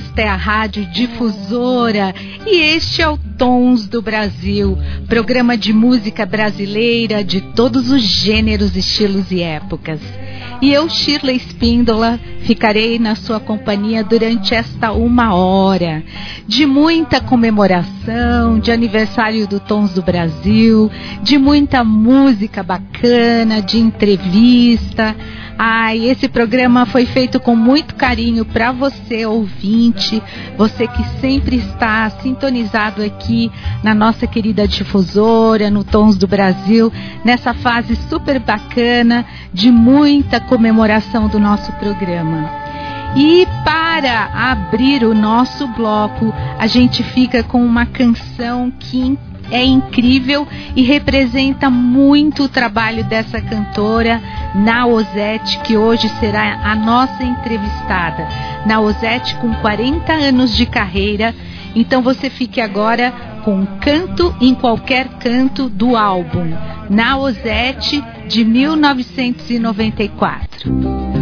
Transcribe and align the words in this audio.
Esta 0.00 0.22
é 0.22 0.28
a 0.28 0.36
Rádio 0.36 0.86
Difusora 0.86 2.14
e 2.46 2.58
este 2.58 3.02
é 3.02 3.08
o 3.08 3.18
Tons 3.18 3.86
do 3.86 4.00
Brasil, 4.00 4.78
programa 5.06 5.58
de 5.58 5.74
música 5.74 6.24
brasileira 6.24 7.22
de 7.22 7.42
todos 7.42 7.90
os 7.90 8.00
gêneros, 8.00 8.74
estilos 8.74 9.30
e 9.30 9.42
épocas. 9.42 10.00
E 10.62 10.72
eu, 10.72 10.88
Shirley 10.88 11.38
Spíndola, 11.38 12.18
ficarei 12.42 12.98
na 12.98 13.14
sua 13.14 13.38
companhia 13.40 14.02
durante 14.02 14.54
esta 14.54 14.90
uma 14.92 15.34
hora 15.34 16.02
de 16.46 16.64
muita 16.64 17.20
comemoração, 17.20 18.58
de 18.58 18.72
aniversário 18.72 19.46
do 19.46 19.60
Tons 19.60 19.92
do 19.92 20.02
Brasil, 20.02 20.90
de 21.22 21.36
muita 21.36 21.84
música 21.84 22.62
bacana, 22.62 23.60
de 23.60 23.78
entrevista. 23.78 25.14
Ai, 25.62 26.06
esse 26.08 26.26
programa 26.26 26.86
foi 26.86 27.04
feito 27.04 27.38
com 27.38 27.54
muito 27.54 27.94
carinho 27.94 28.46
para 28.46 28.72
você, 28.72 29.26
ouvinte, 29.26 30.22
você 30.56 30.88
que 30.88 31.04
sempre 31.20 31.56
está 31.56 32.08
sintonizado 32.08 33.02
aqui 33.02 33.52
na 33.82 33.94
nossa 33.94 34.26
querida 34.26 34.66
difusora, 34.66 35.68
no 35.68 35.84
Tons 35.84 36.16
do 36.16 36.26
Brasil, 36.26 36.90
nessa 37.22 37.52
fase 37.52 37.94
super 38.08 38.40
bacana 38.40 39.26
de 39.52 39.70
muita 39.70 40.40
comemoração 40.40 41.28
do 41.28 41.38
nosso 41.38 41.70
programa. 41.72 42.50
E 43.14 43.46
para 43.62 44.30
abrir 44.32 45.04
o 45.04 45.12
nosso 45.12 45.68
bloco, 45.68 46.32
a 46.58 46.66
gente 46.66 47.02
fica 47.02 47.42
com 47.42 47.62
uma 47.62 47.84
canção 47.84 48.72
que 48.80 49.18
é 49.50 49.64
incrível 49.64 50.46
e 50.74 50.82
representa 50.82 51.70
muito 51.70 52.44
o 52.44 52.48
trabalho 52.48 53.04
dessa 53.04 53.40
cantora, 53.40 54.20
Naozete, 54.54 55.58
que 55.60 55.76
hoje 55.76 56.08
será 56.20 56.60
a 56.64 56.74
nossa 56.74 57.22
entrevistada. 57.22 58.26
Naozete 58.66 59.34
com 59.36 59.52
40 59.54 60.12
anos 60.12 60.56
de 60.56 60.66
carreira, 60.66 61.34
então 61.74 62.02
você 62.02 62.30
fique 62.30 62.60
agora 62.60 63.12
com 63.44 63.64
Canto 63.80 64.34
em 64.40 64.54
Qualquer 64.54 65.08
Canto 65.18 65.68
do 65.68 65.96
álbum 65.96 66.52
Naozete 66.90 68.02
de 68.28 68.44
1994. 68.44 71.19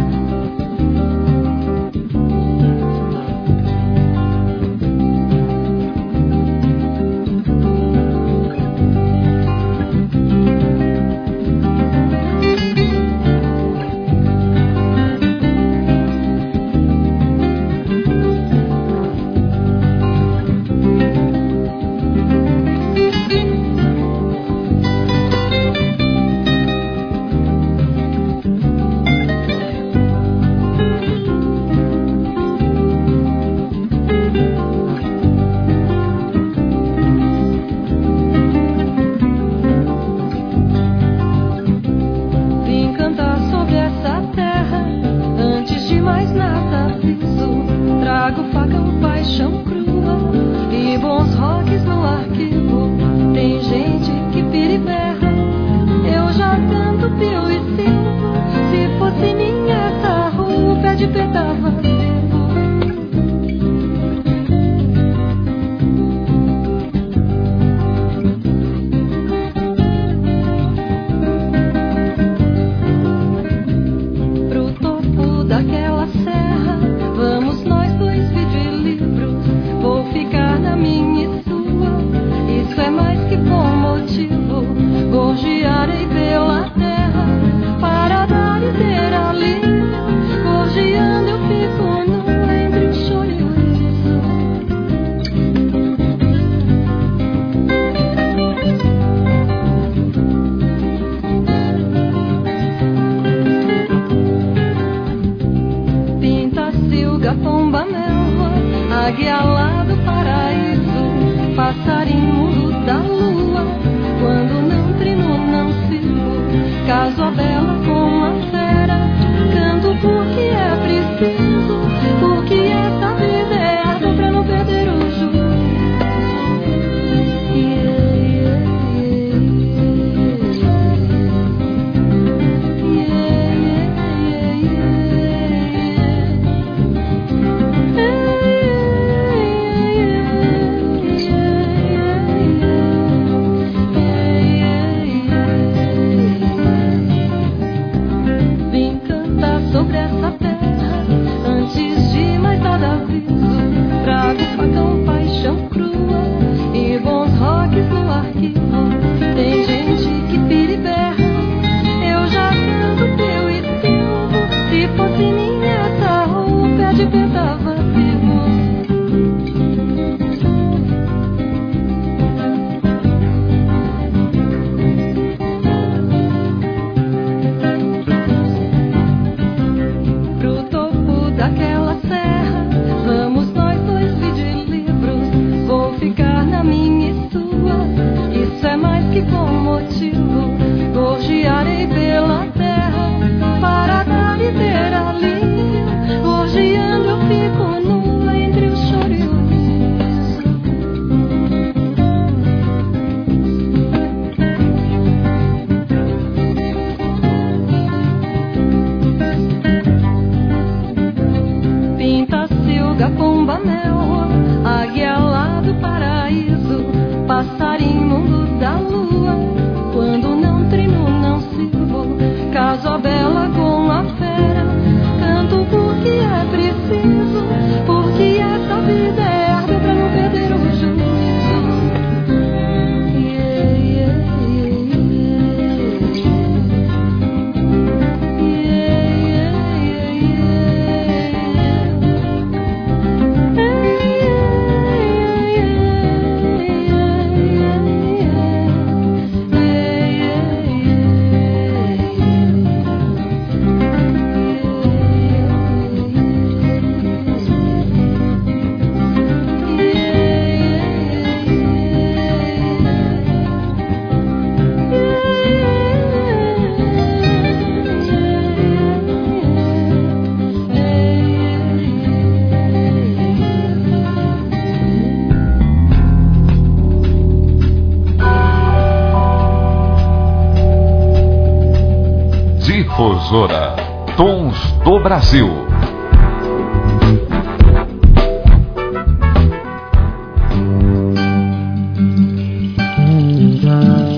Difusora 283.29 283.75
Tons 284.17 284.57
do 284.83 284.99
Brasil. 285.03 285.47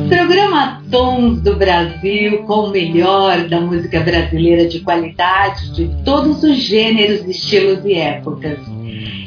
Programa 0.08 0.81
Tons 0.90 1.42
do 1.42 1.58
Brasil 1.58 2.44
com 2.44 2.68
o 2.68 2.72
melhor 2.72 3.50
da 3.50 3.60
música 3.60 4.00
brasileira 4.00 4.66
de 4.66 4.80
qualidade 4.80 5.75
de 5.75 5.90
todos 6.06 6.42
os 6.42 6.56
gêneros, 6.56 7.28
estilos 7.28 7.84
e 7.84 7.96
épocas. 7.96 8.60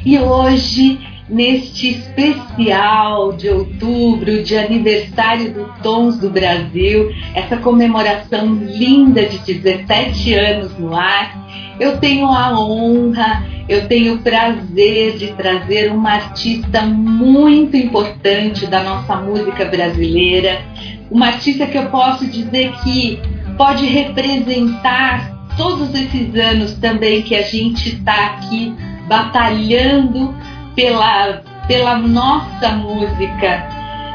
E 0.03 0.17
hoje 0.17 0.97
neste 1.27 1.89
especial 1.89 3.33
de 3.33 3.49
outubro, 3.49 4.43
de 4.43 4.55
aniversário 4.57 5.53
do 5.53 5.65
Tons 5.81 6.17
do 6.17 6.29
Brasil, 6.29 7.11
essa 7.33 7.57
comemoração 7.57 8.53
linda 8.53 9.25
de 9.25 9.39
17 9.53 10.33
anos 10.35 10.77
no 10.77 10.95
ar. 10.95 11.45
Eu 11.79 11.97
tenho 11.97 12.27
a 12.27 12.57
honra, 12.57 13.43
eu 13.67 13.87
tenho 13.87 14.15
o 14.15 14.19
prazer 14.19 15.17
de 15.17 15.33
trazer 15.33 15.91
uma 15.91 16.11
artista 16.11 16.83
muito 16.83 17.75
importante 17.75 18.67
da 18.67 18.83
nossa 18.83 19.15
música 19.15 19.65
brasileira, 19.65 20.61
uma 21.09 21.27
artista 21.27 21.65
que 21.65 21.77
eu 21.77 21.87
posso 21.89 22.25
dizer 22.27 22.71
que 22.83 23.19
pode 23.57 23.85
representar 23.85 25.33
todos 25.57 25.93
esses 25.95 26.35
anos 26.35 26.73
também 26.73 27.21
que 27.23 27.35
a 27.35 27.41
gente 27.41 27.89
está 27.95 28.25
aqui 28.27 28.73
batalhando 29.07 30.33
pela, 30.75 31.41
pela 31.67 31.97
nossa 31.97 32.71
música. 32.71 33.67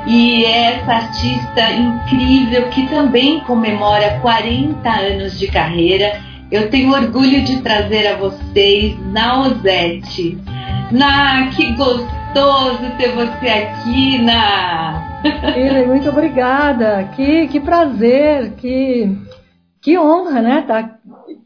E 0.06 0.44
essa 0.44 0.92
artista 0.92 1.70
incrível 1.72 2.68
que 2.70 2.86
também 2.88 3.40
comemora 3.40 4.18
40 4.20 4.88
anos 4.88 5.38
de 5.38 5.48
carreira. 5.48 6.20
Eu 6.50 6.68
tenho 6.70 6.92
orgulho 6.92 7.42
de 7.42 7.60
trazer 7.62 8.06
a 8.08 8.16
vocês 8.16 8.96
Naozete. 9.12 10.38
Na, 10.90 11.48
que 11.48 11.72
gostoso 11.74 12.90
ter 12.98 13.12
você 13.12 13.48
aqui, 13.48 14.18
Na. 14.18 15.20
muito 15.86 16.08
obrigada. 16.08 17.04
Que, 17.14 17.46
que 17.46 17.60
prazer, 17.60 18.54
que, 18.56 19.16
que 19.80 19.98
honra, 19.98 20.40
né? 20.40 20.64
Tá 20.66 20.96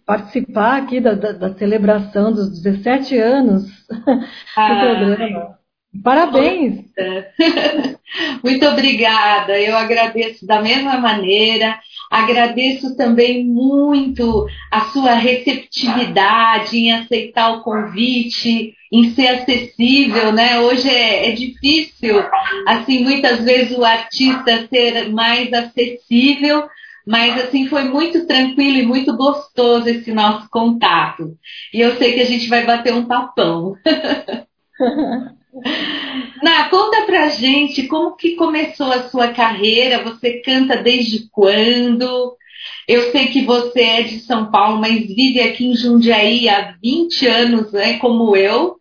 participar 0.06 0.82
aqui 0.82 1.00
da, 1.00 1.14
da, 1.14 1.32
da, 1.32 1.54
celebração 1.54 2.32
dos 2.32 2.62
17 2.62 3.16
anos 3.18 3.64
ah, 4.56 4.68
do 4.68 4.80
programa. 4.80 5.58
Parabéns! 6.02 6.84
Muito 8.42 8.66
obrigada, 8.66 9.58
eu 9.58 9.76
agradeço 9.76 10.46
da 10.46 10.60
mesma 10.60 10.98
maneira, 10.98 11.78
agradeço 12.10 12.96
também 12.96 13.44
muito 13.44 14.46
a 14.70 14.82
sua 14.86 15.14
receptividade 15.14 16.76
em 16.76 16.92
aceitar 16.92 17.52
o 17.52 17.62
convite, 17.62 18.74
em 18.92 19.10
ser 19.10 19.28
acessível, 19.28 20.32
né? 20.32 20.60
Hoje 20.60 20.88
é, 20.88 21.30
é 21.30 21.32
difícil, 21.32 22.22
assim, 22.66 23.02
muitas 23.02 23.44
vezes 23.44 23.76
o 23.76 23.84
artista 23.84 24.66
ser 24.68 25.10
mais 25.10 25.52
acessível, 25.52 26.68
mas 27.06 27.38
assim 27.38 27.66
foi 27.68 27.84
muito 27.84 28.26
tranquilo 28.26 28.78
e 28.78 28.86
muito 28.86 29.16
gostoso 29.16 29.88
esse 29.88 30.12
nosso 30.12 30.48
contato. 30.50 31.36
E 31.72 31.80
eu 31.80 31.96
sei 31.96 32.14
que 32.14 32.20
a 32.20 32.26
gente 32.26 32.48
vai 32.48 32.64
bater 32.64 32.94
um 32.94 33.06
papão. 33.06 33.76
Na, 36.42 36.68
conta 36.68 37.02
pra 37.06 37.28
gente 37.28 37.86
como 37.86 38.16
que 38.16 38.34
começou 38.34 38.90
a 38.90 39.08
sua 39.08 39.28
carreira, 39.28 40.02
você 40.02 40.40
canta 40.40 40.76
desde 40.76 41.28
quando? 41.30 42.36
Eu 42.88 43.12
sei 43.12 43.28
que 43.28 43.44
você 43.44 43.80
é 43.80 44.02
de 44.02 44.20
São 44.20 44.50
Paulo, 44.50 44.80
mas 44.80 45.06
vive 45.06 45.40
aqui 45.40 45.66
em 45.66 45.76
Jundiaí 45.76 46.48
há 46.48 46.76
20 46.82 47.26
anos, 47.26 47.72
né, 47.72 47.98
como 47.98 48.36
eu. 48.36 48.76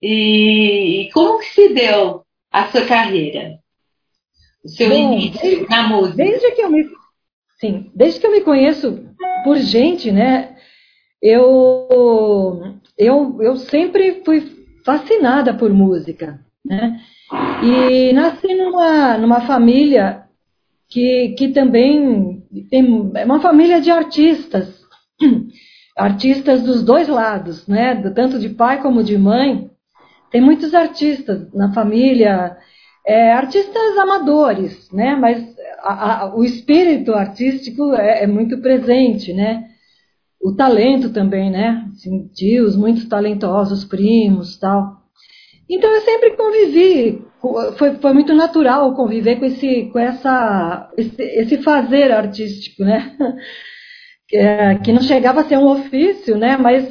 E 0.00 1.08
como 1.12 1.38
que 1.38 1.46
se 1.46 1.68
deu 1.70 2.22
a 2.50 2.66
sua 2.68 2.84
carreira? 2.84 3.58
O 4.64 4.68
seu 4.68 4.92
início 4.92 5.40
desde, 5.40 5.68
na 5.68 5.88
música? 5.88 6.16
Desde 6.16 6.52
que 6.52 6.62
eu 6.62 6.70
me 6.70 6.84
Sim, 7.62 7.92
desde 7.94 8.18
que 8.18 8.26
eu 8.26 8.32
me 8.32 8.40
conheço 8.40 9.06
por 9.44 9.56
gente, 9.56 10.10
né, 10.10 10.56
eu, 11.22 12.58
eu, 12.98 13.40
eu 13.40 13.56
sempre 13.56 14.20
fui 14.24 14.40
fascinada 14.84 15.54
por 15.54 15.72
música, 15.72 16.40
né, 16.66 16.98
e 17.62 18.12
nasci 18.14 18.52
numa, 18.52 19.16
numa 19.16 19.42
família 19.42 20.24
que, 20.90 21.36
que 21.38 21.50
também 21.50 22.42
tem 22.68 23.12
é 23.14 23.24
uma 23.24 23.40
família 23.40 23.80
de 23.80 23.92
artistas, 23.92 24.84
artistas 25.96 26.64
dos 26.64 26.82
dois 26.82 27.06
lados, 27.06 27.68
né, 27.68 27.94
tanto 28.10 28.40
de 28.40 28.48
pai 28.48 28.82
como 28.82 29.04
de 29.04 29.16
mãe, 29.16 29.70
tem 30.32 30.40
muitos 30.40 30.74
artistas 30.74 31.48
na 31.54 31.72
família, 31.72 32.56
é, 33.06 33.32
artistas 33.32 33.98
amadores, 33.98 34.90
né? 34.92 35.16
Mas 35.16 35.44
a, 35.80 36.24
a, 36.24 36.36
o 36.36 36.44
espírito 36.44 37.12
artístico 37.12 37.94
é, 37.94 38.24
é, 38.24 38.26
muito 38.26 38.58
presente, 38.58 39.32
né? 39.32 39.64
O 40.40 40.54
talento 40.54 41.12
também, 41.12 41.50
né? 41.50 41.88
Assim, 41.92 42.28
tios 42.28 42.76
muito 42.76 43.08
talentosos, 43.08 43.84
primos, 43.84 44.58
tal. 44.58 45.02
Então 45.68 45.90
eu 45.90 46.00
sempre 46.02 46.36
convivi, 46.36 47.24
foi, 47.76 47.94
foi 47.96 48.12
muito 48.12 48.34
natural 48.34 48.94
conviver 48.94 49.36
com 49.36 49.46
esse, 49.46 49.90
com 49.92 49.98
essa, 49.98 50.90
esse, 50.96 51.22
esse 51.22 51.58
fazer 51.58 52.12
artístico, 52.12 52.84
né? 52.84 53.16
É, 54.34 54.76
que 54.76 54.92
não 54.92 55.02
chegava 55.02 55.42
a 55.42 55.44
ser 55.44 55.58
um 55.58 55.66
ofício, 55.66 56.38
né? 56.38 56.56
Mas 56.56 56.90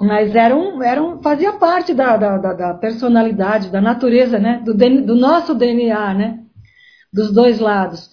mas 0.00 0.34
era 0.34 0.56
um, 0.56 0.82
era 0.82 1.02
um, 1.02 1.22
fazia 1.22 1.52
parte 1.52 1.94
da, 1.94 2.16
da, 2.16 2.36
da 2.38 2.74
personalidade, 2.74 3.70
da 3.70 3.80
natureza, 3.80 4.38
né? 4.38 4.62
Do, 4.64 4.74
do, 4.74 5.14
nosso 5.14 5.54
DNA, 5.54 6.14
né? 6.14 6.38
Dos 7.12 7.32
dois 7.32 7.58
lados. 7.58 8.10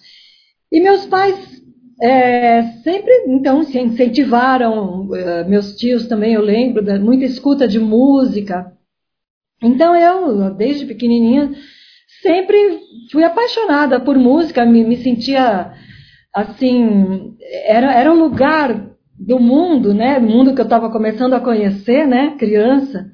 E 0.70 0.80
meus 0.80 1.06
pais 1.06 1.60
é, 2.00 2.62
sempre, 2.82 3.12
então, 3.26 3.62
se 3.62 3.78
incentivaram, 3.78 5.14
é, 5.14 5.44
meus 5.44 5.76
tios 5.76 6.06
também, 6.06 6.34
eu 6.34 6.42
lembro, 6.42 6.82
muita 7.00 7.24
escuta 7.24 7.68
de 7.68 7.78
música. 7.78 8.72
Então 9.62 9.94
eu, 9.94 10.54
desde 10.54 10.86
pequenininha, 10.86 11.52
sempre 12.22 12.80
fui 13.12 13.22
apaixonada 13.22 14.00
por 14.00 14.16
música, 14.16 14.64
me, 14.64 14.82
me 14.84 14.96
sentia 14.96 15.72
assim, 16.34 17.36
era, 17.66 17.92
era 17.92 18.12
um 18.12 18.18
lugar 18.18 18.89
do 19.20 19.38
mundo, 19.38 19.92
né? 19.92 20.18
Do 20.18 20.26
mundo 20.26 20.54
que 20.54 20.60
eu 20.60 20.64
estava 20.64 20.90
começando 20.90 21.34
a 21.34 21.40
conhecer, 21.40 22.06
né? 22.06 22.36
Criança. 22.38 23.06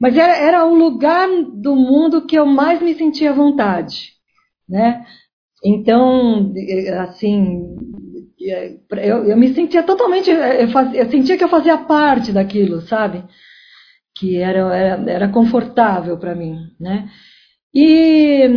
Mas 0.00 0.16
era, 0.16 0.36
era 0.36 0.64
o 0.66 0.74
lugar 0.74 1.28
do 1.54 1.76
mundo 1.76 2.26
que 2.26 2.36
eu 2.36 2.46
mais 2.46 2.80
me 2.80 2.94
sentia 2.94 3.30
à 3.30 3.34
vontade, 3.34 4.12
né? 4.68 5.04
Então, 5.64 6.52
assim, 7.00 7.76
eu, 8.90 9.24
eu 9.24 9.36
me 9.36 9.54
sentia 9.54 9.82
totalmente, 9.82 10.30
eu, 10.30 10.68
faz, 10.68 10.94
eu, 10.94 11.10
sentia 11.10 11.36
que 11.36 11.44
eu 11.44 11.48
fazia 11.48 11.78
parte 11.78 12.32
daquilo, 12.32 12.82
sabe? 12.82 13.24
Que 14.16 14.36
era, 14.36 14.58
era, 14.74 15.10
era 15.10 15.28
confortável 15.28 16.18
para 16.18 16.34
mim, 16.34 16.56
né? 16.78 17.08
E, 17.74 18.48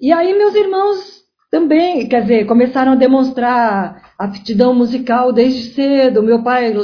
e 0.00 0.12
aí 0.12 0.36
meus 0.36 0.54
irmãos 0.54 1.22
também, 1.50 2.08
quer 2.08 2.22
dizer, 2.22 2.46
começaram 2.46 2.92
a 2.92 2.96
demonstrar 2.96 4.07
aptidão 4.18 4.74
musical 4.74 5.32
desde 5.32 5.70
cedo. 5.70 6.22
Meu 6.22 6.42
pai 6.42 6.74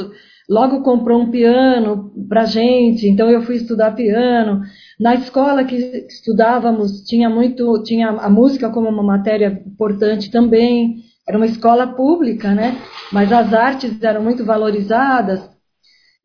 logo 0.49 0.81
comprou 0.81 1.21
um 1.21 1.29
piano 1.29 2.11
para 2.29 2.45
gente, 2.45 3.07
então 3.07 3.29
eu 3.29 3.41
fui 3.41 3.57
estudar 3.57 3.95
piano. 3.95 4.61
Na 4.99 5.15
escola 5.15 5.65
que 5.65 5.75
estudávamos 6.07 7.03
tinha 7.03 7.29
muito, 7.29 7.83
tinha 7.83 8.09
a 8.09 8.29
música 8.29 8.69
como 8.69 8.87
uma 8.87 9.03
matéria 9.03 9.61
importante 9.67 10.31
também. 10.31 11.03
Era 11.27 11.37
uma 11.37 11.47
escola 11.47 11.87
pública, 11.87 12.53
né? 12.53 12.77
Mas 13.11 13.31
as 13.31 13.53
artes 13.53 14.01
eram 14.01 14.23
muito 14.23 14.45
valorizadas. 14.45 15.41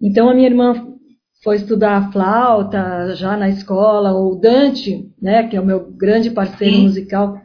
Então 0.01 0.29
a 0.29 0.35
minha 0.35 0.49
irmã 0.49 0.87
foi 1.43 1.57
estudar 1.57 2.13
flauta 2.13 3.15
já 3.17 3.37
na 3.37 3.49
escola. 3.49 4.13
O 4.13 4.37
Dante, 4.37 5.11
né, 5.21 5.49
que 5.49 5.57
é 5.57 5.61
o 5.61 5.65
meu 5.65 5.91
grande 5.91 6.31
parceiro 6.31 6.77
Sim. 6.77 6.83
musical, 6.83 7.41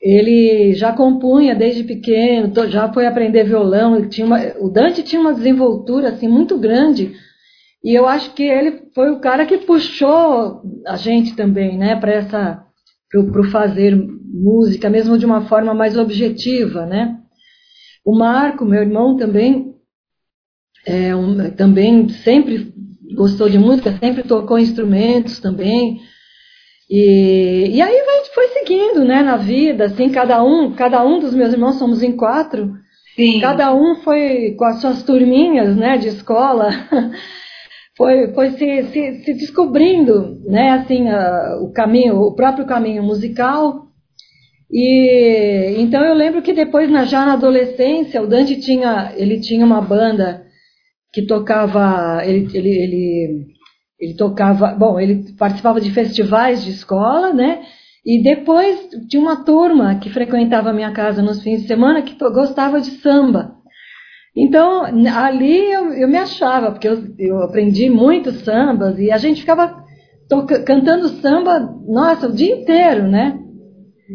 ele 0.00 0.72
já 0.74 0.92
compunha 0.92 1.54
desde 1.54 1.84
pequeno, 1.84 2.52
já 2.68 2.90
foi 2.92 3.06
aprender 3.06 3.44
violão. 3.44 4.00
Uma, 4.20 4.40
o 4.58 4.68
Dante 4.70 5.02
tinha 5.02 5.20
uma 5.20 5.34
desenvoltura 5.34 6.08
assim 6.08 6.26
muito 6.26 6.56
grande 6.58 7.12
e 7.84 7.94
eu 7.94 8.06
acho 8.06 8.34
que 8.34 8.42
ele 8.42 8.88
foi 8.94 9.10
o 9.10 9.20
cara 9.20 9.46
que 9.46 9.58
puxou 9.58 10.62
a 10.86 10.96
gente 10.96 11.34
também, 11.34 11.76
né, 11.78 11.96
para 11.96 12.12
essa 12.12 12.66
para 13.10 13.40
o 13.40 13.50
fazer 13.50 13.96
música, 13.96 14.88
mesmo 14.88 15.18
de 15.18 15.26
uma 15.26 15.42
forma 15.48 15.74
mais 15.74 15.96
objetiva, 15.96 16.86
né? 16.86 17.18
O 18.04 18.16
Marco, 18.16 18.64
meu 18.64 18.80
irmão, 18.80 19.16
também 19.16 19.74
é 20.86 21.14
um, 21.14 21.50
também 21.50 22.08
sempre 22.08 22.72
gostou 23.16 23.48
de 23.48 23.58
música, 23.58 23.98
sempre 23.98 24.22
tocou 24.22 24.60
instrumentos 24.60 25.40
também. 25.40 26.00
E, 26.90 27.76
e 27.76 27.80
aí 27.80 28.02
foi 28.34 28.48
seguindo, 28.48 29.04
né, 29.04 29.22
na 29.22 29.36
vida, 29.36 29.84
assim, 29.84 30.10
cada 30.10 30.42
um, 30.42 30.72
cada 30.72 31.04
um 31.04 31.20
dos 31.20 31.32
meus 31.34 31.52
irmãos 31.52 31.78
somos 31.78 32.02
em 32.02 32.16
quatro, 32.16 32.72
Sim. 33.20 33.40
Cada 33.40 33.74
um 33.74 33.96
foi 33.96 34.54
com 34.56 34.64
as 34.64 34.80
suas 34.80 35.02
turminhas, 35.02 35.76
né, 35.76 35.98
de 35.98 36.08
escola, 36.08 36.70
foi, 37.94 38.32
foi 38.32 38.50
se, 38.52 38.82
se, 38.84 39.24
se 39.24 39.34
descobrindo, 39.34 40.40
né, 40.46 40.70
assim, 40.70 41.08
a, 41.08 41.58
o 41.60 41.70
caminho, 41.70 42.16
o 42.16 42.34
próprio 42.34 42.66
caminho 42.66 43.02
musical. 43.02 43.88
E 44.72 45.74
então 45.78 46.02
eu 46.02 46.14
lembro 46.14 46.40
que 46.40 46.52
depois, 46.52 46.88
na, 46.90 47.04
já 47.04 47.26
na 47.26 47.34
adolescência, 47.34 48.22
o 48.22 48.26
Dante 48.26 48.60
tinha, 48.60 49.12
ele 49.16 49.40
tinha 49.40 49.66
uma 49.66 49.82
banda 49.82 50.46
que 51.12 51.26
tocava, 51.26 52.22
ele, 52.24 52.48
ele, 52.54 52.70
ele, 52.70 53.46
ele 54.00 54.14
tocava, 54.14 54.68
bom, 54.68 54.98
ele 54.98 55.32
participava 55.38 55.80
de 55.80 55.90
festivais 55.90 56.64
de 56.64 56.70
escola, 56.70 57.32
né? 57.32 57.60
E 58.04 58.22
depois 58.22 58.88
tinha 59.08 59.20
uma 59.20 59.44
turma 59.44 59.96
que 59.96 60.08
frequentava 60.08 60.70
a 60.70 60.72
minha 60.72 60.90
casa 60.90 61.22
nos 61.22 61.42
fins 61.42 61.62
de 61.62 61.66
semana 61.66 62.00
que 62.00 62.16
gostava 62.18 62.80
de 62.80 62.90
samba. 63.02 63.56
Então, 64.34 64.84
ali 64.84 65.70
eu, 65.70 65.92
eu 65.92 66.08
me 66.08 66.16
achava, 66.16 66.70
porque 66.70 66.88
eu, 66.88 67.02
eu, 67.18 67.42
aprendi 67.42 67.90
muitos 67.90 68.36
sambas 68.42 68.98
e 68.98 69.10
a 69.10 69.18
gente 69.18 69.40
ficava 69.40 69.84
toca, 70.28 70.62
cantando 70.62 71.08
samba, 71.20 71.60
nossa, 71.86 72.28
o 72.28 72.32
dia 72.32 72.54
inteiro, 72.54 73.06
né? 73.06 73.38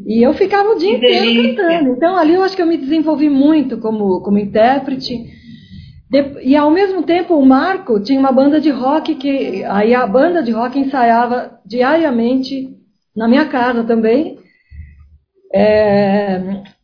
E 0.07 0.25
eu 0.25 0.33
ficava 0.33 0.69
o 0.69 0.77
dia 0.77 0.97
que 0.99 1.05
inteiro 1.05 1.25
delícia. 1.25 1.55
cantando. 1.55 1.89
Então, 1.91 2.17
ali 2.17 2.33
eu 2.33 2.43
acho 2.43 2.55
que 2.55 2.61
eu 2.61 2.67
me 2.67 2.77
desenvolvi 2.77 3.29
muito 3.29 3.77
como, 3.77 4.21
como 4.21 4.39
intérprete. 4.39 5.13
E 6.11 6.55
ao 6.55 6.69
mesmo 6.69 7.03
tempo, 7.03 7.35
o 7.35 7.45
Marco 7.45 7.99
tinha 7.99 8.19
uma 8.19 8.31
banda 8.31 8.59
de 8.61 8.69
rock 8.69 9.15
que 9.15 9.63
aí 9.63 9.93
a 9.93 10.05
banda 10.05 10.43
de 10.43 10.51
rock 10.51 10.77
ensaiava 10.79 11.59
diariamente 11.65 12.69
na 13.15 13.27
minha 13.27 13.45
casa 13.45 13.83
também. 13.83 14.37
É, 15.53 16.41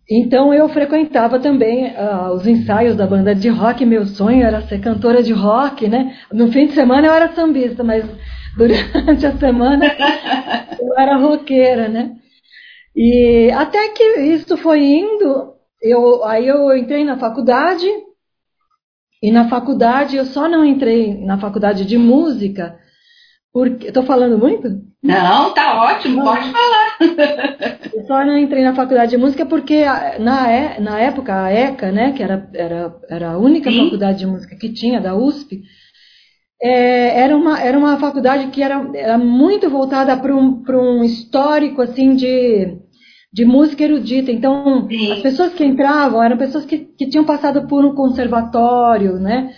então 0.09 0.53
eu 0.53 0.67
frequentava 0.69 1.39
também 1.39 1.93
uh, 1.93 2.33
os 2.33 2.47
ensaios 2.47 2.95
da 2.95 3.05
banda 3.05 3.35
de 3.35 3.47
rock. 3.49 3.85
Meu 3.85 4.05
sonho 4.05 4.43
era 4.45 4.61
ser 4.61 4.79
cantora 4.79 5.21
de 5.21 5.33
rock, 5.33 5.87
né? 5.87 6.15
No 6.31 6.51
fim 6.51 6.67
de 6.67 6.73
semana 6.73 7.07
eu 7.07 7.13
era 7.13 7.33
sambista, 7.33 7.83
mas 7.83 8.03
durante 8.57 9.25
a 9.25 9.37
semana 9.37 9.85
eu 10.81 10.97
era 10.97 11.15
roqueira, 11.17 11.87
né? 11.87 12.15
E 12.95 13.51
até 13.55 13.89
que 13.89 14.03
isso 14.19 14.57
foi 14.57 14.83
indo, 14.83 15.53
eu, 15.81 16.25
aí 16.25 16.47
eu 16.47 16.75
entrei 16.75 17.05
na 17.05 17.17
faculdade, 17.17 17.87
e 19.21 19.31
na 19.31 19.47
faculdade 19.47 20.15
eu 20.17 20.25
só 20.25 20.47
não 20.47 20.65
entrei 20.65 21.23
na 21.23 21.37
faculdade 21.37 21.85
de 21.85 21.97
música, 21.97 22.77
porque. 23.53 23.87
Estou 23.87 24.03
falando 24.03 24.37
muito? 24.37 24.69
Não, 25.03 25.53
tá 25.53 25.83
ótimo, 25.83 26.17
não. 26.17 26.25
pode 26.25 26.51
falar. 26.51 26.97
Eu 27.93 28.05
só 28.05 28.23
não 28.23 28.37
entrei 28.37 28.63
na 28.63 28.75
faculdade 28.75 29.11
de 29.11 29.17
música 29.17 29.45
porque 29.45 29.83
na, 30.19 30.79
na 30.79 30.99
época 30.99 31.43
a 31.43 31.51
ECA, 31.51 31.91
né, 31.91 32.11
que 32.11 32.21
era, 32.21 32.47
era, 32.53 32.95
era 33.09 33.31
a 33.31 33.37
única 33.37 33.71
Sim. 33.71 33.85
faculdade 33.85 34.19
de 34.19 34.27
música 34.27 34.55
que 34.55 34.71
tinha, 34.71 35.01
da 35.01 35.15
USP, 35.15 35.63
é, 36.61 37.19
era, 37.19 37.35
uma, 37.35 37.59
era 37.59 37.77
uma 37.77 37.97
faculdade 37.97 38.47
que 38.47 38.61
era, 38.61 38.87
era 38.93 39.17
muito 39.17 39.69
voltada 39.69 40.15
para 40.15 40.35
um, 40.35 40.63
um 40.69 41.03
histórico 41.03 41.81
assim 41.81 42.15
de, 42.15 42.77
de 43.33 43.45
música 43.45 43.83
erudita. 43.83 44.31
Então, 44.31 44.88
Sim. 44.89 45.11
as 45.11 45.19
pessoas 45.19 45.53
que 45.53 45.63
entravam 45.63 46.21
eram 46.21 46.38
pessoas 46.38 46.65
que, 46.65 46.79
que 46.79 47.07
tinham 47.07 47.23
passado 47.23 47.67
por 47.67 47.85
um 47.85 47.95
conservatório, 47.95 49.19
né? 49.19 49.53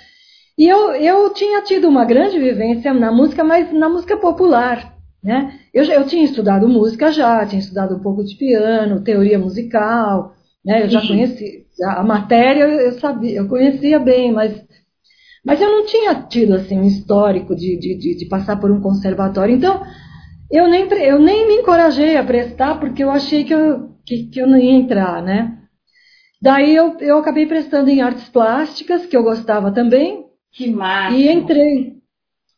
E 0.57 0.67
eu, 0.67 0.91
eu 0.91 1.33
tinha 1.33 1.61
tido 1.63 1.87
uma 1.87 2.05
grande 2.05 2.37
vivência 2.37 2.93
na 2.93 3.11
música, 3.11 3.43
mas 3.43 3.73
na 3.73 3.89
música 3.89 4.17
popular. 4.17 4.93
Né? 5.23 5.59
Eu, 5.73 5.83
eu 5.85 6.05
tinha 6.05 6.25
estudado 6.25 6.67
música 6.67 7.11
já, 7.11 7.45
tinha 7.45 7.59
estudado 7.59 7.95
um 7.95 7.99
pouco 7.99 8.23
de 8.23 8.35
piano, 8.35 9.01
teoria 9.01 9.39
musical, 9.39 10.35
né? 10.63 10.83
eu 10.83 10.89
já 10.89 11.01
conhecia 11.01 11.63
a 11.85 12.03
matéria, 12.03 12.65
eu 12.65 12.91
sabia, 12.99 13.37
eu 13.37 13.47
conhecia 13.47 13.99
bem, 13.99 14.33
mas, 14.33 14.53
mas 15.43 15.61
eu 15.61 15.71
não 15.71 15.85
tinha 15.85 16.13
tido 16.13 16.53
assim 16.53 16.77
um 16.77 16.85
histórico 16.85 17.55
de, 17.55 17.77
de, 17.79 17.97
de, 17.97 18.17
de 18.17 18.25
passar 18.25 18.59
por 18.59 18.69
um 18.69 18.81
conservatório. 18.81 19.55
Então, 19.55 19.81
eu 20.53 20.67
nem, 20.67 20.83
eu 20.83 21.19
nem 21.19 21.47
me 21.47 21.55
encorajei 21.55 22.15
a 22.15 22.23
prestar, 22.23 22.79
porque 22.79 23.03
eu 23.03 23.09
achei 23.09 23.43
que 23.43 23.53
eu, 23.53 23.89
que, 24.05 24.27
que 24.27 24.39
eu 24.39 24.47
não 24.47 24.57
ia 24.57 24.71
entrar, 24.71 25.21
né? 25.23 25.57
Daí 26.39 26.75
eu, 26.75 26.95
eu 26.99 27.17
acabei 27.17 27.47
prestando 27.47 27.89
em 27.89 28.01
artes 28.01 28.29
plásticas, 28.29 29.05
que 29.07 29.17
eu 29.17 29.23
gostava 29.23 29.71
também, 29.71 30.25
que 30.51 30.69
massa! 30.69 31.15
E 31.15 31.27
entrei, 31.27 31.95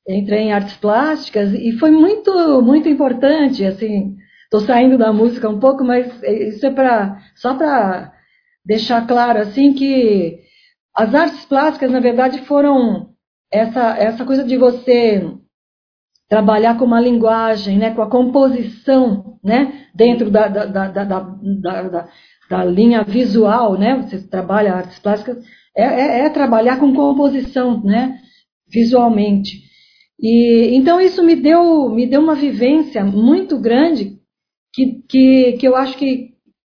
entrei 0.08 0.40
em 0.42 0.52
artes 0.52 0.76
plásticas 0.76 1.54
e 1.54 1.72
foi 1.74 1.90
muito, 1.92 2.62
muito 2.62 2.90
importante, 2.90 3.64
assim, 3.64 4.18
estou 4.44 4.60
saindo 4.60 4.98
da 4.98 5.14
música 5.14 5.48
um 5.48 5.60
pouco, 5.60 5.86
mas 5.86 6.22
isso 6.24 6.66
é 6.66 6.72
para 6.72 7.18
só 7.36 7.56
para 7.56 8.12
deixar 8.66 9.08
claro, 9.08 9.40
assim, 9.40 9.72
que 9.72 10.40
as 10.94 11.16
artes 11.16 11.46
plásticas, 11.46 11.92
na 11.92 12.02
verdade, 12.02 12.40
foram 12.42 13.12
essa, 13.50 13.96
essa 13.98 14.26
coisa 14.26 14.44
de 14.44 14.58
você 14.58 15.24
trabalhar 16.28 16.78
com 16.78 16.86
uma 16.86 17.00
linguagem, 17.00 17.78
né, 17.78 17.92
com 17.94 18.02
a 18.02 18.10
composição, 18.10 19.38
né, 19.44 19.86
dentro 19.94 20.32
da, 20.32 20.48
da, 20.48 20.66
da, 20.66 20.88
da, 20.88 22.08
da, 22.50 22.66
linha 22.66 23.04
visual, 23.04 23.78
né, 23.78 23.96
você 23.96 24.28
trabalha 24.28 24.74
artes 24.74 25.00
plásticas, 25.00 25.38
é, 25.76 25.84
é, 25.84 26.26
é 26.26 26.30
trabalhar 26.30 26.80
com 26.80 26.94
composição, 26.94 27.84
né? 27.84 28.20
Visualmente. 28.68 29.62
E 30.20 30.74
então 30.74 31.02
isso 31.02 31.22
me 31.22 31.36
deu 31.36 31.90
me 31.90 32.08
deu 32.08 32.22
uma 32.22 32.36
vivência 32.36 33.04
muito 33.04 33.60
grande 33.60 34.18
que, 34.74 35.04
que, 35.08 35.58
que 35.60 35.68
eu 35.68 35.76
acho 35.76 35.98
que, 35.98 36.30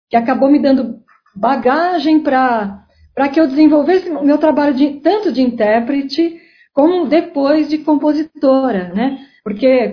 que 0.09 0.15
acabou 0.15 0.49
me 0.49 0.59
dando 0.59 0.99
bagagem 1.35 2.21
para 2.21 2.79
para 3.13 3.27
que 3.27 3.39
eu 3.39 3.47
desenvolvesse 3.47 4.09
o 4.09 4.23
meu 4.23 4.37
trabalho 4.37 4.73
de, 4.73 5.01
tanto 5.01 5.31
de 5.31 5.41
intérprete 5.41 6.39
como 6.73 7.07
depois 7.07 7.67
de 7.67 7.79
compositora, 7.79 8.93
né? 8.93 9.19
Porque 9.43 9.91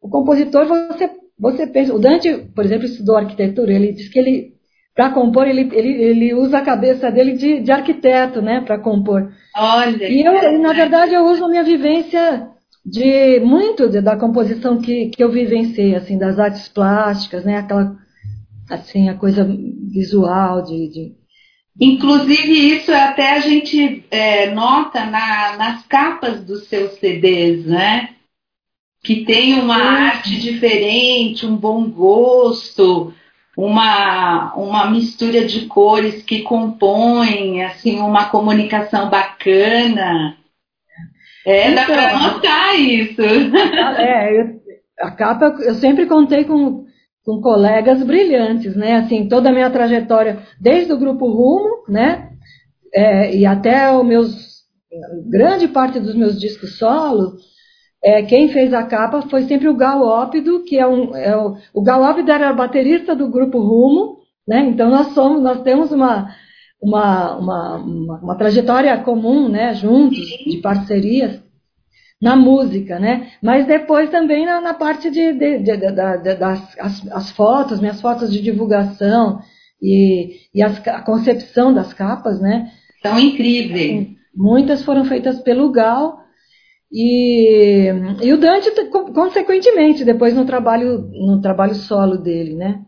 o 0.00 0.08
compositor 0.08 0.66
você 0.66 1.10
você 1.38 1.66
pensa, 1.66 1.94
o 1.94 1.98
Dante, 1.98 2.50
por 2.54 2.64
exemplo, 2.64 2.86
estudou 2.86 3.16
arquitetura, 3.16 3.72
ele 3.72 3.92
diz 3.92 4.08
que 4.08 4.18
ele 4.18 4.58
para 4.98 5.10
compor, 5.10 5.46
ele, 5.46 5.70
ele, 5.72 6.02
ele 6.02 6.34
usa 6.34 6.58
a 6.58 6.64
cabeça 6.64 7.08
dele 7.08 7.34
de, 7.34 7.60
de 7.60 7.70
arquiteto, 7.70 8.42
né, 8.42 8.60
para 8.62 8.80
compor. 8.80 9.32
Olha. 9.56 10.08
E 10.08 10.24
eu, 10.24 10.58
na 10.58 10.72
verdade, 10.72 11.14
eu 11.14 11.24
uso 11.24 11.44
a 11.44 11.48
minha 11.48 11.62
vivência 11.62 12.48
de 12.84 13.38
muito 13.38 13.88
de, 13.88 14.00
da 14.00 14.16
composição 14.16 14.80
que, 14.80 15.10
que 15.10 15.22
eu 15.22 15.30
vivenciei, 15.30 15.94
assim, 15.94 16.18
das 16.18 16.40
artes 16.40 16.66
plásticas, 16.66 17.44
né, 17.44 17.58
aquela, 17.58 17.96
assim, 18.68 19.08
a 19.08 19.14
coisa 19.14 19.48
visual 19.88 20.62
de, 20.62 20.90
de... 20.90 21.12
Inclusive, 21.80 22.76
isso 22.76 22.92
até 22.92 23.36
a 23.36 23.38
gente 23.38 24.04
é, 24.10 24.50
nota 24.52 25.04
na, 25.04 25.56
nas 25.56 25.86
capas 25.86 26.42
dos 26.42 26.66
seus 26.66 26.94
CDs, 26.94 27.66
né? 27.66 28.16
Que 29.08 29.24
tem 29.24 29.58
uma 29.58 29.74
arte 29.74 30.38
diferente, 30.38 31.46
um 31.46 31.56
bom 31.56 31.88
gosto, 31.88 33.10
uma, 33.56 34.54
uma 34.54 34.90
mistura 34.90 35.46
de 35.46 35.62
cores 35.64 36.22
que 36.22 36.42
compõem 36.42 37.64
assim 37.64 38.00
uma 38.00 38.26
comunicação 38.26 39.08
bacana. 39.08 40.36
É, 41.46 41.72
dá 41.72 41.86
para 41.86 42.16
então, 42.16 42.22
notar 42.34 42.78
isso. 42.78 43.22
É, 43.22 44.42
eu, 44.42 44.60
a 45.00 45.10
capa 45.10 45.56
eu 45.62 45.76
sempre 45.76 46.04
contei 46.04 46.44
com, 46.44 46.84
com 47.24 47.40
colegas 47.40 48.02
brilhantes, 48.02 48.76
né? 48.76 48.96
Assim, 48.96 49.26
toda 49.26 49.48
a 49.48 49.52
minha 49.54 49.70
trajetória, 49.70 50.40
desde 50.60 50.92
o 50.92 50.98
grupo 50.98 51.30
Rumo, 51.30 51.82
né? 51.88 52.28
É, 52.92 53.34
e 53.34 53.46
até 53.46 53.90
os 53.90 54.04
meus 54.04 54.58
grande 55.30 55.66
parte 55.66 55.98
dos 55.98 56.14
meus 56.14 56.38
discos 56.38 56.76
solos, 56.76 57.48
é, 58.02 58.22
quem 58.22 58.48
fez 58.48 58.72
a 58.72 58.84
capa 58.84 59.22
foi 59.22 59.42
sempre 59.42 59.68
o 59.68 59.76
Gal 59.76 60.02
Ópido, 60.02 60.62
que 60.64 60.78
é, 60.78 60.86
um, 60.86 61.16
é 61.16 61.36
o, 61.36 61.56
o 61.74 61.82
Gal 61.82 62.02
Ópido 62.02 62.30
era 62.30 62.52
baterista 62.52 63.14
do 63.14 63.28
grupo 63.28 63.58
Rumo, 63.58 64.18
né? 64.46 64.60
Então 64.60 64.88
nós 64.88 65.08
somos, 65.08 65.42
nós 65.42 65.62
temos 65.62 65.90
uma, 65.90 66.32
uma, 66.80 67.36
uma, 67.36 67.76
uma, 67.76 68.18
uma 68.20 68.34
trajetória 68.36 68.96
comum, 68.98 69.48
né? 69.48 69.74
Juntos, 69.74 70.26
de 70.26 70.58
parcerias 70.58 71.42
na 72.22 72.36
música, 72.36 73.00
né? 73.00 73.30
Mas 73.42 73.66
depois 73.66 74.10
também 74.10 74.46
na, 74.46 74.60
na 74.60 74.74
parte 74.74 75.10
de, 75.10 75.32
de, 75.32 75.58
de, 75.58 75.76
de 75.76 76.34
das 76.36 76.78
as, 76.78 77.06
as, 77.10 77.30
fotos, 77.30 77.80
minhas 77.80 78.00
fotos 78.00 78.32
de 78.32 78.40
divulgação 78.40 79.40
e, 79.82 80.36
e 80.54 80.62
as, 80.62 80.86
a 80.86 81.02
concepção 81.02 81.74
das 81.74 81.92
capas, 81.92 82.40
né? 82.40 82.70
São 83.02 83.18
incríveis. 83.18 84.08
Muitas 84.34 84.84
foram 84.84 85.04
feitas 85.04 85.40
pelo 85.40 85.70
Gal 85.72 86.27
e, 86.90 87.88
e 88.22 88.32
o 88.32 88.38
Dante, 88.38 88.70
consequentemente, 89.14 90.04
depois 90.04 90.34
no 90.34 90.44
trabalho, 90.44 91.08
no 91.12 91.40
trabalho 91.40 91.74
solo 91.74 92.16
dele, 92.16 92.54
né? 92.54 92.80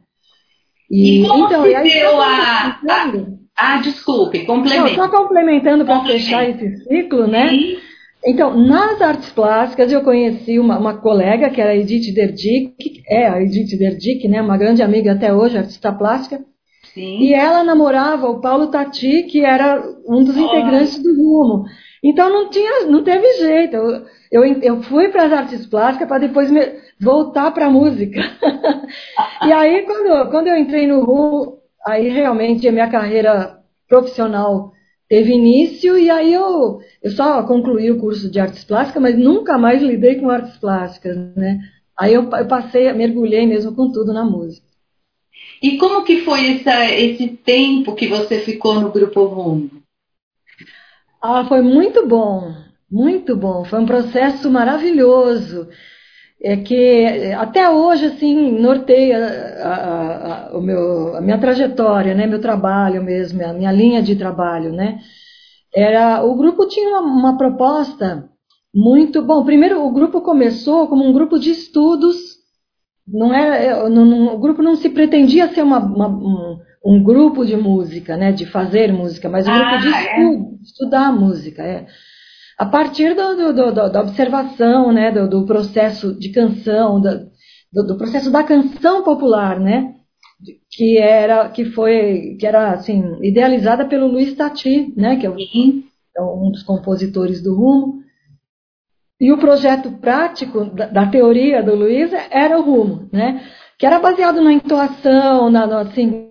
E, 0.90 1.22
e 1.22 1.28
como 1.28 1.46
então, 1.46 1.64
se 1.64 1.74
aí, 1.74 1.90
deu 1.90 2.20
a, 2.20 2.80
a, 2.88 3.12
Ah, 3.56 3.76
desculpe, 3.78 4.44
complemento. 4.44 4.94
Só 4.94 5.08
complementando 5.08 5.84
para 5.84 6.04
fechar 6.04 6.48
esse 6.48 6.84
ciclo, 6.84 7.26
né? 7.26 7.48
Sim. 7.48 7.76
Então, 8.24 8.56
nas 8.58 9.00
artes 9.00 9.30
plásticas, 9.30 9.90
eu 9.90 10.02
conheci 10.02 10.58
uma, 10.58 10.78
uma 10.78 10.98
colega, 10.98 11.48
que 11.48 11.60
era 11.60 11.70
a 11.70 11.76
Edith 11.76 12.12
Derdick, 12.12 13.02
é 13.08 13.26
a 13.26 13.42
Edith 13.42 13.78
Derdick, 13.78 14.28
né, 14.28 14.42
uma 14.42 14.58
grande 14.58 14.82
amiga 14.82 15.12
até 15.12 15.32
hoje, 15.32 15.56
artista 15.56 15.90
plástica, 15.90 16.38
Sim. 16.94 17.18
E 17.20 17.32
ela 17.32 17.62
namorava 17.62 18.28
o 18.28 18.40
Paulo 18.40 18.68
Tati, 18.68 19.22
que 19.24 19.44
era 19.44 19.82
um 20.06 20.24
dos 20.24 20.36
oh. 20.36 20.40
integrantes 20.40 21.00
do 21.00 21.14
Rumo. 21.14 21.64
Então 22.02 22.30
não 22.30 22.48
tinha, 22.48 22.86
não 22.86 23.04
teve 23.04 23.32
jeito. 23.34 23.76
Eu, 23.76 24.06
eu, 24.32 24.44
eu 24.62 24.82
fui 24.82 25.08
para 25.08 25.24
as 25.24 25.32
artes 25.32 25.66
plásticas 25.66 26.08
para 26.08 26.26
depois 26.26 26.50
me, 26.50 26.60
voltar 27.00 27.50
para 27.52 27.66
a 27.66 27.70
música. 27.70 28.20
e 29.46 29.52
aí 29.52 29.82
quando, 29.82 30.30
quando 30.30 30.46
eu 30.48 30.56
entrei 30.56 30.86
no 30.86 31.04
Rumo, 31.04 31.58
aí 31.86 32.08
realmente 32.08 32.66
a 32.66 32.72
minha 32.72 32.88
carreira 32.88 33.58
profissional 33.88 34.72
teve 35.08 35.32
início 35.32 35.98
e 35.98 36.08
aí 36.08 36.32
eu, 36.32 36.80
eu 37.02 37.10
só 37.10 37.42
concluí 37.42 37.90
o 37.90 37.98
curso 37.98 38.30
de 38.30 38.38
artes 38.38 38.64
plásticas, 38.64 39.02
mas 39.02 39.18
nunca 39.18 39.58
mais 39.58 39.82
lidei 39.82 40.14
com 40.14 40.30
artes 40.30 40.56
plásticas, 40.56 41.16
né? 41.36 41.58
Aí 41.98 42.14
eu, 42.14 42.22
eu 42.30 42.46
passei, 42.46 42.90
mergulhei 42.92 43.46
mesmo 43.46 43.74
com 43.74 43.90
tudo 43.90 44.12
na 44.12 44.24
música. 44.24 44.66
E 45.62 45.76
como 45.76 46.04
que 46.04 46.22
foi 46.22 46.54
essa, 46.54 46.90
esse 46.90 47.28
tempo 47.28 47.94
que 47.94 48.06
você 48.06 48.38
ficou 48.38 48.80
no 48.80 48.90
Grupo 48.90 49.24
Rumo? 49.24 49.79
Ah, 51.22 51.44
foi 51.44 51.60
muito 51.62 52.06
bom, 52.06 52.54
muito 52.90 53.36
bom. 53.36 53.64
Foi 53.64 53.80
um 53.80 53.86
processo 53.86 54.50
maravilhoso. 54.50 55.68
É 56.42 56.56
que 56.56 57.32
até 57.38 57.68
hoje, 57.70 58.06
assim, 58.06 58.52
norteia 58.60 59.18
a, 59.62 59.74
a, 59.74 60.48
a, 60.50 60.58
o 60.58 60.62
meu, 60.62 61.16
a 61.16 61.20
minha 61.20 61.38
trajetória, 61.38 62.14
né? 62.14 62.26
Meu 62.26 62.40
trabalho 62.40 63.02
mesmo, 63.04 63.44
a 63.44 63.52
minha 63.52 63.72
linha 63.72 64.02
de 64.02 64.16
trabalho, 64.16 64.72
né? 64.72 65.00
Era, 65.74 66.24
o 66.24 66.36
grupo 66.36 66.66
tinha 66.68 66.90
uma, 66.90 67.02
uma 67.02 67.38
proposta 67.38 68.28
muito 68.74 69.22
bom. 69.22 69.44
Primeiro, 69.44 69.84
o 69.84 69.92
grupo 69.92 70.22
começou 70.22 70.88
como 70.88 71.04
um 71.04 71.12
grupo 71.12 71.38
de 71.38 71.50
estudos. 71.50 72.16
Não 73.06 73.34
era, 73.34 73.88
não, 73.90 74.04
não, 74.04 74.34
o 74.34 74.38
grupo 74.38 74.62
não 74.62 74.76
se 74.76 74.90
pretendia 74.90 75.48
ser 75.48 75.62
uma, 75.62 75.78
uma, 75.78 76.08
um, 76.08 76.58
um, 76.84 77.02
grupo 77.02 77.44
de 77.44 77.56
música, 77.56 78.16
né? 78.16 78.32
De 78.32 78.46
fazer 78.46 78.92
música, 78.92 79.28
mas 79.28 79.46
um 79.46 79.50
ah, 79.50 79.58
grupo 79.58 79.82
de 79.82 79.94
é? 79.94 80.00
estudo, 80.00 80.58
estudar 80.62 81.12
música. 81.12 81.62
É 81.62 81.86
a 82.60 82.66
partir 82.66 83.14
do, 83.14 83.36
do, 83.36 83.52
do, 83.54 83.88
da 83.88 84.02
observação, 84.02 84.92
né, 84.92 85.10
do, 85.10 85.46
processo 85.46 86.12
de 86.12 86.28
canção, 86.28 87.00
do, 87.00 87.96
processo 87.96 88.30
da 88.30 88.44
canção 88.44 89.02
popular, 89.02 89.58
né, 89.58 89.94
que 90.70 90.98
era 90.98 91.48
que 91.48 91.64
foi 91.64 92.36
que 92.38 92.46
era 92.46 92.72
assim 92.72 93.16
idealizada 93.22 93.86
pelo 93.86 94.06
Luiz 94.08 94.34
Tati, 94.34 94.92
né, 94.94 95.16
que 95.16 95.26
é, 95.26 95.30
é 95.30 96.22
um 96.22 96.50
dos 96.50 96.62
compositores 96.62 97.42
do 97.42 97.54
Rumo. 97.54 98.00
E 99.18 99.32
o 99.32 99.38
projeto 99.38 99.92
prático 99.92 100.66
da, 100.66 100.86
da 100.86 101.06
teoria 101.06 101.62
do 101.62 101.74
Luiz 101.74 102.12
era 102.30 102.58
o 102.58 102.62
Rumo, 102.62 103.08
né, 103.10 103.42
que 103.78 103.86
era 103.86 103.98
baseado 103.98 104.42
na 104.42 104.52
intuação, 104.52 105.48
na, 105.48 105.66
na 105.66 105.80
assim, 105.80 106.28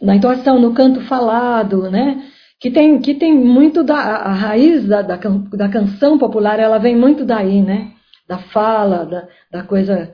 na 0.00 0.16
intuação, 0.16 0.60
no 0.60 0.72
canto 0.72 1.00
falado, 1.02 1.90
né, 1.90 2.22
que 2.60 2.70
tem, 2.70 3.00
que 3.00 3.14
tem 3.14 3.34
muito 3.34 3.84
da 3.84 3.96
a 3.96 4.32
raiz 4.32 4.86
da, 4.86 5.02
da, 5.02 5.16
da, 5.16 5.68
canção 5.68 6.18
popular, 6.18 6.58
ela 6.58 6.78
vem 6.78 6.96
muito 6.96 7.24
daí, 7.24 7.62
né? 7.62 7.92
Da 8.28 8.38
fala, 8.38 9.06
da, 9.06 9.28
da 9.50 9.62
coisa. 9.62 10.12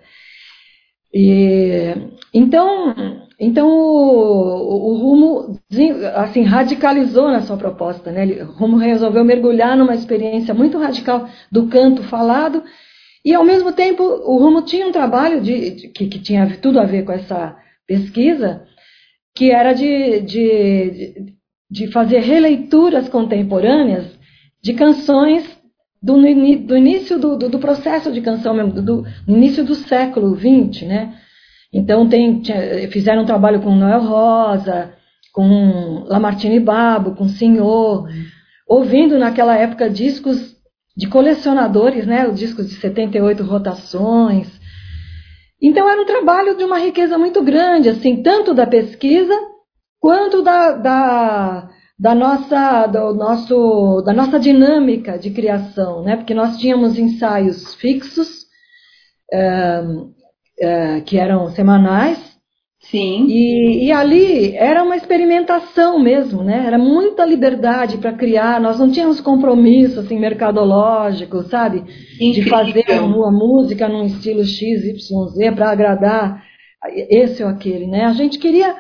E, 1.13 1.95
então, 2.33 2.95
então 3.39 3.69
o, 3.69 4.93
o, 4.93 4.99
Rumo 4.99 5.59
assim 6.15 6.43
radicalizou 6.43 7.29
na 7.31 7.41
sua 7.43 7.57
proposta, 7.57 8.11
né? 8.11 8.27
o 8.43 8.53
Rumo 8.53 8.77
resolveu 8.77 9.25
mergulhar 9.25 9.77
numa 9.77 9.95
experiência 9.95 10.53
muito 10.53 10.79
radical 10.79 11.29
do 11.51 11.69
canto 11.69 12.03
falado 12.05 12.63
e 13.25 13.33
ao 13.33 13.45
mesmo 13.45 13.73
tempo 13.73 14.03
o 14.03 14.39
Rumo 14.39 14.63
tinha 14.63 14.87
um 14.87 14.93
trabalho 14.93 15.41
de, 15.41 15.71
de 15.71 15.89
que, 15.89 16.07
que, 16.07 16.19
tinha 16.19 16.59
tudo 16.59 16.79
a 16.79 16.85
ver 16.85 17.05
com 17.05 17.13
essa 17.13 17.57
pesquisa, 17.87 18.67
que 19.35 19.51
era 19.51 19.73
de, 19.73 20.21
de, 20.21 21.35
de 21.71 21.87
fazer 21.89 22.21
releituras 22.21 23.09
contemporâneas 23.09 24.07
de 24.63 24.73
canções 24.75 25.45
do, 26.03 26.21
do 26.21 26.77
início 26.77 27.19
do, 27.19 27.37
do, 27.37 27.49
do, 27.49 27.59
processo 27.59 28.13
de 28.13 28.21
canção 28.21 28.55
mesmo, 28.55 28.81
do, 28.81 29.05
início 29.27 29.65
do 29.65 29.75
século 29.75 30.37
XX, 30.37 30.87
né? 30.87 31.15
Então 31.73 32.09
tem, 32.09 32.43
fizeram 32.91 33.23
um 33.23 33.27
trabalho 33.27 33.61
com 33.61 33.75
Noel 33.75 34.03
Rosa, 34.03 34.93
com 35.33 36.05
Lamartine 36.07 36.61
Babo, 36.61 37.17
com 37.17 37.27
Senhor, 37.29 38.09
ouvindo 38.69 39.19
naquela 39.19 39.57
época 39.57 39.91
discos 39.91 40.55
de 40.97 41.09
colecionadores, 41.09 42.07
né? 42.07 42.29
Os 42.29 42.39
discos 42.39 42.69
de 42.69 42.75
78 42.77 43.43
rotações. 43.43 44.61
Então 45.61 45.89
era 45.89 46.03
um 46.03 46.07
trabalho 46.07 46.57
de 46.57 46.65
uma 46.65 46.79
riqueza 46.79 47.17
muito 47.17 47.43
grande, 47.43 47.89
assim, 47.89 48.23
tanto 48.23 48.53
da 48.53 48.67
pesquisa 48.67 49.35
quanto 50.01 50.43
da, 50.43 50.73
da, 50.73 51.71
da, 51.99 52.15
nossa, 52.15 52.87
do 52.87 53.15
nosso, 53.15 54.03
da 54.03 54.13
nossa 54.13 54.39
dinâmica 54.39 55.19
de 55.19 55.31
criação, 55.31 56.03
né? 56.03 56.17
porque 56.17 56.35
nós 56.35 56.59
tínhamos 56.59 56.99
ensaios 56.99 57.75
fixos, 57.77 58.45
é, 59.33 59.83
é, 60.61 61.01
que 61.01 61.17
eram 61.17 61.49
semanais, 61.51 62.34
Sim. 62.91 63.27
E, 63.29 63.87
e, 63.87 63.93
ali 63.93 64.55
era 64.57 64.83
uma 64.83 64.97
experimentação 64.97 65.99
mesmo, 65.99 66.43
né? 66.43 66.65
Era 66.67 66.79
muita 66.79 67.25
liberdade 67.25 67.99
para 67.99 68.13
criar. 68.13 68.61
Nós 68.61 68.79
não 68.79 68.91
tínhamos 68.91 69.21
compromisso 69.21 70.01
assim 70.01 70.19
mercadológico, 70.19 71.43
sabe? 71.45 71.85
Incrível. 72.21 72.45
De 72.45 72.51
fazer 72.51 73.01
uma 73.01 73.31
música 73.31 73.89
num 73.89 74.05
estilo 74.05 74.45
X, 74.45 74.85
Y, 74.85 75.29
Z 75.29 75.53
para 75.53 75.71
agradar 75.71 76.45
esse 77.09 77.43
ou 77.43 77.49
aquele, 77.49 77.87
né? 77.87 78.05
A 78.05 78.13
gente 78.13 78.39
queria 78.39 78.77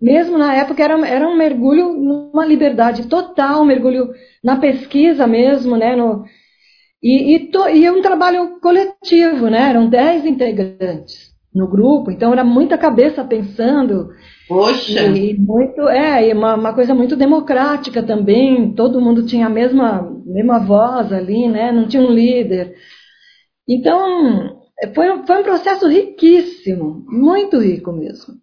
mesmo 0.00 0.36
na 0.36 0.54
época 0.54 0.82
era, 0.82 1.08
era 1.08 1.26
um 1.26 1.36
mergulho 1.36 1.94
numa 1.94 2.44
liberdade 2.44 3.06
total, 3.08 3.62
um 3.62 3.64
mergulho 3.64 4.10
na 4.44 4.56
pesquisa 4.56 5.26
mesmo, 5.26 5.76
né? 5.76 5.96
No, 5.96 6.24
e, 7.02 7.34
e, 7.34 7.50
to, 7.50 7.68
e 7.70 7.90
um 7.90 8.02
trabalho 8.02 8.60
coletivo, 8.60 9.48
né? 9.48 9.70
Eram 9.70 9.88
dez 9.88 10.26
integrantes 10.26 11.25
no 11.56 11.66
grupo, 11.66 12.10
então 12.10 12.32
era 12.32 12.44
muita 12.44 12.76
cabeça 12.76 13.24
pensando. 13.24 14.10
Poxa! 14.46 15.06
E 15.06 15.34
muito, 15.38 15.88
é, 15.88 16.28
e 16.28 16.32
uma, 16.34 16.54
uma 16.54 16.74
coisa 16.74 16.94
muito 16.94 17.16
democrática 17.16 18.02
também, 18.02 18.74
todo 18.74 19.00
mundo 19.00 19.24
tinha 19.24 19.46
a 19.46 19.50
mesma, 19.50 20.02
mesma 20.26 20.58
voz 20.58 21.10
ali, 21.12 21.48
né? 21.48 21.72
Não 21.72 21.88
tinha 21.88 22.02
um 22.02 22.12
líder. 22.12 22.74
Então, 23.66 24.60
foi, 24.94 25.26
foi 25.26 25.40
um 25.40 25.42
processo 25.42 25.88
riquíssimo, 25.88 27.04
muito 27.08 27.58
rico 27.58 27.90
mesmo. 27.90 28.34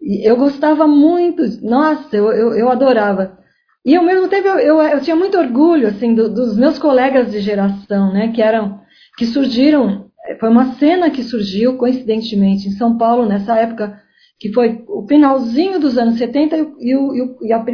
E 0.00 0.26
eu 0.28 0.36
gostava 0.36 0.86
muito, 0.86 1.42
nossa, 1.62 2.16
eu, 2.16 2.32
eu, 2.32 2.54
eu 2.54 2.70
adorava. 2.70 3.38
E 3.84 3.94
ao 3.94 4.04
mesmo 4.04 4.28
tempo 4.28 4.48
eu, 4.48 4.58
eu, 4.58 4.82
eu 4.82 5.00
tinha 5.00 5.14
muito 5.14 5.36
orgulho 5.36 5.88
assim 5.88 6.14
do, 6.14 6.32
dos 6.32 6.56
meus 6.56 6.78
colegas 6.78 7.30
de 7.30 7.40
geração, 7.40 8.12
né, 8.12 8.32
que 8.32 8.40
eram 8.40 8.80
que 9.18 9.26
surgiram, 9.26 10.10
foi 10.38 10.48
uma 10.48 10.74
cena 10.74 11.10
que 11.10 11.22
surgiu 11.22 11.76
coincidentemente 11.76 12.68
em 12.68 12.72
São 12.72 12.96
Paulo 12.96 13.26
nessa 13.26 13.56
época 13.56 14.00
que 14.42 14.52
foi 14.52 14.84
o 14.88 15.06
finalzinho 15.06 15.78
dos 15.78 15.96
anos 15.96 16.18
70 16.18 16.56
e, 16.56 16.92
e, 16.92 17.48
e, 17.48 17.52
a 17.52 17.64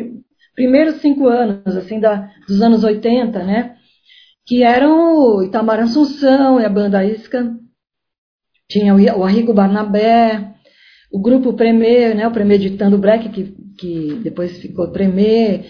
primeiros 0.54 0.96
cinco 0.96 1.26
anos 1.26 1.76
assim 1.76 1.98
da, 1.98 2.30
dos 2.46 2.60
anos 2.60 2.84
80, 2.84 3.42
né, 3.42 3.76
que 4.46 4.62
eram 4.62 5.16
o 5.16 5.42
Itamar 5.42 5.80
Assunção 5.80 6.60
e 6.60 6.64
a 6.66 6.68
banda 6.68 7.04
Isca, 7.04 7.54
tinha 8.68 8.94
o, 8.94 8.98
o 8.98 9.24
Arrigo 9.24 9.54
Barnabé, 9.54 10.52
o 11.10 11.18
grupo 11.18 11.54
Premier, 11.54 12.14
né, 12.14 12.28
o 12.28 12.30
Premeditando 12.32 12.98
Black, 12.98 13.30
que, 13.30 13.54
que 13.78 14.20
depois 14.22 14.58
ficou 14.58 14.92
Premier, 14.92 15.64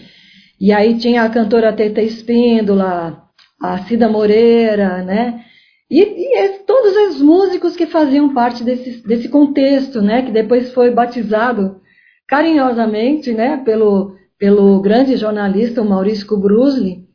e 0.59 0.73
aí 0.73 0.97
tinha 0.97 1.23
a 1.23 1.29
cantora 1.29 1.71
Teta 1.71 2.01
Espíndola, 2.01 3.23
a 3.61 3.77
Cida 3.85 4.09
Moreira, 4.09 5.01
né, 5.01 5.45
e, 5.89 6.01
e 6.01 6.49
todos 6.65 6.95
os 6.95 7.21
músicos 7.21 7.75
que 7.75 7.85
faziam 7.85 8.33
parte 8.33 8.63
desse, 8.63 9.05
desse 9.07 9.29
contexto, 9.29 10.01
né, 10.01 10.21
que 10.21 10.31
depois 10.31 10.71
foi 10.73 10.91
batizado 10.91 11.81
carinhosamente, 12.27 13.31
né, 13.31 13.57
pelo, 13.65 14.15
pelo 14.37 14.79
grande 14.81 15.17
jornalista 15.17 15.83
Maurício 15.83 16.27
Kubrusli, 16.27 17.07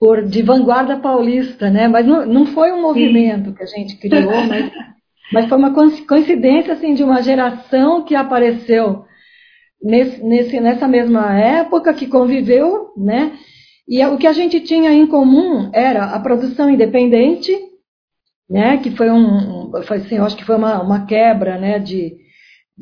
por 0.00 0.24
de 0.24 0.42
vanguarda 0.42 0.96
paulista, 0.96 1.70
né, 1.70 1.88
mas 1.88 2.06
não, 2.06 2.26
não 2.26 2.46
foi 2.46 2.72
um 2.72 2.82
movimento 2.82 3.50
Sim. 3.50 3.54
que 3.54 3.62
a 3.62 3.66
gente 3.66 3.96
criou, 3.96 4.44
mas 4.48 4.70
mas 5.32 5.46
foi 5.46 5.58
uma 5.58 5.74
coincidência 5.74 6.72
assim 6.72 6.94
de 6.94 7.04
uma 7.04 7.22
geração 7.22 8.02
que 8.02 8.14
apareceu 8.14 9.04
nesse, 9.82 10.22
nesse, 10.24 10.60
nessa 10.60 10.88
mesma 10.88 11.38
época, 11.38 11.92
que 11.92 12.06
conviveu, 12.06 12.92
né? 12.96 13.32
E 13.86 14.04
o 14.06 14.16
que 14.16 14.26
a 14.26 14.32
gente 14.32 14.60
tinha 14.60 14.92
em 14.92 15.06
comum 15.06 15.70
era 15.72 16.04
a 16.06 16.20
produção 16.20 16.70
independente, 16.70 17.52
né? 18.48 18.78
Que 18.78 18.90
foi 18.90 19.10
um, 19.10 19.70
foi, 19.84 19.98
assim, 19.98 20.16
eu 20.16 20.24
acho 20.24 20.36
que 20.36 20.44
foi 20.44 20.56
uma, 20.56 20.80
uma 20.82 21.06
quebra, 21.06 21.58
né? 21.58 21.78
De 21.78 22.16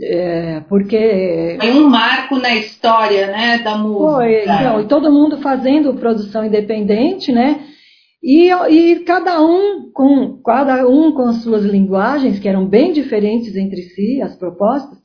é, 0.00 0.61
porque 0.68 1.57
foi 1.59 1.72
um 1.72 1.88
marco 1.88 2.37
na 2.37 2.55
história, 2.55 3.29
né? 3.29 3.59
Da 3.59 3.76
música. 3.76 4.16
Foi, 4.16 4.42
então, 4.42 4.81
e 4.81 4.85
todo 4.85 5.12
mundo 5.12 5.38
fazendo 5.38 5.94
produção 5.94 6.44
independente, 6.44 7.33
né? 7.33 7.61
E, 8.22 8.50
e, 8.50 9.00
cada 9.00 9.40
um 9.40 9.90
com 9.92 10.40
cada 10.42 10.88
um 10.88 11.12
com 11.12 11.22
as 11.22 11.42
suas 11.42 11.64
linguagens 11.64 12.38
que 12.38 12.48
eram 12.48 12.66
bem 12.66 12.92
diferentes 12.92 13.55
entre 13.57 13.83
si 13.83 14.20
as 14.20 14.35
propostas 14.35 14.98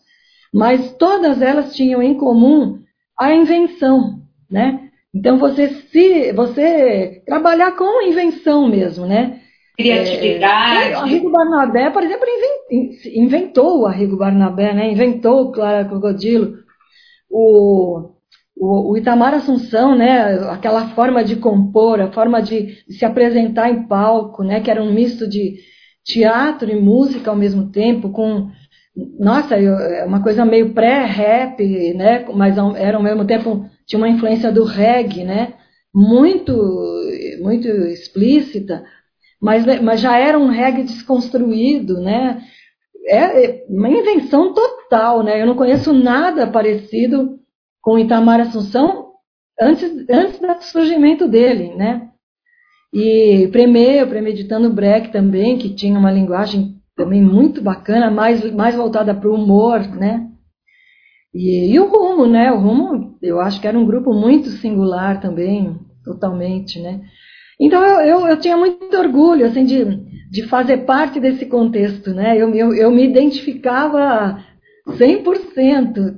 mas 0.54 0.94
todas 0.94 1.42
elas 1.42 1.76
tinham 1.76 2.02
em 2.02 2.16
comum 2.16 2.80
a 3.18 3.34
invenção, 3.34 4.22
né? 4.50 4.90
Então 5.14 5.38
você 5.38 5.70
se 5.70 6.32
você 6.34 7.22
trabalhar 7.26 7.76
com 7.76 8.08
invenção 8.08 8.68
mesmo, 8.68 9.06
né? 9.06 9.41
Criatividade. 9.82 10.92
É, 10.92 10.96
Arrigo 10.96 11.32
Barnabé, 11.32 11.90
por 11.90 12.04
exemplo, 12.04 12.26
inventou 13.14 13.82
o 13.82 13.86
Arrigo 13.86 14.18
Barnabé, 14.18 14.74
né? 14.74 14.92
Inventou 14.92 15.52
Clara 15.52 15.86
Crocodilo. 15.86 16.56
O, 17.30 18.12
o, 18.56 18.92
o, 18.92 18.98
Itamar 18.98 19.34
Assunção, 19.34 19.96
né? 19.96 20.34
Aquela 20.50 20.90
forma 20.90 21.24
de 21.24 21.36
compor, 21.36 22.02
a 22.02 22.12
forma 22.12 22.42
de, 22.42 22.78
se 22.90 23.06
apresentar 23.06 23.70
em 23.70 23.88
palco, 23.88 24.44
né? 24.44 24.60
Que 24.60 24.72
era 24.72 24.82
um 24.82 24.94
misto 24.94 25.28
de 25.28 25.56
teatro 26.04 26.70
e 26.70 26.80
música 26.80 27.30
ao 27.30 27.38
mesmo 27.38 27.72
tempo, 27.72 28.10
com 28.10 28.50
nossa, 29.20 29.56
é 29.56 30.04
uma 30.06 30.22
coisa 30.22 30.46
meio 30.46 30.74
pré-rap, 30.74 31.94
né? 31.94 32.26
Mas 32.34 32.58
era 32.76 32.98
ao 32.98 33.04
mesmo 33.04 33.26
tempo 33.26 33.66
tinha 33.86 33.98
uma 33.98 34.10
influência 34.10 34.52
do 34.52 34.64
reggae, 34.64 35.24
né? 35.24 35.54
Muito, 35.94 36.54
muito 37.42 37.68
explícita, 37.68 38.84
mas, 39.42 39.66
mas 39.82 40.00
já 40.00 40.18
era 40.18 40.38
um 40.38 40.48
reggae 40.48 40.84
desconstruído, 40.84 42.00
né? 42.00 42.44
É, 43.08 43.46
é 43.46 43.66
uma 43.68 43.90
invenção 43.90 44.54
total, 44.54 45.24
né? 45.24 45.42
Eu 45.42 45.48
não 45.48 45.56
conheço 45.56 45.92
nada 45.92 46.46
parecido 46.46 47.40
com 47.82 47.98
Itamar 47.98 48.40
Assunção 48.40 49.14
antes, 49.60 49.92
antes 50.10 50.40
do 50.40 50.64
surgimento 50.64 51.28
dele, 51.28 51.74
né? 51.74 52.10
E 52.94 53.48
Premeu, 53.52 54.08
Premeditando 54.08 54.72
Breck 54.72 55.12
também, 55.12 55.58
que 55.58 55.74
tinha 55.74 55.98
uma 55.98 56.12
linguagem 56.12 56.76
também 56.96 57.22
muito 57.22 57.62
bacana, 57.62 58.12
mais, 58.12 58.44
mais 58.54 58.76
voltada 58.76 59.16
para 59.16 59.30
o 59.30 59.36
humor, 59.36 59.80
né? 59.88 60.28
E, 61.34 61.74
e, 61.74 61.80
o 61.80 61.88
Rumo, 61.88 62.28
né? 62.28 62.52
O 62.52 62.60
Rumo, 62.60 63.18
eu 63.22 63.40
acho 63.40 63.60
que 63.60 63.68
era 63.68 63.80
um 63.80 63.86
grupo 63.86 64.14
muito 64.14 64.50
singular 64.50 65.22
também, 65.22 65.80
totalmente, 66.04 66.80
né? 66.80 67.02
Então 67.62 67.86
eu, 67.86 68.02
eu, 68.02 68.28
eu 68.28 68.40
tinha 68.40 68.58
muito 68.58 68.98
orgulho, 68.98 69.46
assim, 69.46 69.64
de, 69.64 69.86
de 70.32 70.48
fazer 70.48 70.80
parte 70.80 71.20
desse 71.20 71.46
contexto, 71.46 72.12
né? 72.12 72.36
Eu, 72.36 72.52
eu, 72.56 72.74
eu 72.74 72.90
me 72.90 73.06
identificava 73.06 74.44
100% 74.88 76.16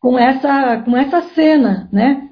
com 0.00 0.16
essa, 0.16 0.82
com 0.84 0.96
essa 0.96 1.20
cena, 1.34 1.88
né? 1.92 2.28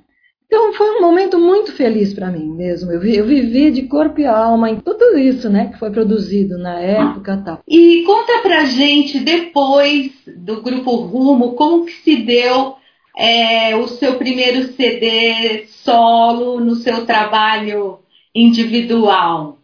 Então 0.47 0.73
foi 0.75 0.91
um 0.91 1.01
momento 1.01 1.41
muito 1.41 1.73
feliz 1.73 2.13
para 2.13 2.31
mim 2.31 2.47
mesmo. 2.55 2.93
Eu, 2.93 3.03
eu, 3.03 3.27
vivi 3.27 3.71
de 3.71 3.83
corpo 3.83 4.21
e 4.21 4.27
alma 4.27 4.71
em 4.71 4.77
tudo 4.77 5.19
isso, 5.19 5.49
né, 5.49 5.71
que 5.73 5.79
foi 5.79 5.91
produzido 5.91 6.59
na 6.59 6.79
época, 6.79 7.43
tal. 7.43 7.61
E 7.67 8.05
conta 8.05 8.39
pra 8.43 8.67
gente 8.67 9.19
depois 9.19 10.13
do 10.37 10.63
grupo 10.63 10.95
Rumo 10.95 11.55
como 11.55 11.87
que 11.87 11.93
se 11.93 12.17
deu 12.17 12.75
é, 13.17 13.75
o 13.75 13.89
seu 13.89 14.17
primeiro 14.17 14.75
CD 14.75 15.65
solo 15.69 16.61
no 16.61 16.75
seu 16.77 17.07
trabalho 17.07 17.99
individual. 18.35 19.59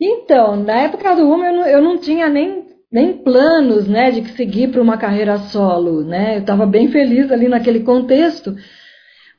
Então, 0.00 0.56
na 0.56 0.74
época 0.82 1.14
do 1.14 1.24
Rumo 1.26 1.44
eu 1.44 1.52
não, 1.52 1.66
eu 1.66 1.82
não 1.82 1.98
tinha 1.98 2.28
nem 2.28 2.62
nem 2.92 3.14
planos, 3.14 3.88
né, 3.88 4.10
de 4.10 4.28
seguir 4.32 4.68
para 4.68 4.82
uma 4.82 4.98
carreira 4.98 5.38
solo, 5.38 6.04
né? 6.04 6.36
Eu 6.36 6.40
estava 6.40 6.66
bem 6.66 6.88
feliz 6.88 7.32
ali 7.32 7.48
naquele 7.48 7.80
contexto. 7.80 8.54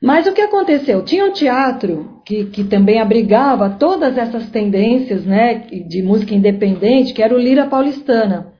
Mas 0.02 0.26
o 0.26 0.32
que 0.32 0.40
aconteceu? 0.40 1.04
Tinha 1.04 1.24
um 1.24 1.32
teatro 1.32 2.20
que, 2.26 2.46
que 2.46 2.64
também 2.64 3.00
abrigava 3.00 3.70
todas 3.70 4.18
essas 4.18 4.50
tendências 4.50 5.24
né, 5.24 5.54
de 5.54 6.02
música 6.02 6.34
independente, 6.34 7.14
que 7.14 7.22
era 7.22 7.34
o 7.34 7.38
Lira 7.38 7.66
Paulistana, 7.66 8.52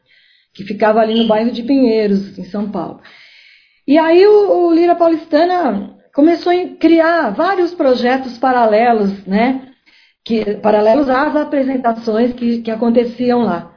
que 0.54 0.62
ficava 0.62 1.00
ali 1.00 1.14
no 1.14 1.26
bairro 1.26 1.50
de 1.50 1.64
Pinheiros, 1.64 2.38
em 2.38 2.44
São 2.44 2.70
Paulo. 2.70 3.00
E 3.86 3.98
aí 3.98 4.24
o, 4.24 4.68
o 4.68 4.72
Lira 4.72 4.94
Paulistana 4.94 5.93
começou 6.14 6.52
a 6.52 6.78
criar 6.78 7.30
vários 7.30 7.74
projetos 7.74 8.38
paralelos, 8.38 9.26
né? 9.26 9.68
Que, 10.24 10.54
paralelos 10.54 11.08
às 11.10 11.36
apresentações 11.36 12.32
que, 12.32 12.62
que 12.62 12.70
aconteciam 12.70 13.42
lá. 13.42 13.72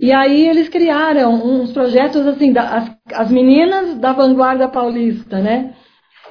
E 0.00 0.12
aí 0.12 0.48
eles 0.48 0.68
criaram 0.68 1.34
uns 1.34 1.72
projetos 1.72 2.26
assim, 2.26 2.52
da, 2.52 2.62
as, 2.62 2.96
as 3.12 3.30
meninas 3.30 3.98
da 3.98 4.12
vanguarda 4.12 4.68
paulista, 4.68 5.38
né? 5.40 5.74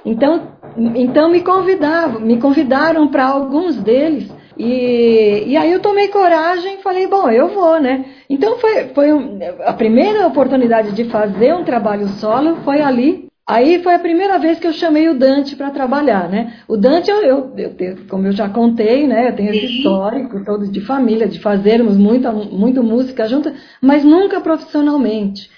Então, 0.05 0.53
então 0.95 1.29
me 1.29 1.41
convidavam, 1.41 2.21
me 2.21 2.39
convidaram 2.39 3.07
para 3.09 3.25
alguns 3.27 3.75
deles. 3.77 4.33
E, 4.57 5.43
e 5.47 5.57
aí 5.57 5.71
eu 5.71 5.81
tomei 5.81 6.07
coragem 6.07 6.75
e 6.75 6.81
falei, 6.81 7.07
bom, 7.07 7.29
eu 7.29 7.49
vou, 7.49 7.79
né? 7.79 8.05
Então 8.29 8.57
foi, 8.57 8.87
foi 8.87 9.13
um, 9.13 9.37
a 9.65 9.73
primeira 9.73 10.25
oportunidade 10.25 10.93
de 10.93 11.05
fazer 11.05 11.53
um 11.53 11.63
trabalho 11.63 12.07
solo 12.07 12.57
foi 12.63 12.81
ali. 12.81 13.26
Aí 13.49 13.81
foi 13.81 13.95
a 13.95 13.99
primeira 13.99 14.37
vez 14.37 14.59
que 14.59 14.67
eu 14.67 14.73
chamei 14.73 15.07
o 15.07 15.17
Dante 15.17 15.55
para 15.55 15.69
trabalhar, 15.69 16.27
né? 16.27 16.59
O 16.67 16.75
Dante, 16.75 17.09
eu, 17.09 17.23
eu, 17.23 17.53
eu, 17.57 17.97
como 18.09 18.27
eu 18.27 18.33
já 18.33 18.49
contei, 18.49 19.07
né? 19.07 19.29
Eu 19.29 19.35
tenho 19.37 19.51
esse 19.51 19.77
histórico 19.77 20.43
todo 20.43 20.67
de 20.67 20.81
família, 20.81 21.29
de 21.29 21.39
fazermos 21.39 21.95
muita, 21.95 22.29
muita 22.29 22.81
música 22.81 23.25
junto, 23.25 23.53
mas 23.81 24.03
nunca 24.03 24.41
profissionalmente. 24.41 25.49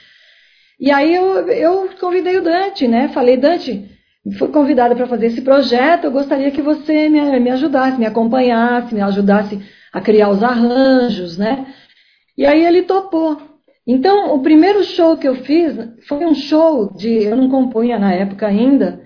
E 0.79 0.91
aí 0.91 1.15
eu, 1.15 1.47
eu 1.47 1.89
convidei 1.99 2.37
o 2.37 2.43
Dante, 2.43 2.87
né? 2.87 3.07
Falei, 3.07 3.37
Dante, 3.37 3.89
fui 4.37 4.49
convidada 4.49 4.95
para 4.95 5.07
fazer 5.07 5.25
esse 5.25 5.41
projeto, 5.41 6.03
eu 6.03 6.11
gostaria 6.11 6.51
que 6.51 6.61
você 6.61 7.09
me, 7.09 7.39
me 7.39 7.49
ajudasse, 7.49 7.97
me 7.97 8.05
acompanhasse, 8.05 8.93
me 8.93 9.01
ajudasse 9.01 9.59
a 9.91 9.99
criar 9.99 10.29
os 10.29 10.43
arranjos, 10.43 11.39
né? 11.39 11.65
E 12.37 12.45
aí 12.45 12.63
ele 12.63 12.83
topou. 12.83 13.48
Então, 13.91 14.35
o 14.35 14.43
primeiro 14.43 14.83
show 14.83 15.17
que 15.17 15.27
eu 15.27 15.37
fiz 15.37 15.75
foi 16.07 16.23
um 16.23 16.35
show 16.35 16.93
de. 16.95 17.23
Eu 17.23 17.35
não 17.35 17.49
compunha 17.49 17.97
na 17.97 18.13
época 18.13 18.45
ainda, 18.45 19.01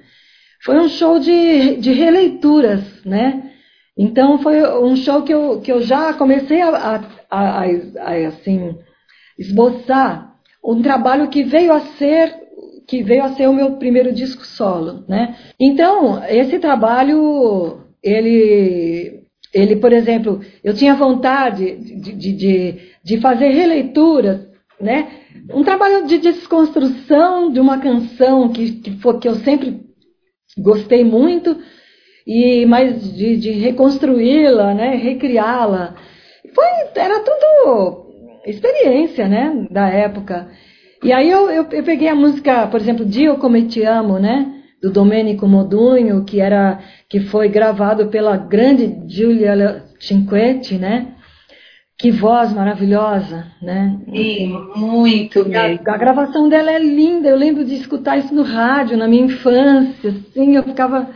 foi 0.61 0.77
um 0.77 0.89
show 0.89 1.19
de, 1.19 1.77
de 1.77 1.93
releituras, 1.93 2.83
né? 3.05 3.51
Então, 3.97 4.39
foi 4.39 4.61
um 4.83 4.93
show 4.97 5.21
que 5.21 5.33
eu, 5.33 5.61
que 5.61 5.71
eu 5.71 5.81
já 5.81 6.13
comecei 6.13 6.61
a, 6.61 6.67
a, 6.67 7.01
a, 7.31 7.63
a 7.63 8.27
assim, 8.27 8.75
esboçar 9.39 10.33
um 10.61 10.81
trabalho 10.81 11.29
que 11.29 11.43
veio 11.43 11.71
a 11.71 11.79
ser 11.79 12.35
que 12.85 13.01
veio 13.01 13.23
a 13.23 13.29
ser 13.35 13.47
o 13.47 13.53
meu 13.53 13.77
primeiro 13.77 14.11
disco 14.11 14.45
solo, 14.45 15.05
né? 15.07 15.37
Então, 15.57 16.21
esse 16.27 16.59
trabalho, 16.59 17.79
ele, 18.03 19.21
ele 19.53 19.77
por 19.77 19.93
exemplo, 19.93 20.41
eu 20.61 20.73
tinha 20.73 20.93
vontade 20.93 21.73
de, 21.77 22.11
de, 22.11 22.33
de, 22.33 22.79
de 23.01 23.21
fazer 23.21 23.47
releitura, 23.47 24.51
né? 24.79 25.07
Um 25.53 25.63
trabalho 25.63 26.05
de 26.05 26.17
desconstrução 26.17 27.51
de 27.51 27.59
uma 27.59 27.79
canção 27.79 28.49
que, 28.49 28.71
que, 28.73 28.91
foi, 28.99 29.19
que 29.19 29.27
eu 29.27 29.36
sempre 29.36 29.81
gostei 30.57 31.03
muito, 31.03 31.57
e 32.25 32.65
mas 32.65 33.13
de, 33.15 33.38
de 33.38 33.51
reconstruí-la, 33.51 34.73
né? 34.73 34.95
Recriá-la. 34.95 35.95
Foi, 36.53 36.65
era 36.95 37.19
tudo 37.19 38.03
experiência, 38.45 39.27
né? 39.27 39.67
Da 39.69 39.89
época. 39.89 40.49
E 41.03 41.12
aí 41.12 41.29
eu, 41.29 41.49
eu, 41.49 41.67
eu, 41.69 41.83
peguei 41.83 42.07
a 42.07 42.15
música, 42.15 42.67
por 42.67 42.79
exemplo, 42.79 43.05
Dio 43.05 43.38
Come 43.38 43.63
Te 43.63 43.83
Amo, 43.83 44.19
né? 44.19 44.62
Do 44.81 44.91
Domenico 44.91 45.47
Modugno, 45.47 46.25
que, 46.25 46.39
era, 46.39 46.79
que 47.09 47.21
foi 47.21 47.47
gravado 47.49 48.07
pela 48.07 48.36
grande 48.38 49.01
Giulia 49.07 49.83
Cinquetti, 49.99 50.75
né? 50.75 51.12
Que 51.97 52.12
voz 52.12 52.51
maravilhosa, 52.53 53.45
né? 53.62 53.99
Sim, 54.12 54.58
muito 54.75 55.47
mesmo. 55.47 55.82
A, 55.88 55.93
a, 55.93 55.97
gravação 55.97 56.49
dela 56.49 56.71
é 56.71 56.79
linda, 56.79 57.29
eu 57.29 57.38
lembro 57.38 57.63
de 57.63 57.75
escutar 57.75 58.17
isso 58.17 58.34
no 58.34 58.43
rádio, 58.43 58.97
na 58.97 59.08
minha 59.08 59.25
infância, 59.25 60.10
assim, 60.10 60.56
eu 60.56 60.63
ficava... 60.63 61.10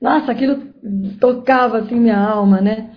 Nossa, 0.00 0.32
aquilo 0.32 0.60
tocava, 1.18 1.78
assim, 1.78 1.94
minha 1.94 2.18
alma, 2.18 2.60
né? 2.60 2.90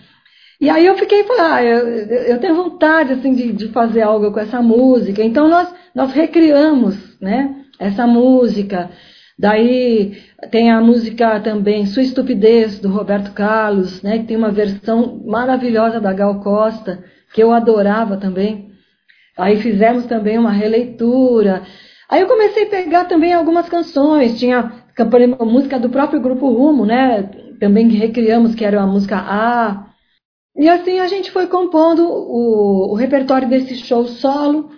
E 0.60 0.70
aí 0.70 0.86
eu 0.86 0.98
fiquei, 0.98 1.24
ah, 1.40 1.64
eu, 1.64 1.88
eu 1.88 2.40
tenho 2.40 2.56
vontade, 2.56 3.14
assim, 3.14 3.34
de, 3.34 3.54
de 3.54 3.68
fazer 3.70 4.02
algo 4.02 4.32
com 4.32 4.40
essa 4.40 4.62
música. 4.62 5.24
Então 5.24 5.48
nós 5.48 5.72
nós 5.98 6.14
recriamos 6.14 7.20
né, 7.20 7.56
essa 7.80 8.06
música. 8.06 8.92
Daí 9.38 10.16
tem 10.52 10.70
a 10.70 10.80
música 10.80 11.40
também 11.40 11.88
Sua 11.88 12.04
Estupidez, 12.04 12.80
do 12.80 12.90
Roberto 12.90 13.34
Carlos, 13.34 14.04
né, 14.04 14.20
que 14.20 14.26
tem 14.26 14.38
uma 14.38 14.52
versão 14.52 15.20
maravilhosa 15.26 16.00
da 16.00 16.14
Gal 16.14 16.40
Costa, 16.40 17.04
que 17.34 17.42
eu 17.42 17.52
adorava 17.52 18.18
também. 18.18 18.72
Aí 19.38 19.58
fizemos 19.58 20.06
também 20.06 20.38
uma 20.38 20.52
releitura. 20.52 21.64
Aí 22.10 22.22
eu 22.22 22.28
comecei 22.28 22.64
a 22.64 22.70
pegar 22.70 23.06
também 23.06 23.34
algumas 23.34 23.70
canções, 23.70 24.40
tinha 24.40 24.72
a 24.98 25.46
música 25.46 25.80
do 25.80 25.90
próprio 25.90 26.20
Grupo 26.20 26.50
Rumo, 26.50 26.86
né, 26.86 27.30
também 27.60 27.88
recriamos, 27.90 28.56
que 28.56 28.66
era 28.66 28.82
a 28.82 28.88
música 28.88 29.18
A. 29.18 29.88
E 30.56 30.68
assim 30.68 31.00
a 31.00 31.08
gente 31.08 31.30
foi 31.30 31.48
compondo 31.48 32.04
o, 32.08 32.92
o 32.92 32.96
repertório 32.96 33.48
desse 33.48 33.76
show 33.76 34.06
solo. 34.06 34.72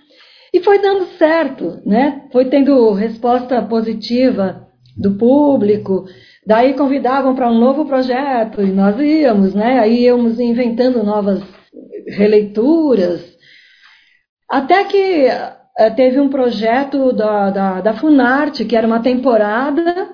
E 0.54 0.60
foi 0.62 0.80
dando 0.80 1.06
certo, 1.18 1.80
né? 1.86 2.28
Foi 2.32 2.46
tendo 2.46 2.92
resposta 2.94 3.62
positiva 3.62 4.68
do 4.98 5.12
público. 5.16 6.06
Daí 6.46 6.74
convidavam 6.74 7.36
para 7.36 7.52
um 7.52 7.60
novo 7.60 7.86
projeto 7.86 8.62
e 8.62 8.72
nós 8.72 9.00
íamos, 9.00 9.54
né? 9.54 9.80
Aí 9.80 10.06
íamos 10.06 10.40
inventando 10.40 11.04
novas 11.04 11.42
releituras. 12.10 13.22
Até 14.50 14.84
que 14.86 15.28
uh, 15.28 15.96
teve 15.96 16.20
um 16.20 16.30
projeto 16.30 17.14
da, 17.14 17.50
da, 17.50 17.82
da, 17.82 17.94
Funarte, 17.94 18.66
que 18.66 18.76
era 18.76 18.88
uma 18.88 19.00
temporada, 19.00 20.10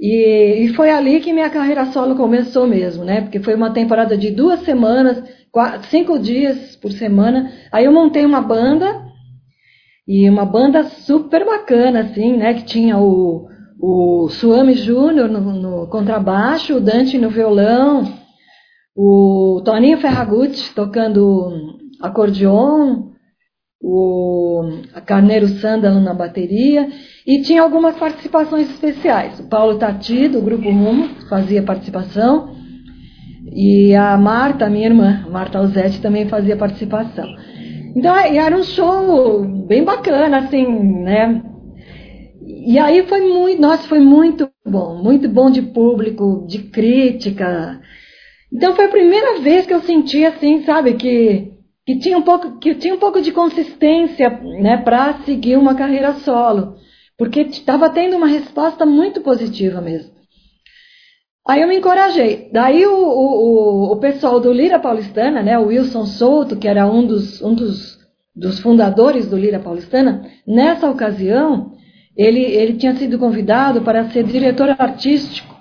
e, 0.00 0.64
e, 0.64 0.68
foi 0.74 0.90
ali 0.90 1.20
que 1.20 1.32
minha 1.32 1.50
carreira 1.50 1.86
solo 1.86 2.16
começou 2.16 2.66
mesmo, 2.66 3.04
né? 3.04 3.20
Porque 3.20 3.40
foi 3.40 3.54
uma 3.54 3.72
temporada 3.72 4.16
de 4.16 4.30
duas 4.30 4.60
semanas, 4.60 5.22
quatro, 5.52 5.88
cinco 5.88 6.18
dias 6.18 6.76
por 6.76 6.90
semana. 6.92 7.52
Aí 7.70 7.84
eu 7.84 7.92
montei 7.92 8.24
uma 8.24 8.40
banda, 8.40 9.04
e 10.06 10.28
uma 10.28 10.44
banda 10.44 10.84
super 10.84 11.44
bacana, 11.46 12.00
assim, 12.00 12.36
né? 12.36 12.54
Que 12.54 12.64
tinha 12.64 12.98
o, 12.98 13.46
o 13.80 14.28
Suame 14.28 14.74
Júnior 14.74 15.28
no, 15.28 15.40
no 15.40 15.86
contrabaixo, 15.86 16.76
o 16.76 16.80
Dante 16.80 17.16
no 17.18 17.30
violão, 17.30 18.23
o 18.94 19.60
Toninho 19.64 19.98
Ferragutti 19.98 20.72
tocando 20.74 21.78
acordeon, 22.00 23.14
o 23.82 24.62
Carneiro 25.04 25.48
Sândalo 25.48 26.00
na 26.00 26.14
bateria, 26.14 26.88
e 27.26 27.42
tinha 27.42 27.62
algumas 27.62 27.96
participações 27.96 28.70
especiais. 28.70 29.40
O 29.40 29.48
Paulo 29.48 29.78
Tati, 29.78 30.28
do 30.28 30.40
Grupo 30.40 30.70
Rumo, 30.70 31.08
fazia 31.28 31.62
participação, 31.62 32.54
e 33.52 33.94
a 33.94 34.16
Marta, 34.16 34.70
minha 34.70 34.86
irmã, 34.86 35.26
Marta 35.30 35.58
Alzetti, 35.58 36.00
também 36.00 36.26
fazia 36.28 36.56
participação. 36.56 37.26
Então, 37.94 38.16
era 38.16 38.56
um 38.56 38.64
show 38.64 39.44
bem 39.66 39.84
bacana, 39.84 40.38
assim, 40.38 40.66
né? 41.02 41.42
E 42.66 42.78
aí 42.78 43.06
foi 43.06 43.20
muito, 43.20 43.60
nossa, 43.60 43.86
foi 43.86 44.00
muito 44.00 44.50
bom, 44.66 45.02
muito 45.02 45.28
bom 45.28 45.50
de 45.50 45.60
público, 45.60 46.46
de 46.48 46.58
crítica. 46.70 47.80
Então 48.54 48.76
foi 48.76 48.84
a 48.84 48.90
primeira 48.90 49.40
vez 49.40 49.66
que 49.66 49.74
eu 49.74 49.80
senti 49.80 50.24
assim, 50.24 50.62
sabe, 50.62 50.94
que, 50.94 51.52
que 51.84 51.98
tinha 51.98 52.16
um 52.16 52.22
pouco, 52.22 52.58
que 52.58 52.72
tinha 52.76 52.94
um 52.94 52.98
pouco 52.98 53.20
de 53.20 53.32
consistência, 53.32 54.30
né, 54.60 54.76
para 54.76 55.14
seguir 55.24 55.56
uma 55.56 55.74
carreira 55.74 56.12
solo, 56.14 56.76
porque 57.18 57.40
estava 57.40 57.90
tendo 57.90 58.16
uma 58.16 58.28
resposta 58.28 58.86
muito 58.86 59.20
positiva 59.22 59.80
mesmo. 59.80 60.14
Aí 61.46 61.60
eu 61.60 61.68
me 61.68 61.76
encorajei. 61.76 62.48
Daí 62.52 62.86
o, 62.86 62.94
o, 62.94 63.92
o 63.92 63.96
pessoal 63.96 64.38
do 64.38 64.52
Lira 64.52 64.78
Paulistana, 64.78 65.42
né, 65.42 65.58
o 65.58 65.66
Wilson 65.66 66.06
Souto, 66.06 66.56
que 66.56 66.68
era 66.68 66.86
um 66.86 67.04
dos, 67.04 67.42
um 67.42 67.54
dos, 67.54 67.98
dos 68.34 68.60
fundadores 68.60 69.26
do 69.28 69.36
Lira 69.36 69.58
Paulistana, 69.58 70.30
nessa 70.46 70.88
ocasião, 70.88 71.72
ele, 72.16 72.40
ele 72.40 72.74
tinha 72.74 72.94
sido 72.94 73.18
convidado 73.18 73.82
para 73.82 74.08
ser 74.10 74.22
diretor 74.22 74.70
artístico 74.78 75.53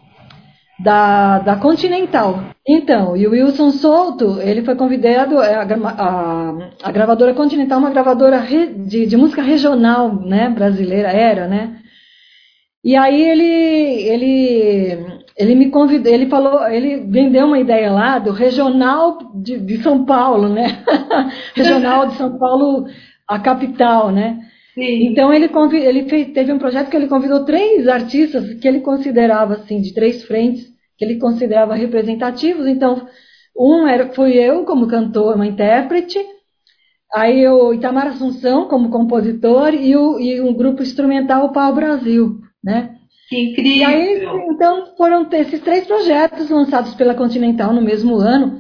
da, 0.80 1.40
da 1.40 1.56
Continental. 1.56 2.44
Então, 2.68 3.16
e 3.16 3.28
o 3.28 3.32
Wilson 3.32 3.72
Souto, 3.72 4.40
ele 4.42 4.64
foi 4.64 4.76
convidado, 4.76 5.42
é, 5.42 5.56
a, 5.56 5.62
a, 5.62 6.54
a 6.84 6.92
gravadora 6.92 7.34
Continental, 7.34 7.80
uma 7.80 7.90
gravadora 7.90 8.40
re, 8.40 8.68
de, 8.68 9.06
de 9.06 9.18
música 9.18 9.42
regional, 9.42 10.14
né, 10.16 10.50
brasileira, 10.50 11.10
era, 11.10 11.48
né? 11.48 11.80
E 12.84 12.98
aí 12.98 13.22
ele, 13.22 13.44
ele, 13.44 15.06
ele 15.38 15.56
me 15.56 15.70
convidou, 15.70 16.12
ele 16.12 16.28
falou, 16.28 16.68
ele 16.68 16.98
vendeu 17.10 17.48
uma 17.48 17.60
ideia 17.60 17.90
lá 17.92 18.20
do 18.20 18.32
regional 18.32 19.20
de, 19.36 19.58
de 19.58 19.82
São 19.82 20.06
Paulo, 20.06 20.50
né? 20.50 20.84
regional 21.56 22.08
de 22.08 22.16
São 22.16 22.38
Paulo, 22.38 22.86
a 23.28 23.40
capital, 23.40 24.12
né? 24.12 24.40
Sim. 24.74 25.08
Então 25.08 25.34
ele, 25.34 25.50
ele 25.74 26.10
fez, 26.10 26.32
teve 26.32 26.52
um 26.52 26.58
projeto 26.58 26.90
que 26.90 26.98
ele 26.98 27.08
convidou 27.08 27.46
três 27.46 27.88
artistas 27.88 28.56
que 28.56 28.68
ele 28.68 28.82
considerava 28.82 29.54
assim 29.56 29.80
de 29.80 29.94
três 29.94 30.24
frentes 30.24 30.72
que 30.98 31.06
ele 31.06 31.20
considerava 31.20 31.76
representativos. 31.76 32.66
Então 32.68 33.08
um 33.56 33.88
era 33.88 34.12
fui 34.14 34.34
eu 34.34 34.66
como 34.66 34.88
cantor, 34.88 35.36
uma 35.36 35.46
intérprete, 35.46 36.18
aí 37.14 37.48
o 37.48 37.74
Itamar 37.74 38.08
Assunção 38.08 38.68
como 38.68 38.90
compositor 38.90 39.74
e, 39.76 39.96
o, 39.96 40.20
e 40.20 40.42
um 40.42 40.54
grupo 40.54 40.82
instrumental 40.82 41.46
o 41.46 41.54
Pau 41.54 41.74
Brasil, 41.74 42.40
né? 42.64 42.96
Que 43.30 43.40
incrível! 43.40 43.74
E 43.74 43.84
aí, 43.84 44.26
então 44.50 44.96
foram 44.98 45.28
esses 45.32 45.62
três 45.62 45.86
projetos 45.86 46.50
lançados 46.50 46.96
pela 46.96 47.14
Continental 47.14 47.74
no 47.74 47.82
mesmo 47.82 48.16
ano. 48.16 48.60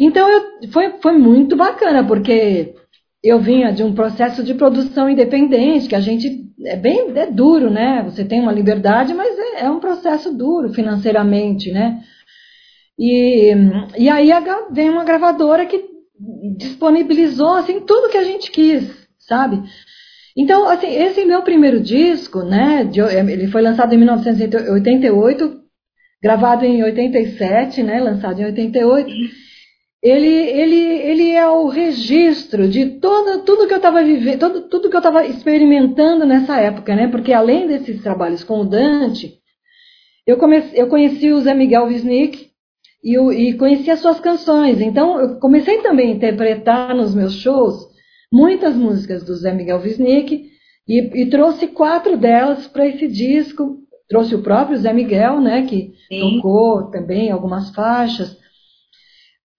Então 0.00 0.28
eu, 0.28 0.70
foi, 0.72 0.94
foi 1.00 1.12
muito 1.12 1.56
bacana 1.56 2.02
porque 2.02 2.74
eu 3.22 3.40
vinha 3.40 3.72
de 3.72 3.84
um 3.84 3.94
processo 3.94 4.42
de 4.42 4.54
produção 4.54 5.08
independente, 5.08 5.88
que 5.88 5.94
a 5.94 6.00
gente 6.00 6.50
é 6.66 6.76
bem 6.76 7.12
é 7.16 7.26
duro, 7.26 7.70
né? 7.70 8.02
Você 8.04 8.24
tem 8.24 8.40
uma 8.40 8.52
liberdade, 8.52 9.14
mas 9.14 9.38
é, 9.38 9.64
é 9.64 9.70
um 9.70 9.78
processo 9.78 10.36
duro 10.36 10.72
financeiramente, 10.72 11.70
né? 11.70 12.02
E, 12.98 13.54
e 13.96 14.08
aí 14.08 14.30
vem 14.72 14.90
uma 14.90 15.04
gravadora 15.04 15.66
que 15.66 15.84
disponibilizou 16.56 17.54
assim 17.54 17.80
tudo 17.80 18.10
que 18.10 18.18
a 18.18 18.24
gente 18.24 18.50
quis, 18.50 18.90
sabe? 19.18 19.62
Então, 20.36 20.68
assim, 20.68 20.88
esse 20.88 21.24
meu 21.24 21.42
primeiro 21.42 21.80
disco, 21.80 22.42
né? 22.42 22.84
De, 22.84 23.00
ele 23.00 23.46
foi 23.48 23.62
lançado 23.62 23.92
em 23.94 23.98
1988, 23.98 25.60
gravado 26.22 26.64
em 26.64 26.82
87, 26.82 27.82
né? 27.82 28.00
Lançado 28.00 28.40
em 28.40 28.46
88 28.46 29.10
ele, 30.02 30.26
ele, 30.26 30.76
ele 30.76 31.30
é 31.30 31.48
o 31.48 31.68
registro 31.68 32.68
de 32.68 32.98
todo, 32.98 33.44
tudo 33.44 33.68
que 33.68 33.72
eu 33.72 33.76
estava 33.76 34.02
vivendo, 34.02 34.38
todo, 34.40 34.62
tudo 34.62 34.90
que 34.90 34.96
eu 34.96 35.00
estava 35.00 35.24
experimentando 35.24 36.26
nessa 36.26 36.58
época, 36.58 36.96
né? 36.96 37.06
Porque 37.06 37.32
além 37.32 37.68
desses 37.68 38.02
trabalhos 38.02 38.42
com 38.42 38.60
o 38.60 38.64
Dante, 38.64 39.38
eu, 40.26 40.36
comecei, 40.36 40.80
eu 40.80 40.88
conheci 40.88 41.30
o 41.30 41.40
Zé 41.40 41.54
Miguel 41.54 41.86
Wisnik 41.86 42.50
e, 43.04 43.14
eu, 43.14 43.32
e 43.32 43.54
conheci 43.54 43.92
as 43.92 44.00
suas 44.00 44.18
canções. 44.18 44.80
Então, 44.80 45.20
eu 45.20 45.38
comecei 45.38 45.78
também 45.82 46.10
a 46.10 46.14
interpretar 46.14 46.96
nos 46.96 47.14
meus 47.14 47.34
shows 47.34 47.86
muitas 48.32 48.74
músicas 48.74 49.22
do 49.22 49.36
Zé 49.36 49.52
Miguel 49.52 49.80
Wisnik 49.80 50.50
e, 50.88 51.22
e 51.22 51.30
trouxe 51.30 51.68
quatro 51.68 52.16
delas 52.16 52.66
para 52.66 52.88
esse 52.88 53.06
disco. 53.06 53.78
Trouxe 54.08 54.34
o 54.34 54.42
próprio 54.42 54.78
Zé 54.78 54.92
Miguel, 54.92 55.40
né? 55.40 55.64
Que 55.64 55.92
Sim. 56.08 56.36
tocou 56.36 56.90
também 56.90 57.30
algumas 57.30 57.70
faixas. 57.70 58.41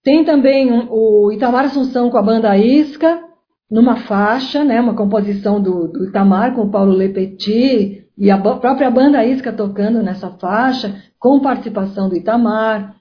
Tem 0.04 0.22
também 0.22 0.70
um, 0.70 0.86
o 0.90 1.32
Itamar 1.32 1.64
Assunção 1.64 2.10
com 2.10 2.18
a 2.18 2.22
banda 2.22 2.56
Isca, 2.58 3.24
numa 3.70 3.96
faixa, 3.96 4.62
né, 4.62 4.78
uma 4.78 4.94
composição 4.94 5.60
do, 5.60 5.88
do 5.88 6.04
Itamar 6.04 6.54
com 6.54 6.60
o 6.60 6.70
Paulo 6.70 6.92
Lepetit 6.92 8.06
e 8.16 8.30
a 8.30 8.38
própria 8.38 8.90
banda 8.90 9.24
Isca 9.24 9.50
tocando 9.50 10.02
nessa 10.02 10.30
faixa, 10.32 11.02
com 11.18 11.40
participação 11.40 12.10
do 12.10 12.16
Itamar. 12.16 12.94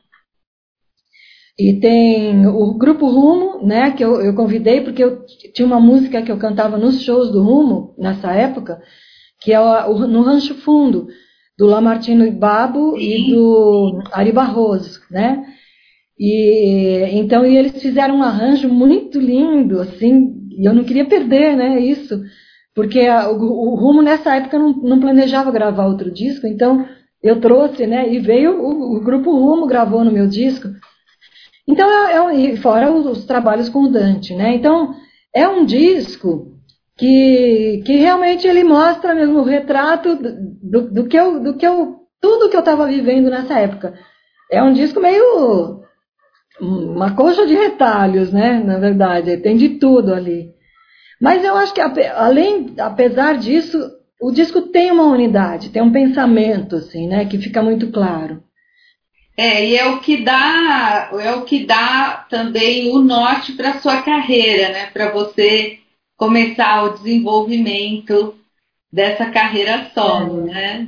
E 1.60 1.80
tem 1.80 2.48
o 2.48 2.74
Grupo 2.78 3.06
Rumo, 3.06 3.64
né, 3.64 3.92
que 3.92 4.04
eu, 4.04 4.22
eu 4.22 4.34
convidei 4.34 4.82
porque 4.82 5.04
eu 5.04 5.26
tinha 5.54 5.68
uma 5.68 5.82
música 5.82 6.22
que 6.22 6.32
eu 6.32 6.38
cantava 6.38 6.78
nos 6.78 7.04
shows 7.04 7.32
do 7.32 7.44
Rumo, 7.44 7.94
nessa 7.98 8.32
época, 8.32 8.82
que 9.42 9.52
é 9.52 9.60
o, 9.60 10.08
no 10.08 10.22
Rancho 10.22 10.56
Fundo, 10.56 11.08
do 11.58 11.66
Lamartino 11.66 12.32
Babo 12.32 12.98
e 12.98 13.30
do 13.30 14.02
Ari 14.14 14.32
Barroso, 14.32 15.02
né? 15.12 15.46
E 16.18 17.10
então 17.14 17.46
e 17.46 17.58
eles 17.58 17.82
fizeram 17.82 18.18
um 18.18 18.24
arranjo 18.24 18.70
muito 18.70 19.20
lindo, 19.20 19.82
assim, 19.82 20.34
e 20.52 20.68
eu 20.68 20.74
não 20.74 20.84
queria 20.84 21.06
perder, 21.06 21.56
né, 21.56 21.80
isso, 21.80 22.22
porque 22.76 23.02
a, 23.02 23.30
o, 23.30 23.36
o, 23.36 23.76
Rumo 23.76 24.02
nessa 24.02 24.36
época 24.36 24.58
não, 24.60 24.74
não, 24.74 25.00
planejava 25.00 25.52
gravar 25.52 25.86
outro 25.86 26.12
disco, 26.12 26.46
então 26.48 26.88
eu 27.22 27.40
trouxe, 27.40 27.88
né, 27.88 28.12
e 28.12 28.20
veio 28.20 28.62
o, 28.62 28.98
o 28.98 29.02
grupo 29.02 29.32
Rumo 29.32 29.66
gravou 29.66 30.04
no 30.04 30.12
meu 30.12 30.28
disco. 30.28 30.68
Então 31.68 31.90
é, 31.90 32.52
é 32.52 32.56
fora 32.58 32.92
os, 32.92 33.06
os, 33.06 33.26
trabalhos 33.26 33.70
com 33.70 33.84
o 33.84 33.92
Dante, 33.92 34.36
né? 34.36 34.54
Então 34.56 34.94
é 35.34 35.48
um 35.48 35.66
disco 35.66 36.54
que, 36.98 37.82
que 37.86 37.96
realmente 37.96 38.46
ele 38.46 38.64
mostra 38.64 39.16
mesmo 39.16 39.40
o 39.40 39.44
retrato 39.44 40.18
do, 40.62 40.92
do 40.92 41.08
que 41.08 41.18
eu, 41.18 41.40
do 41.42 41.56
que 41.56 41.66
eu, 41.66 41.96
tudo 42.20 42.50
que 42.50 42.56
eu 42.56 42.60
estava 42.60 42.86
vivendo 42.88 43.30
nessa 43.30 43.58
época. 43.60 43.94
É 44.52 44.62
um 44.62 44.74
disco 44.74 45.00
meio 45.00 45.83
uma 46.60 47.16
coxa 47.16 47.46
de 47.46 47.54
retalhos, 47.54 48.32
né? 48.32 48.62
Na 48.64 48.78
verdade, 48.78 49.38
tem 49.38 49.58
de 49.58 49.70
tudo 49.70 50.14
ali. 50.14 50.52
Mas 51.22 51.44
eu 51.44 51.56
acho 51.56 51.74
que 51.74 51.82
além, 51.82 52.74
apesar 52.78 53.38
disso, 53.38 53.80
o 54.22 54.32
disco 54.32 54.62
tem 54.62 54.92
uma 54.92 55.06
unidade, 55.06 55.70
tem 55.70 55.82
um 55.82 55.92
pensamento, 55.92 56.76
assim, 56.76 57.08
né? 57.08 57.26
Que 57.26 57.38
fica 57.38 57.62
muito 57.62 57.92
claro. 57.92 58.44
É, 59.36 59.66
e 59.66 59.76
é 59.76 59.88
o 59.88 60.00
que 60.00 60.18
dá, 60.18 61.10
é 61.20 61.32
o 61.32 61.42
que 61.44 61.66
dá 61.66 62.26
também 62.30 62.92
o 62.92 63.00
norte 63.00 63.54
para 63.54 63.80
sua 63.80 64.02
carreira, 64.02 64.70
né? 64.70 64.86
Para 64.88 65.12
você 65.12 65.80
começar 66.16 66.84
o 66.84 66.94
desenvolvimento 66.94 68.36
dessa 68.92 69.26
carreira 69.32 69.90
solo, 69.94 70.48
é. 70.50 70.54
né? 70.54 70.88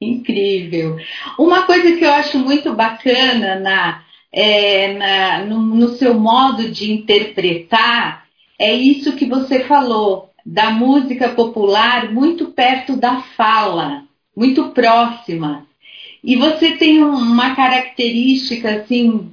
Incrível. 0.00 0.98
Uma 1.38 1.62
coisa 1.62 1.96
que 1.96 2.04
eu 2.04 2.12
acho 2.12 2.38
muito 2.38 2.74
bacana 2.74 3.58
na 3.58 4.05
é, 4.36 4.92
na, 4.92 5.44
no, 5.46 5.58
no 5.58 5.88
seu 5.96 6.12
modo 6.12 6.68
de 6.70 6.92
interpretar, 6.92 8.26
é 8.58 8.74
isso 8.74 9.16
que 9.16 9.24
você 9.24 9.60
falou, 9.60 10.30
da 10.44 10.70
música 10.70 11.30
popular 11.30 12.12
muito 12.12 12.48
perto 12.48 12.96
da 12.96 13.22
fala, 13.22 14.04
muito 14.36 14.68
próxima. 14.68 15.66
E 16.22 16.36
você 16.36 16.72
tem 16.72 17.02
uma 17.02 17.56
característica 17.56 18.76
assim 18.76 19.30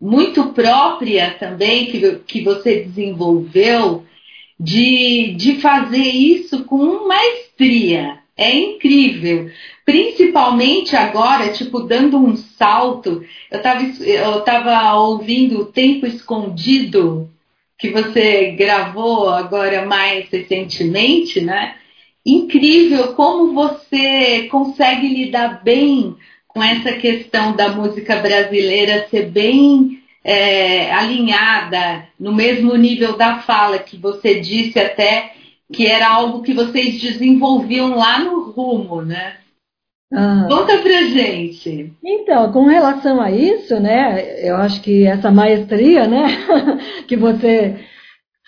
muito 0.00 0.52
própria 0.52 1.32
também 1.32 1.86
que, 1.86 2.16
que 2.26 2.42
você 2.42 2.84
desenvolveu, 2.84 4.06
de, 4.58 5.34
de 5.36 5.56
fazer 5.56 5.98
isso 5.98 6.62
com 6.64 7.08
maestria. 7.08 8.20
É 8.36 8.52
incrível. 8.52 9.50
Principalmente 9.84 10.96
agora, 10.96 11.52
tipo, 11.52 11.80
dando 11.80 12.18
um 12.18 12.36
salto. 12.36 13.24
Eu 13.50 13.58
estava 13.58 13.82
eu 13.82 14.40
tava 14.40 14.94
ouvindo 14.94 15.60
o 15.60 15.66
Tempo 15.66 16.06
Escondido, 16.06 17.30
que 17.78 17.90
você 17.90 18.52
gravou 18.52 19.28
agora 19.28 19.86
mais 19.86 20.28
recentemente, 20.30 21.40
né? 21.40 21.76
Incrível 22.26 23.12
como 23.14 23.52
você 23.52 24.48
consegue 24.50 25.06
lidar 25.08 25.62
bem 25.62 26.16
com 26.48 26.62
essa 26.62 26.92
questão 26.94 27.54
da 27.54 27.68
música 27.68 28.16
brasileira 28.16 29.06
ser 29.10 29.30
bem 29.30 30.02
é, 30.24 30.90
alinhada 30.92 32.08
no 32.18 32.32
mesmo 32.32 32.74
nível 32.76 33.16
da 33.16 33.40
fala 33.40 33.78
que 33.78 33.96
você 33.96 34.40
disse 34.40 34.78
até 34.78 35.34
que 35.74 35.86
era 35.86 36.08
algo 36.08 36.42
que 36.42 36.54
vocês 36.54 37.00
desenvolviam 37.00 37.94
lá 37.94 38.18
no 38.20 38.50
rumo, 38.50 39.02
né? 39.02 39.36
Ah. 40.12 40.46
Conta 40.48 40.78
pra 40.78 41.02
gente. 41.02 41.92
Então, 42.02 42.52
com 42.52 42.66
relação 42.66 43.20
a 43.20 43.30
isso, 43.30 43.80
né, 43.80 44.46
eu 44.48 44.56
acho 44.56 44.80
que 44.80 45.04
essa 45.04 45.30
maestria, 45.30 46.06
né, 46.06 46.26
que 47.08 47.16
você 47.16 47.76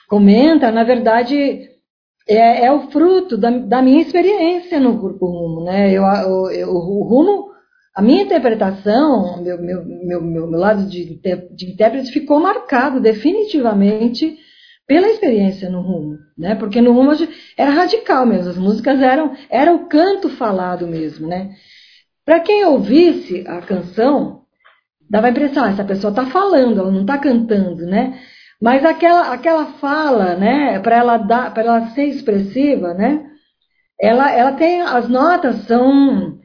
comenta, 0.09 0.71
na 0.71 0.85
verdade, 0.85 1.69
é, 2.29 2.67
é 2.67 2.73
o 2.73 2.89
fruto 2.91 3.37
da, 3.37 3.51
da, 3.51 3.83
minha 3.83 4.01
experiência 4.01 4.79
no 4.79 4.97
Grupo 4.97 5.27
Rumo, 5.27 5.65
né, 5.65 5.91
eu, 5.91 6.05
eu, 6.05 6.51
eu, 6.51 6.69
o 6.69 7.03
Rumo, 7.03 7.49
a 7.95 8.01
minha 8.01 8.23
interpretação, 8.23 9.43
meu, 9.43 9.61
meu, 9.61 9.85
meu, 9.85 10.23
meu 10.23 10.51
lado 10.51 10.89
de, 10.89 11.19
de 11.53 11.73
intérprete 11.73 12.13
ficou 12.13 12.39
marcado 12.39 13.01
definitivamente 13.01 14.39
pela 14.87 15.09
experiência 15.09 15.69
no 15.69 15.81
rumo, 15.81 16.19
né? 16.39 16.55
Porque 16.55 16.81
no 16.81 16.93
rumo 16.93 17.13
era 17.57 17.71
radical 17.71 18.25
mesmo, 18.25 18.51
as 18.51 18.57
músicas 18.57 19.01
eram 19.01 19.35
era 19.51 19.73
o 19.73 19.87
canto 19.89 20.29
falado 20.29 20.87
mesmo, 20.87 21.27
né? 21.27 21.51
Para 22.25 22.41
quem 22.41 22.65
ouvisse 22.65 23.45
a 23.47 23.61
canção, 23.61 24.43
dava 25.11 25.27
a 25.27 25.31
impressão, 25.31 25.65
ah, 25.65 25.71
essa 25.71 25.85
pessoa 25.85 26.11
está 26.11 26.27
falando, 26.27 26.81
ela 26.81 26.91
não 26.91 27.03
está 27.03 27.19
cantando, 27.19 27.85
né? 27.87 28.21
Mas 28.61 28.85
aquela 28.85 29.33
aquela 29.33 29.67
fala, 29.75 30.37
né? 30.37 30.79
Para 30.81 30.97
ela 30.97 31.17
dar, 31.19 31.53
para 31.53 31.63
ela 31.65 31.87
ser 31.91 32.07
expressiva, 32.07 32.95
né? 32.95 33.27
Ela 34.01 34.31
ela 34.33 34.53
tem 34.53 34.83
as 34.83 35.09
notas 35.09 35.67
são 35.67 36.39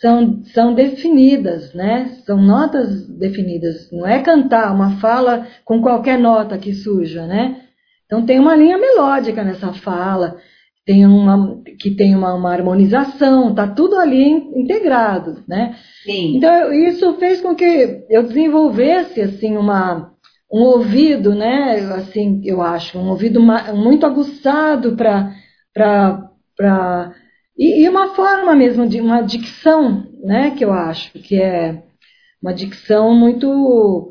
são, 0.00 0.42
são 0.54 0.74
definidas, 0.74 1.74
né? 1.74 2.20
São 2.24 2.40
notas 2.40 3.08
definidas. 3.08 3.90
Não 3.90 4.06
é 4.06 4.22
cantar 4.22 4.72
uma 4.72 4.98
fala 5.00 5.46
com 5.64 5.80
qualquer 5.82 6.18
nota 6.18 6.58
que 6.58 6.72
surja, 6.72 7.26
né? 7.26 7.67
Então 8.08 8.24
tem 8.24 8.40
uma 8.40 8.56
linha 8.56 8.78
melódica 8.78 9.44
nessa 9.44 9.70
fala, 9.74 10.38
tem 10.86 11.06
uma, 11.06 11.62
que 11.78 11.90
tem 11.90 12.16
uma, 12.16 12.32
uma 12.32 12.50
harmonização, 12.50 13.54
tá 13.54 13.68
tudo 13.68 13.96
ali 13.96 14.30
integrado, 14.30 15.44
né? 15.46 15.76
Sim. 16.02 16.38
Então 16.38 16.72
isso 16.72 17.12
fez 17.18 17.42
com 17.42 17.54
que 17.54 18.06
eu 18.08 18.22
desenvolvesse 18.22 19.20
assim 19.20 19.58
uma 19.58 20.10
um 20.50 20.62
ouvido, 20.62 21.34
né? 21.34 21.80
Assim, 21.94 22.40
eu 22.42 22.62
acho, 22.62 22.98
um 22.98 23.10
ouvido 23.10 23.38
muito 23.74 24.06
aguçado 24.06 24.96
para 24.96 25.34
para 26.56 27.14
e, 27.56 27.82
e 27.82 27.88
uma 27.88 28.14
forma 28.14 28.56
mesmo 28.56 28.88
de 28.88 28.98
uma 28.98 29.20
dicção, 29.20 30.06
né? 30.24 30.52
Que 30.52 30.64
eu 30.64 30.72
acho 30.72 31.12
que 31.12 31.38
é 31.38 31.82
uma 32.42 32.54
dicção 32.54 33.14
muito 33.14 34.10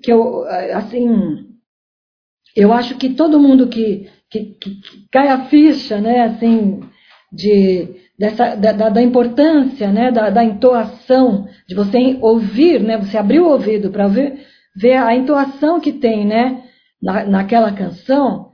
que 0.00 0.12
eu 0.12 0.44
assim 0.74 1.48
eu 2.58 2.72
acho 2.72 2.96
que 2.96 3.10
todo 3.10 3.38
mundo 3.38 3.68
que, 3.68 4.10
que, 4.28 4.56
que, 4.60 4.70
que 4.80 5.08
cai 5.12 5.28
a 5.28 5.44
ficha, 5.44 6.00
né, 6.00 6.24
assim, 6.24 6.80
de, 7.32 7.88
dessa, 8.18 8.56
da, 8.56 8.72
da 8.88 9.00
importância, 9.00 9.92
né, 9.92 10.10
da, 10.10 10.28
da, 10.28 10.42
entoação, 10.42 11.46
de 11.68 11.74
você 11.76 12.18
ouvir, 12.20 12.82
né, 12.82 12.98
você 12.98 13.16
abrir 13.16 13.38
o 13.38 13.48
ouvido 13.48 13.90
para 13.90 14.08
ver, 14.08 14.44
ver 14.74 14.96
a 14.96 15.14
entoação 15.14 15.78
que 15.78 15.92
tem, 15.92 16.26
né, 16.26 16.64
na, 17.00 17.24
naquela 17.24 17.70
canção, 17.70 18.48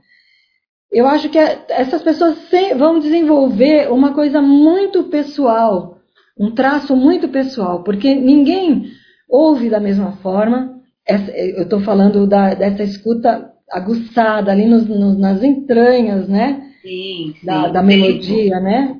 eu 0.91 1.07
acho 1.07 1.27
que 1.29 1.39
essas 1.39 2.03
pessoas 2.03 2.37
vão 2.77 2.99
desenvolver 2.99 3.91
uma 3.91 4.13
coisa 4.13 4.39
muito 4.39 5.05
pessoal, 5.05 5.97
um 6.39 6.51
traço 6.51 6.95
muito 6.95 7.27
pessoal, 7.29 7.83
porque 7.83 8.13
ninguém 8.13 8.91
ouve 9.27 9.67
da 9.67 9.79
mesma 9.79 10.11
forma. 10.17 10.79
eu 11.07 11.63
estou 11.63 11.79
falando 11.79 12.27
da, 12.27 12.53
dessa 12.53 12.83
escuta 12.83 13.54
aguçada 13.71 14.51
ali 14.51 14.65
nos, 14.65 14.87
nos, 14.87 15.17
nas 15.17 15.43
entranhas, 15.43 16.27
né? 16.27 16.71
Sim, 16.81 17.33
sim, 17.39 17.45
da, 17.45 17.67
da 17.69 17.83
melodia, 17.83 18.59
né? 18.59 18.99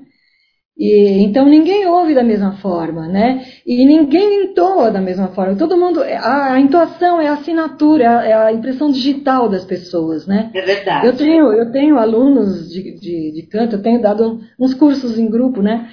E, 0.78 1.23
então 1.23 1.45
ninguém 1.45 1.88
ouve 1.88 2.13
da 2.13 2.23
mesma 2.23 2.54
forma, 2.58 3.08
né? 3.08 3.45
E 3.65 3.86
ninguém 3.86 4.43
entoa 4.45 4.91
da 4.91 4.99
mesma 4.99 5.30
forma. 5.30 5.56
Todo 5.56 5.78
mundo, 5.78 6.04
a, 6.04 6.54
a 6.54 6.60
entoação 6.60 7.21
é 7.21 7.28
a 7.28 7.34
assinatura, 7.34 8.04
é 8.04 8.34
a 8.34 8.51
impressão 8.51 8.91
digital 8.91 9.47
das 9.47 9.63
pessoas, 9.63 10.28
né? 10.28 10.51
É 10.54 10.62
verdade. 10.62 11.08
Eu 11.08 11.15
tenho, 11.15 11.54
eu 11.54 11.71
tenho 11.71 11.97
alunos 11.97 12.69
de, 12.69 12.99
de, 12.99 13.32
de 13.32 13.43
canto, 13.43 13.78
eu 13.78 13.82
tenho 13.82 14.01
dado 14.01 14.41
uns 14.60 14.73
cursos 14.73 15.17
em 15.17 15.30
grupo, 15.30 15.62
né? 15.62 15.89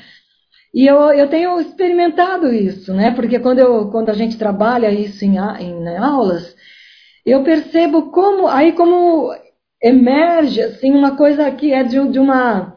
E 0.75 0.87
eu, 0.87 0.99
eu 1.13 1.29
tenho 1.29 1.61
experimentado 1.61 2.53
isso, 2.53 2.93
né? 2.95 3.13
Porque 3.13 3.39
quando, 3.39 3.59
eu, 3.59 3.91
quando 3.91 4.09
a 4.09 4.15
gente 4.15 4.37
trabalha 4.39 4.91
isso 4.91 5.25
em, 5.25 5.37
em 5.37 5.97
aulas, 5.97 6.57
eu 7.25 7.43
percebo 7.43 8.11
como 8.11 8.49
aí 8.49 8.73
como 8.73 9.33
emerge 9.83 10.61
assim 10.63 10.93
uma 10.93 11.17
coisa 11.17 11.51
que 11.51 11.73
é 11.73 11.83
de, 11.83 12.09
de 12.09 12.19
uma 12.19 12.77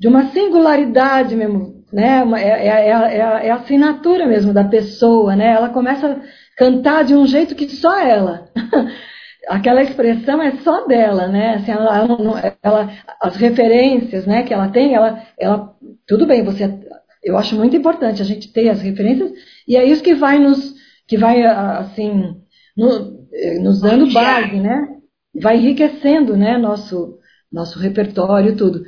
de 0.00 0.06
uma 0.06 0.26
singularidade 0.26 1.34
mesmo, 1.34 1.84
né? 1.92 2.22
É, 2.36 2.68
é, 2.68 2.90
é, 2.90 3.46
é, 3.46 3.50
a 3.50 3.56
assinatura 3.56 4.26
mesmo 4.26 4.52
da 4.52 4.64
pessoa, 4.64 5.34
né? 5.34 5.52
Ela 5.52 5.70
começa 5.70 6.08
a 6.08 6.16
cantar 6.56 7.04
de 7.04 7.14
um 7.14 7.26
jeito 7.26 7.54
que 7.54 7.68
só 7.68 7.98
ela. 7.98 8.48
Aquela 9.48 9.82
expressão 9.82 10.42
é 10.42 10.52
só 10.58 10.86
dela, 10.86 11.26
né? 11.26 11.54
Assim, 11.54 11.72
ela, 11.72 12.56
ela, 12.62 12.90
as 13.20 13.36
referências, 13.36 14.26
né, 14.26 14.42
que 14.42 14.52
ela 14.52 14.68
tem, 14.68 14.94
ela, 14.94 15.22
ela, 15.38 15.74
tudo 16.06 16.26
bem. 16.26 16.44
Você, 16.44 16.78
eu 17.24 17.36
acho 17.36 17.56
muito 17.56 17.74
importante 17.74 18.20
a 18.20 18.24
gente 18.24 18.52
ter 18.52 18.68
as 18.68 18.80
referências 18.82 19.32
e 19.66 19.76
é 19.76 19.84
isso 19.84 20.02
que 20.02 20.14
vai 20.14 20.38
nos, 20.38 20.74
que 21.06 21.16
vai 21.16 21.42
assim, 21.44 22.36
no, 22.76 23.17
nos 23.60 23.80
dando 23.80 24.12
base, 24.12 24.56
né? 24.56 24.88
Vai 25.34 25.56
enriquecendo, 25.56 26.36
né? 26.36 26.58
Nosso, 26.58 27.18
nosso 27.52 27.78
repertório, 27.78 28.56
tudo. 28.56 28.82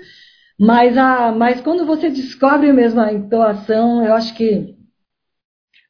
Mas, 0.58 0.96
a, 0.98 1.32
mas 1.32 1.60
quando 1.60 1.86
você 1.86 2.10
descobre 2.10 2.72
mesmo 2.72 3.00
a 3.00 3.12
entoação, 3.12 4.04
eu 4.04 4.12
acho 4.14 4.34
que 4.34 4.74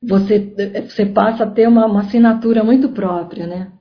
você, 0.03 0.55
você 0.89 1.07
passa 1.07 1.45
a 1.45 1.51
ter 1.51 1.69
uma, 1.69 1.87
uma 1.87 2.03
assinatura 2.03 2.63
muito 2.63 2.89
própria, 2.91 3.47
né? 3.47 3.73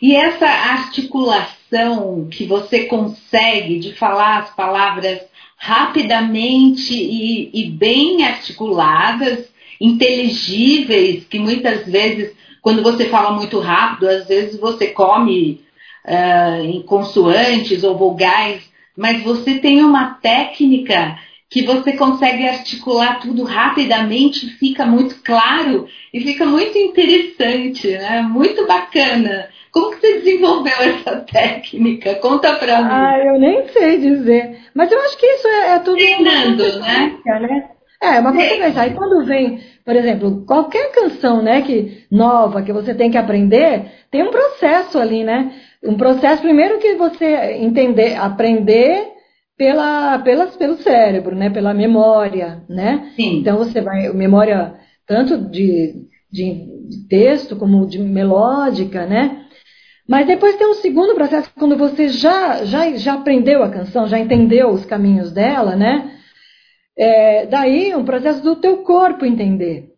E 0.00 0.14
essa 0.14 0.46
articulação 0.46 2.28
que 2.30 2.44
você 2.44 2.86
consegue 2.86 3.78
de 3.78 3.92
falar 3.94 4.38
as 4.38 4.54
palavras 4.54 5.20
rapidamente 5.56 6.94
e, 6.94 7.50
e, 7.52 7.70
bem 7.70 8.24
articuladas, 8.24 9.46
inteligíveis, 9.80 11.24
que 11.26 11.38
muitas 11.38 11.86
vezes 11.86 12.34
quando 12.62 12.82
você 12.82 13.06
fala 13.08 13.32
muito 13.32 13.58
rápido, 13.58 14.08
às 14.08 14.26
vezes 14.26 14.58
você 14.58 14.88
come 14.88 15.64
uh, 16.06 16.62
em 16.62 16.82
consoantes 16.82 17.82
ou 17.82 17.96
vogais, 17.96 18.70
mas 18.96 19.22
você 19.22 19.58
tem 19.58 19.82
uma 19.82 20.14
técnica 20.14 21.18
que 21.48 21.62
você 21.62 21.94
consegue 21.94 22.46
articular 22.46 23.18
tudo 23.18 23.42
rapidamente, 23.42 24.46
fica 24.58 24.86
muito 24.86 25.16
claro 25.24 25.86
e 26.14 26.20
fica 26.20 26.46
muito 26.46 26.78
interessante, 26.78 27.88
né? 27.88 28.22
Muito 28.22 28.66
bacana. 28.66 29.48
Como 29.72 29.90
que 29.90 30.00
você 30.00 30.20
desenvolveu 30.20 30.74
essa 30.80 31.16
técnica? 31.30 32.14
Conta 32.16 32.54
pra 32.54 32.82
mim. 32.82 32.88
Ah, 32.90 33.18
eu 33.24 33.38
nem 33.40 33.66
sei 33.68 33.98
dizer. 33.98 34.60
Mas 34.74 34.92
eu 34.92 35.00
acho 35.00 35.18
que 35.18 35.26
isso 35.26 35.48
é, 35.48 35.72
é 35.72 35.78
tudo. 35.80 35.96
Treinando, 35.96 36.78
né? 36.78 37.18
né? 37.24 37.70
É, 38.02 38.18
uma 38.18 38.32
consequência. 38.32 38.80
Aí 38.80 38.94
quando 38.94 39.26
vem, 39.26 39.60
por 39.84 39.94
exemplo, 39.94 40.44
qualquer 40.46 40.90
canção, 40.90 41.42
né, 41.42 41.60
que 41.60 42.06
nova 42.10 42.62
que 42.62 42.72
você 42.72 42.94
tem 42.94 43.10
que 43.10 43.18
aprender, 43.18 43.90
tem 44.10 44.22
um 44.22 44.30
processo 44.30 44.98
ali, 44.98 45.22
né? 45.22 45.52
Um 45.84 45.96
processo 45.96 46.40
primeiro 46.40 46.78
que 46.78 46.94
você 46.94 47.26
entender, 47.60 48.16
aprender 48.16 49.06
pela, 49.56 50.18
pelas, 50.20 50.56
pelo 50.56 50.76
cérebro, 50.76 51.36
né, 51.36 51.50
pela 51.50 51.74
memória, 51.74 52.62
né? 52.68 53.12
Sim. 53.16 53.40
Então 53.40 53.58
você 53.58 53.82
vai 53.82 54.10
memória 54.14 54.74
tanto 55.06 55.36
de, 55.36 56.06
de 56.32 56.66
texto 57.08 57.54
como 57.56 57.86
de 57.86 57.98
melódica, 57.98 59.04
né? 59.04 59.44
Mas 60.08 60.26
depois 60.26 60.56
tem 60.56 60.66
um 60.66 60.74
segundo 60.74 61.14
processo 61.14 61.50
quando 61.58 61.76
você 61.76 62.08
já 62.08 62.64
já 62.64 62.90
já 62.92 63.14
aprendeu 63.14 63.62
a 63.62 63.68
canção, 63.68 64.08
já 64.08 64.18
entendeu 64.18 64.70
os 64.70 64.86
caminhos 64.86 65.30
dela, 65.30 65.76
né? 65.76 66.16
É, 67.00 67.46
daí 67.46 67.94
um 67.96 68.04
processo 68.04 68.42
do 68.42 68.56
teu 68.56 68.82
corpo 68.82 69.24
entender. 69.24 69.88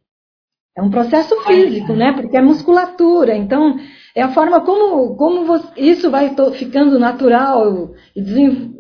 É 0.79 0.81
um 0.81 0.89
processo 0.89 1.35
físico, 1.43 1.93
né? 1.95 2.13
Porque 2.13 2.37
é 2.37 2.41
musculatura. 2.41 3.35
Então, 3.35 3.77
é 4.15 4.23
a 4.23 4.31
forma 4.31 4.61
como, 4.61 5.17
como 5.17 5.45
você, 5.45 5.69
isso 5.77 6.11
vai 6.11 6.33
ficando 6.55 7.01
natural 7.01 7.91
e 8.15 8.23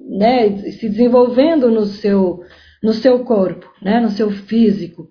né, 0.08 0.56
se 0.70 0.88
desenvolvendo 0.88 1.68
no 1.68 1.84
seu, 1.84 2.40
no 2.82 2.92
seu 2.92 3.24
corpo, 3.24 3.68
né? 3.82 3.98
No 4.00 4.10
seu 4.10 4.30
físico. 4.30 5.08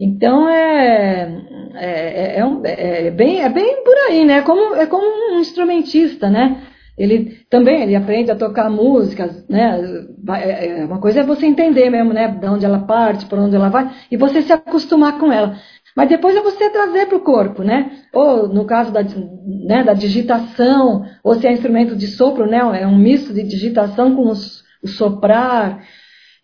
Então 0.00 0.48
é, 0.48 1.32
é, 1.76 2.38
é, 2.38 2.44
um, 2.44 2.60
é, 2.64 3.10
bem, 3.12 3.40
é 3.40 3.48
bem 3.48 3.84
por 3.84 3.96
aí, 4.08 4.24
né? 4.24 4.38
É 4.38 4.42
como, 4.42 4.74
é 4.74 4.84
como 4.84 5.06
um 5.06 5.38
instrumentista, 5.38 6.28
né? 6.28 6.60
Ele 6.96 7.38
também 7.48 7.82
ele 7.82 7.96
aprende 7.96 8.30
a 8.30 8.36
tocar 8.36 8.68
músicas, 8.68 9.46
né? 9.48 9.80
É, 10.28 10.84
uma 10.84 11.00
coisa 11.00 11.20
é 11.20 11.22
você 11.24 11.46
entender 11.46 11.88
mesmo, 11.88 12.12
né? 12.12 12.28
De 12.28 12.46
onde 12.46 12.66
ela 12.66 12.80
parte, 12.80 13.26
por 13.26 13.38
onde 13.38 13.56
ela 13.56 13.70
vai, 13.70 13.90
e 14.10 14.16
você 14.16 14.42
se 14.42 14.52
acostumar 14.52 15.18
com 15.18 15.32
ela. 15.32 15.56
Mas 15.96 16.08
depois 16.08 16.36
é 16.36 16.40
você 16.40 16.70
trazer 16.70 17.06
para 17.06 17.16
o 17.16 17.22
corpo, 17.22 17.62
né? 17.62 17.90
Ou 18.12 18.48
no 18.48 18.64
caso 18.64 18.92
da, 18.92 19.02
né, 19.02 19.84
da 19.84 19.92
digitação, 19.92 21.04
ou 21.22 21.34
se 21.34 21.46
é 21.46 21.52
instrumento 21.52 21.96
de 21.96 22.06
sopro, 22.06 22.46
né? 22.46 22.58
É 22.82 22.86
um 22.86 22.96
misto 22.96 23.32
de 23.32 23.42
digitação 23.42 24.14
com 24.14 24.28
os, 24.28 24.62
o 24.82 24.88
soprar. 24.88 25.82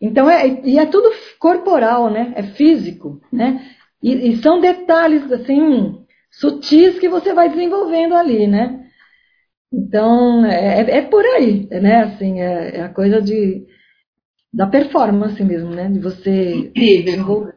Então 0.01 0.31
é 0.31 0.61
e 0.65 0.79
é 0.79 0.87
tudo 0.87 1.11
corporal, 1.39 2.11
né? 2.11 2.33
É 2.37 2.43
físico, 2.43 3.21
né? 3.33 3.63
E, 4.03 4.31
e 4.31 4.37
são 4.37 4.61
detalhes 4.61 5.31
assim 5.33 5.99
sutis 6.31 6.99
que 6.99 7.09
você 7.09 7.33
vai 7.35 7.49
desenvolvendo 7.49 8.15
ali, 8.15 8.47
né? 8.47 8.88
Então 9.73 10.45
é, 10.47 10.81
é, 10.81 10.99
é 10.99 11.03
por 11.03 11.25
aí, 11.25 11.69
né? 11.71 12.05
Assim 12.05 12.41
é, 12.41 12.77
é, 12.77 12.83
a 12.83 12.89
coisa 12.89 13.21
de 13.21 13.67
da 14.53 14.67
performance 14.67 15.43
mesmo, 15.45 15.71
né? 15.71 15.89
De 15.89 15.99
você 15.99 16.55
Incrível. 16.55 17.05
desenvolver. 17.05 17.55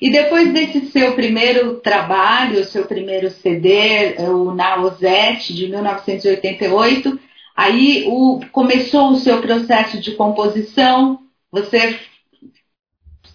E 0.00 0.10
depois 0.10 0.52
desse 0.52 0.86
seu 0.86 1.14
primeiro 1.14 1.76
trabalho, 1.76 2.60
o 2.60 2.64
seu 2.64 2.84
primeiro 2.86 3.30
CD, 3.30 4.16
o 4.18 4.52
Naozete, 4.52 5.54
de 5.54 5.68
1988, 5.68 7.20
aí 7.56 8.04
o, 8.08 8.40
começou 8.50 9.12
o 9.12 9.16
seu 9.16 9.40
processo 9.40 10.00
de 10.00 10.10
composição, 10.16 11.20
você 11.52 12.00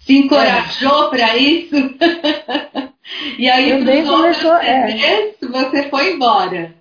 se 0.02 0.18
encorajou 0.18 1.06
é. 1.06 1.10
para 1.10 1.36
isso? 1.38 1.74
e 3.38 3.48
aí, 3.48 3.78
Também 3.78 4.04
começou, 4.04 4.54
é. 4.56 5.32
você 5.40 5.88
foi 5.88 6.12
embora. 6.12 6.77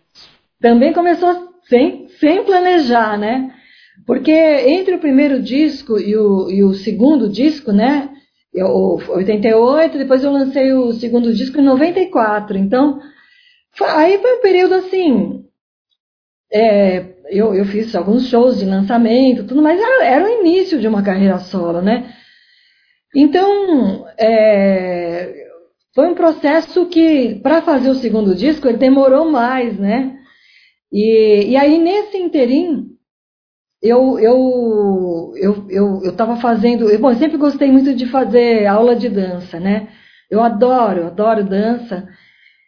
Também 0.60 0.94
começou 0.94 1.54
sem, 1.70 2.08
sem 2.20 2.44
planejar, 2.44 3.18
né? 3.18 3.54
Porque 4.06 4.32
entre 4.32 4.96
o 4.96 5.00
primeiro 5.00 5.42
disco 5.42 6.00
e 6.00 6.16
o, 6.16 6.50
e 6.50 6.64
o 6.64 6.74
segundo 6.74 7.30
disco, 7.30 7.72
né? 7.72 8.10
Eu, 8.54 9.00
88, 9.10 9.98
depois 9.98 10.24
eu 10.24 10.32
lancei 10.32 10.74
o 10.74 10.92
segundo 10.94 11.34
disco 11.34 11.60
em 11.60 11.64
94. 11.64 12.58
Então, 12.58 13.00
foi, 13.76 13.88
aí 13.88 14.18
foi 14.20 14.38
um 14.38 14.42
período 14.42 14.74
assim. 14.76 15.44
É, 16.52 17.06
eu, 17.30 17.54
eu 17.54 17.66
fiz 17.66 17.94
alguns 17.96 18.28
shows 18.30 18.58
de 18.58 18.66
lançamento, 18.66 19.44
tudo, 19.46 19.62
mas 19.62 19.80
era, 19.80 20.06
era 20.06 20.26
o 20.26 20.40
início 20.40 20.80
de 20.80 20.88
uma 20.88 21.04
carreira 21.04 21.38
solo, 21.40 21.82
né? 21.82 22.14
Então, 23.16 24.08
é, 24.18 25.34
foi 25.94 26.08
um 26.08 26.16
processo 26.16 26.86
que, 26.88 27.36
para 27.42 27.62
fazer 27.62 27.90
o 27.90 27.96
segundo 27.96 28.34
disco, 28.36 28.68
ele 28.68 28.78
demorou 28.78 29.30
mais, 29.30 29.78
né? 29.78 30.18
E, 30.92 31.52
e 31.52 31.58
aí, 31.58 31.78
nesse 31.78 32.18
interim, 32.18 32.98
eu 33.82 34.20
eu 34.20 35.34
eu 35.38 36.02
eu 36.04 36.12
estava 36.12 36.38
fazendo, 36.38 36.90
eu, 36.90 37.00
bom, 37.00 37.12
eu 37.12 37.18
sempre 37.18 37.38
gostei 37.38 37.72
muito 37.72 37.94
de 37.94 38.06
fazer 38.08 38.66
aula 38.66 38.96
de 38.96 39.10
dança, 39.10 39.60
né? 39.60 39.90
Eu 40.30 40.42
adoro, 40.42 41.08
adoro 41.08 41.44
dança. 41.44 42.08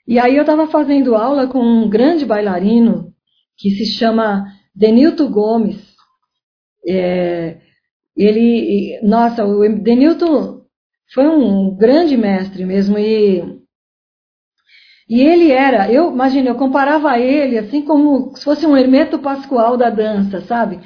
E 0.08 0.20
aí 0.20 0.36
eu 0.36 0.42
estava 0.42 0.68
fazendo 0.68 1.16
aula 1.16 1.48
com 1.48 1.60
um 1.60 1.90
grande 1.90 2.26
bailarino 2.26 3.14
que 3.58 3.72
se 3.72 3.86
chama 3.86 4.46
Denilton 4.76 5.30
Gomes. 5.32 5.78
É, 6.88 7.58
ele, 8.16 9.00
nossa, 9.04 9.46
o 9.46 9.68
Denilton 9.82 10.62
foi 11.14 11.28
um 11.28 11.76
grande 11.76 12.18
mestre 12.18 12.66
mesmo 12.66 12.98
e 12.98 13.59
e 15.10 15.22
ele 15.22 15.52
era, 15.52 15.92
eu 15.92 16.12
imagino, 16.12 16.50
eu 16.50 16.56
comparava 16.56 17.18
ele 17.18 17.58
assim 17.58 17.82
como 17.82 18.36
se 18.36 18.44
fosse 18.44 18.66
um 18.68 18.78
Hermeto 18.78 19.18
Pascoal 19.18 19.76
da 19.76 19.90
dança, 19.90 20.42
sabe? 20.42 20.80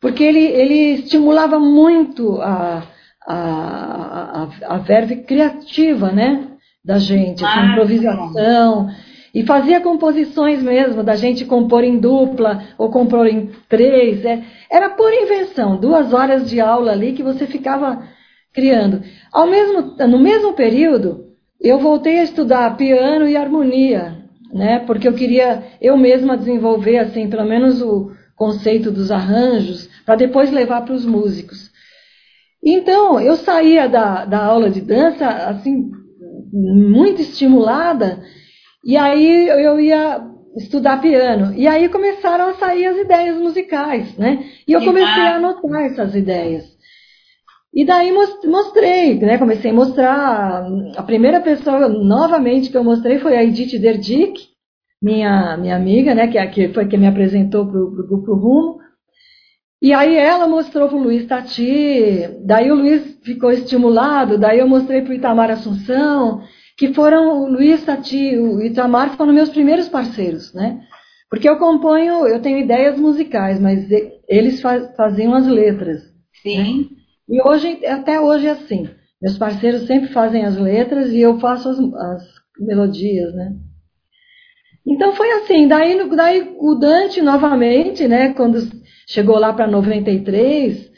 Porque 0.00 0.22
ele, 0.22 0.44
ele 0.44 0.94
estimulava 0.94 1.58
muito 1.58 2.40
a, 2.40 2.84
a, 3.26 3.34
a, 3.34 4.48
a 4.74 4.78
verve 4.78 5.16
criativa, 5.24 6.12
né? 6.12 6.48
Da 6.84 6.98
gente, 6.98 7.44
a 7.44 7.66
improvisação. 7.66 8.90
E 9.34 9.44
fazia 9.44 9.80
composições 9.80 10.62
mesmo, 10.62 11.02
da 11.02 11.16
gente 11.16 11.44
compor 11.44 11.82
em 11.82 11.98
dupla 11.98 12.62
ou 12.78 12.90
compor 12.90 13.26
em 13.26 13.50
três. 13.68 14.24
É, 14.24 14.40
era 14.70 14.90
por 14.90 15.12
invenção, 15.12 15.80
duas 15.80 16.12
horas 16.12 16.48
de 16.48 16.60
aula 16.60 16.92
ali 16.92 17.12
que 17.14 17.22
você 17.22 17.44
ficava 17.46 18.06
criando. 18.52 19.02
Ao 19.32 19.48
mesmo, 19.48 19.96
no 20.06 20.18
mesmo 20.20 20.52
período, 20.52 21.33
eu 21.64 21.78
voltei 21.78 22.18
a 22.18 22.24
estudar 22.24 22.76
piano 22.76 23.26
e 23.26 23.36
harmonia, 23.36 24.18
né? 24.52 24.80
Porque 24.80 25.08
eu 25.08 25.14
queria 25.14 25.64
eu 25.80 25.96
mesma 25.96 26.36
desenvolver 26.36 26.98
assim, 26.98 27.28
pelo 27.28 27.44
menos 27.44 27.80
o 27.80 28.12
conceito 28.36 28.90
dos 28.90 29.10
arranjos, 29.10 29.88
para 30.04 30.16
depois 30.16 30.52
levar 30.52 30.82
para 30.82 30.94
os 30.94 31.06
músicos. 31.06 31.72
Então, 32.62 33.20
eu 33.20 33.36
saía 33.36 33.88
da, 33.88 34.24
da 34.24 34.44
aula 34.44 34.70
de 34.70 34.80
dança 34.80 35.26
assim 35.26 35.90
muito 36.52 37.20
estimulada, 37.20 38.22
e 38.84 38.96
aí 38.96 39.48
eu 39.48 39.80
ia 39.80 40.22
estudar 40.56 41.00
piano. 41.00 41.54
E 41.56 41.66
aí 41.66 41.88
começaram 41.88 42.50
a 42.50 42.54
sair 42.54 42.86
as 42.86 42.96
ideias 42.98 43.36
musicais, 43.38 44.16
né? 44.16 44.44
E 44.68 44.72
eu 44.72 44.84
comecei 44.84 45.22
a 45.22 45.36
anotar 45.36 45.82
essas 45.82 46.14
ideias. 46.14 46.73
E 47.74 47.84
daí 47.84 48.12
mostrei, 48.12 49.18
né? 49.18 49.36
Comecei 49.36 49.72
a 49.72 49.74
mostrar. 49.74 50.66
A 50.96 51.02
primeira 51.02 51.40
pessoa, 51.40 51.88
novamente, 51.88 52.70
que 52.70 52.76
eu 52.76 52.84
mostrei 52.84 53.18
foi 53.18 53.36
a 53.36 53.42
Edith 53.42 53.78
Derdick, 53.80 54.40
minha, 55.02 55.56
minha 55.56 55.74
amiga, 55.74 56.14
né? 56.14 56.28
Que, 56.28 56.38
é 56.38 56.46
que 56.46 56.68
foi 56.68 56.86
quem 56.86 57.00
me 57.00 57.08
apresentou 57.08 57.66
para 57.66 57.80
o 57.80 57.90
grupo 57.90 58.34
Rumo. 58.34 58.78
E 59.82 59.92
aí 59.92 60.16
ela 60.16 60.46
mostrou 60.46 60.88
para 60.88 60.96
o 60.96 61.02
Luiz 61.02 61.26
Tati, 61.26 62.28
daí 62.46 62.70
o 62.70 62.74
Luiz 62.74 63.18
ficou 63.22 63.50
estimulado, 63.52 64.38
daí 64.38 64.60
eu 64.60 64.68
mostrei 64.68 65.02
para 65.02 65.10
o 65.10 65.14
Itamar 65.14 65.50
Assunção, 65.50 66.40
que 66.78 66.94
foram 66.94 67.42
o 67.42 67.50
Luiz 67.50 67.84
Tati 67.84 68.38
o 68.38 68.62
Itamar 68.62 69.14
foram 69.14 69.34
meus 69.34 69.50
primeiros 69.50 69.86
parceiros, 69.88 70.54
né? 70.54 70.80
Porque 71.28 71.46
eu 71.46 71.58
componho, 71.58 72.26
eu 72.26 72.40
tenho 72.40 72.58
ideias 72.58 72.98
musicais, 72.98 73.60
mas 73.60 73.86
eles 74.26 74.62
faz, 74.62 74.94
faziam 74.96 75.34
as 75.34 75.46
letras. 75.46 76.00
Sim. 76.40 76.78
Né? 76.78 77.03
E 77.28 77.40
hoje, 77.46 77.84
até 77.86 78.20
hoje 78.20 78.46
é 78.46 78.50
assim. 78.50 78.88
Meus 79.20 79.38
parceiros 79.38 79.86
sempre 79.86 80.12
fazem 80.12 80.44
as 80.44 80.56
letras 80.58 81.10
e 81.10 81.20
eu 81.20 81.38
faço 81.40 81.68
as, 81.68 81.78
as 81.78 82.22
melodias, 82.58 83.34
né? 83.34 83.54
Então 84.86 85.12
foi 85.12 85.30
assim. 85.32 85.66
Daí, 85.66 86.08
daí 86.14 86.54
o 86.58 86.74
Dante 86.74 87.22
novamente, 87.22 88.06
né? 88.06 88.34
Quando 88.34 88.58
chegou 89.06 89.38
lá 89.38 89.52
para 89.52 89.66
93, 89.66 90.90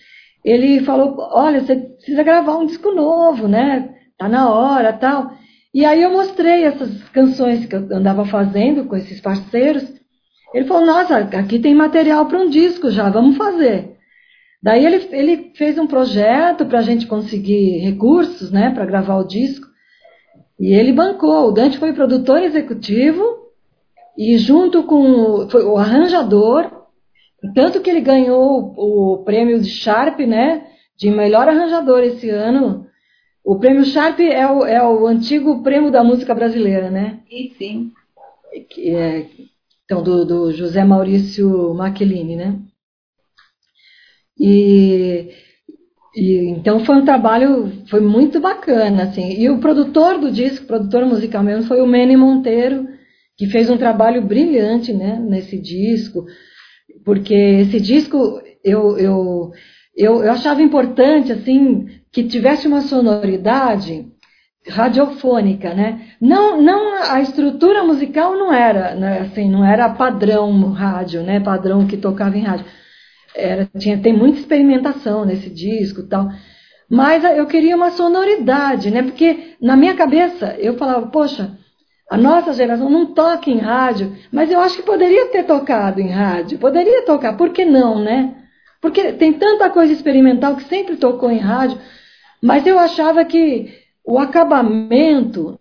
ele 0.45 0.81
falou: 0.81 1.17
olha, 1.33 1.61
você 1.61 1.77
precisa 1.77 2.23
gravar 2.23 2.59
um 2.59 2.67
disco 2.67 2.91
novo, 2.93 3.47
né? 3.47 3.95
Tá 4.19 4.29
na 4.29 4.51
hora, 4.51 4.93
tal. 4.93 5.31
E 5.73 5.85
aí 5.85 6.03
eu 6.03 6.11
mostrei 6.11 6.65
essas 6.65 7.03
canções 7.11 7.67
que 7.67 7.77
eu 7.77 7.81
andava 7.93 8.25
fazendo 8.25 8.87
com 8.87 8.97
esses 8.97 9.21
parceiros. 9.21 9.85
Ele 10.53 10.67
falou: 10.67 10.87
nossa, 10.87 11.19
aqui 11.19 11.59
tem 11.59 11.75
material 11.75 12.27
para 12.27 12.41
um 12.41 12.49
disco 12.49 12.91
já, 12.91 13.09
vamos 13.09 13.37
fazer. 13.37 13.96
Daí 14.67 14.85
ele, 14.85 15.09
ele 15.13 15.53
fez 15.55 15.79
um 15.79 15.87
projeto 15.87 16.67
para 16.67 16.81
a 16.81 16.83
gente 16.83 17.07
conseguir 17.07 17.79
recursos, 17.79 18.51
né, 18.51 18.69
para 18.69 18.85
gravar 18.85 19.17
o 19.17 19.25
disco. 19.25 19.65
E 20.59 20.75
ele 20.75 20.93
bancou. 20.93 21.47
O 21.47 21.53
Dante 21.53 21.79
foi 21.79 21.93
produtor 21.93 22.43
executivo 22.43 23.23
e 24.19 24.37
junto 24.37 24.83
com 24.83 25.49
foi 25.49 25.63
o 25.65 25.77
arranjador, 25.77 26.69
tanto 27.55 27.81
que 27.81 27.89
ele 27.89 28.01
ganhou 28.01 28.75
o, 28.77 29.19
prêmio 29.19 29.61
de 29.61 29.71
Sharp, 29.71 30.19
né, 30.19 30.67
de 30.97 31.13
melhor 31.13 31.47
arranjador 31.47 32.01
esse 32.01 32.29
ano. 32.29 32.89
O 33.45 33.61
prêmio 33.61 33.85
Sharp 33.85 34.19
é 34.19 34.51
o, 34.51 34.67
é 34.67 34.85
o 34.85 35.07
antigo 35.07 35.63
prêmio 35.63 35.93
da 35.93 36.03
música 36.03 36.35
brasileira, 36.35 36.91
né? 36.91 37.21
Sim, 37.31 37.53
sim. 37.57 37.93
Que 38.69 38.97
é, 38.97 39.29
então, 39.85 40.03
do, 40.03 40.25
do 40.25 40.53
José 40.53 40.83
Maurício 40.83 41.73
Maquilini, 41.73 42.35
né? 42.35 42.59
E, 44.39 45.31
e, 46.15 46.49
então 46.51 46.85
foi 46.85 46.97
um 46.97 47.05
trabalho, 47.05 47.73
foi 47.89 48.01
muito 48.01 48.41
bacana, 48.41 49.05
assim. 49.05 49.33
E 49.39 49.49
o 49.49 49.59
produtor 49.59 50.19
do 50.19 50.31
disco, 50.31 50.67
produtor 50.67 51.07
musical 51.07 51.43
mesmo, 51.43 51.65
foi 51.65 51.81
o 51.81 51.87
Manny 51.87 52.17
Monteiro, 52.17 52.87
que 53.37 53.47
fez 53.47 53.69
um 53.69 53.77
trabalho 53.77 54.23
brilhante, 54.23 54.93
né, 54.93 55.19
nesse 55.21 55.59
disco, 55.59 56.25
porque 57.05 57.35
esse 57.35 57.81
disco 57.81 58.41
eu, 58.65 58.99
eu, 58.99 59.53
eu, 59.97 60.25
eu 60.25 60.33
achava 60.33 60.63
importante, 60.63 61.33
assim, 61.33 61.87
que 62.11 62.25
tivesse 62.25 62.67
uma 62.67 62.81
sonoridade 62.81 64.07
radiofônica, 64.69 65.73
né? 65.75 66.09
Não, 66.21 66.61
não 66.61 66.95
a 67.13 67.21
estrutura 67.21 67.85
musical 67.85 68.37
não 68.37 68.53
era, 68.53 68.95
né, 68.95 69.21
assim, 69.21 69.49
não 69.49 69.65
era 69.65 69.89
padrão 69.91 70.73
rádio, 70.73 71.23
né? 71.23 71.39
Padrão 71.39 71.87
que 71.87 71.97
tocava 71.97 72.37
em 72.37 72.43
rádio. 72.43 72.67
Era, 73.37 73.69
tinha, 73.79 73.99
tem 73.99 74.13
muita 74.13 74.39
experimentação 74.39 75.25
nesse 75.25 75.51
disco, 75.51 76.03
tal. 76.05 76.29
Mas 76.89 77.23
eu 77.25 77.47
queria 77.47 77.77
uma 77.77 77.91
sonoridade, 77.91 78.91
né? 78.91 79.03
Porque 79.03 79.57
na 79.61 79.77
minha 79.77 79.95
cabeça 79.95 80.57
eu 80.59 80.77
falava, 80.79 81.07
poxa, 81.09 81.53
a 82.11 82.17
nossa 82.17 82.53
geração 82.53 82.89
não 82.89 83.07
toca 83.07 83.51
em 83.51 83.59
rádio, 83.59 84.17
mas 84.33 84.51
eu 84.51 84.61
acho 84.61 84.77
que 84.77 84.83
poderia 84.83 85.27
ter 85.27 85.45
tocado 85.45 86.01
em 86.01 86.09
rádio, 86.09 86.59
poderia 86.59 87.05
tocar, 87.05 87.37
por 87.37 87.51
que 87.51 87.65
não, 87.65 87.99
né? 87.99 88.35
Porque 88.81 89.13
tem 89.13 89.33
tanta 89.33 89.69
coisa 89.69 89.93
experimental 89.93 90.55
que 90.57 90.65
sempre 90.65 90.97
tocou 90.97 91.31
em 91.31 91.39
rádio, 91.39 91.79
mas 92.43 92.67
eu 92.67 92.79
achava 92.79 93.25
que 93.25 93.75
o 94.05 94.19
acabamento 94.19 95.59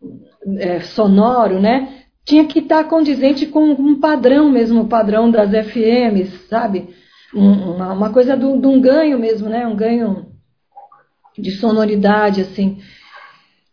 é, 0.59 0.79
sonoro, 0.81 1.59
né, 1.59 2.03
tinha 2.23 2.45
que 2.45 2.59
estar 2.59 2.83
condizente 2.83 3.47
com 3.47 3.63
um 3.63 3.99
padrão 3.99 4.49
mesmo, 4.49 4.81
o 4.81 4.87
padrão 4.87 5.31
das 5.31 5.49
FMs, 5.49 6.47
sabe? 6.47 6.89
Uma, 7.35 7.91
uma 7.91 8.09
coisa 8.13 8.37
de 8.37 8.45
um 8.45 8.79
ganho 8.79 9.19
mesmo, 9.19 9.49
né? 9.49 9.67
Um 9.67 9.75
ganho 9.75 10.27
de 11.37 11.51
sonoridade, 11.51 12.41
assim. 12.41 12.77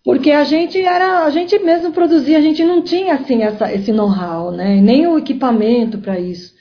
Porque 0.05 0.33
a 0.33 0.43
gente 0.43 0.81
era, 0.81 1.25
a 1.25 1.31
gente 1.31 1.57
mesmo 1.61 1.93
produzia, 1.93 2.39
a 2.39 2.41
gente 2.41 2.65
não 2.65 2.83
tinha 2.83 3.15
assim 3.15 3.43
essa, 3.43 3.73
esse 3.73 3.93
know-how, 3.93 4.51
né? 4.51 4.81
Nem 4.81 5.07
o 5.07 5.17
equipamento 5.17 5.99
para 5.99 6.19
isso. 6.19 6.53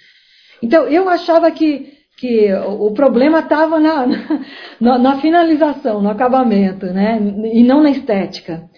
Então 0.61 0.87
eu 0.87 1.09
achava 1.09 1.49
que, 1.49 1.91
que 2.17 2.53
o 2.53 2.91
problema 2.91 3.39
estava 3.39 3.79
na, 3.79 4.05
na, 4.79 4.99
na, 4.99 5.19
finalização, 5.19 6.03
no 6.03 6.09
acabamento, 6.09 6.85
né? 6.85 7.19
E 7.51 7.63
não 7.63 7.81
na 7.81 7.89
estética. 7.89 8.69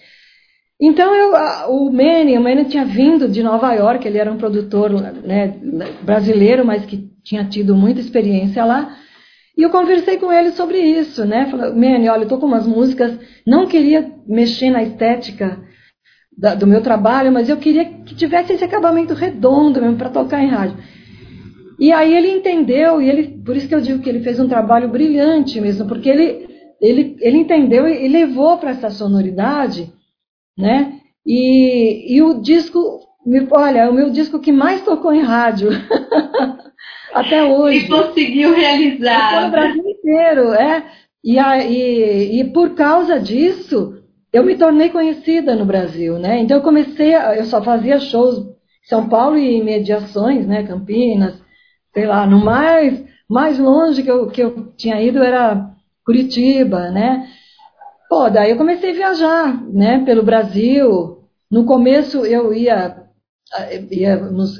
Então 0.80 1.14
eu, 1.14 1.32
o 1.68 1.92
Manny, 1.92 2.38
o 2.38 2.42
Manny 2.42 2.64
tinha 2.64 2.86
vindo 2.86 3.28
de 3.28 3.42
Nova 3.42 3.72
York, 3.74 4.08
ele 4.08 4.18
era 4.18 4.32
um 4.32 4.38
produtor 4.38 4.90
né, 4.90 5.54
brasileiro, 6.02 6.64
mas 6.64 6.86
que 6.86 7.13
tinha 7.24 7.44
tido 7.44 7.74
muita 7.74 8.00
experiência 8.00 8.64
lá. 8.64 8.96
E 9.56 9.62
eu 9.62 9.70
conversei 9.70 10.18
com 10.18 10.32
ele 10.32 10.50
sobre 10.50 10.78
isso, 10.78 11.24
né? 11.24 11.46
Falei, 11.46 11.72
Manny, 11.72 12.08
olha, 12.08 12.24
eu 12.24 12.28
tô 12.28 12.38
com 12.38 12.46
umas 12.46 12.66
músicas, 12.66 13.18
não 13.46 13.66
queria 13.66 14.12
mexer 14.26 14.70
na 14.70 14.82
estética 14.82 15.60
da, 16.36 16.54
do 16.54 16.66
meu 16.66 16.82
trabalho, 16.82 17.32
mas 17.32 17.48
eu 17.48 17.56
queria 17.56 17.84
que 17.84 18.14
tivesse 18.14 18.52
esse 18.52 18.64
acabamento 18.64 19.14
redondo 19.14 19.80
mesmo 19.80 19.96
para 19.96 20.10
tocar 20.10 20.42
em 20.42 20.48
rádio. 20.48 20.76
E 21.78 21.92
aí 21.92 22.14
ele 22.14 22.30
entendeu, 22.30 23.00
e 23.00 23.08
ele, 23.08 23.42
por 23.44 23.56
isso 23.56 23.68
que 23.68 23.74
eu 23.74 23.80
digo 23.80 24.00
que 24.00 24.08
ele 24.08 24.20
fez 24.20 24.38
um 24.38 24.48
trabalho 24.48 24.88
brilhante 24.88 25.60
mesmo, 25.60 25.86
porque 25.86 26.08
ele, 26.08 26.46
ele, 26.80 27.16
ele 27.20 27.38
entendeu 27.38 27.86
e, 27.86 28.04
e 28.04 28.08
levou 28.08 28.58
para 28.58 28.70
essa 28.70 28.90
sonoridade, 28.90 29.92
né? 30.58 30.98
E, 31.26 32.16
e 32.16 32.22
o 32.22 32.40
disco, 32.40 33.00
olha, 33.52 33.80
é 33.80 33.88
o 33.88 33.94
meu 33.94 34.10
disco 34.10 34.38
que 34.40 34.52
mais 34.52 34.82
tocou 34.82 35.12
em 35.12 35.22
rádio. 35.22 35.70
até 37.14 37.44
hoje. 37.44 37.78
E 37.78 37.88
conseguiu 37.88 38.54
realizar. 38.54 39.44
No 39.44 39.50
Brasil 39.50 39.84
inteiro, 39.88 40.52
é. 40.52 40.84
E, 41.22 41.38
e, 41.38 42.40
e 42.40 42.44
por 42.52 42.74
causa 42.74 43.18
disso, 43.18 44.02
eu 44.32 44.44
me 44.44 44.56
tornei 44.56 44.90
conhecida 44.90 45.54
no 45.54 45.64
Brasil, 45.64 46.18
né? 46.18 46.40
Então 46.40 46.58
eu 46.58 46.62
comecei, 46.62 47.14
a, 47.14 47.36
eu 47.36 47.44
só 47.44 47.62
fazia 47.62 48.00
shows 48.00 48.38
em 48.38 48.88
São 48.88 49.08
Paulo 49.08 49.38
e 49.38 49.62
mediações, 49.62 50.46
né? 50.46 50.64
Campinas, 50.64 51.40
sei 51.94 52.06
lá, 52.06 52.26
no 52.26 52.44
mais, 52.44 53.02
mais 53.30 53.58
longe 53.58 54.02
que 54.02 54.10
eu, 54.10 54.26
que 54.26 54.42
eu 54.42 54.72
tinha 54.76 55.00
ido 55.00 55.22
era 55.22 55.70
Curitiba, 56.04 56.90
né? 56.90 57.26
Pô, 58.10 58.28
daí 58.28 58.50
eu 58.50 58.56
comecei 58.56 58.90
a 58.90 58.94
viajar, 58.94 59.64
né? 59.72 60.04
Pelo 60.04 60.22
Brasil. 60.22 61.20
No 61.50 61.64
começo 61.64 62.26
eu 62.26 62.52
ia 62.52 63.03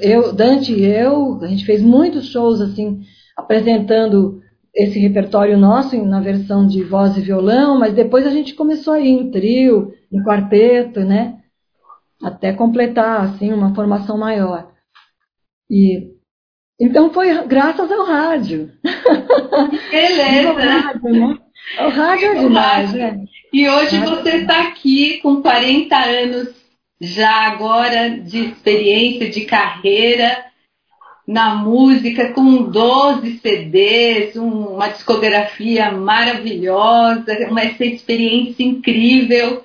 eu, 0.00 0.32
Dante 0.32 0.72
e 0.72 0.84
eu, 0.84 1.38
a 1.42 1.46
gente 1.46 1.64
fez 1.64 1.82
muitos 1.82 2.28
shows 2.28 2.60
assim, 2.60 3.02
apresentando 3.36 4.42
esse 4.74 4.98
repertório 4.98 5.56
nosso 5.56 5.96
na 6.04 6.20
versão 6.20 6.66
de 6.66 6.82
voz 6.82 7.16
e 7.16 7.20
violão, 7.20 7.78
mas 7.78 7.94
depois 7.94 8.26
a 8.26 8.30
gente 8.30 8.54
começou 8.54 8.94
a 8.94 9.00
ir 9.00 9.08
em 9.08 9.30
trio, 9.30 9.92
em 10.12 10.22
quarteto, 10.22 11.00
né? 11.00 11.38
Até 12.22 12.52
completar 12.52 13.20
assim 13.22 13.52
uma 13.52 13.74
formação 13.74 14.18
maior. 14.18 14.72
E 15.70 16.12
então 16.80 17.12
foi 17.12 17.46
graças 17.46 17.90
ao 17.90 18.04
rádio. 18.04 18.72
Beleza. 19.90 20.50
o 20.50 20.56
rádio, 20.56 21.10
né? 21.10 21.38
O 21.78 21.88
rádio 21.88 22.28
é 22.28 22.34
demais, 22.40 22.92
né? 22.92 23.24
E 23.52 23.68
hoje 23.68 23.98
você 24.00 24.38
está 24.38 24.62
aqui 24.62 25.18
com 25.20 25.40
40 25.40 25.96
anos 25.96 26.63
já 27.00 27.46
agora 27.46 28.10
de 28.10 28.46
experiência, 28.46 29.28
de 29.28 29.42
carreira 29.42 30.44
na 31.26 31.54
música, 31.54 32.32
com 32.32 32.64
12 32.64 33.38
CDs, 33.38 34.36
um, 34.36 34.74
uma 34.74 34.88
discografia 34.88 35.90
maravilhosa, 35.90 37.48
uma, 37.48 37.62
essa 37.62 37.84
experiência 37.84 38.62
incrível. 38.62 39.64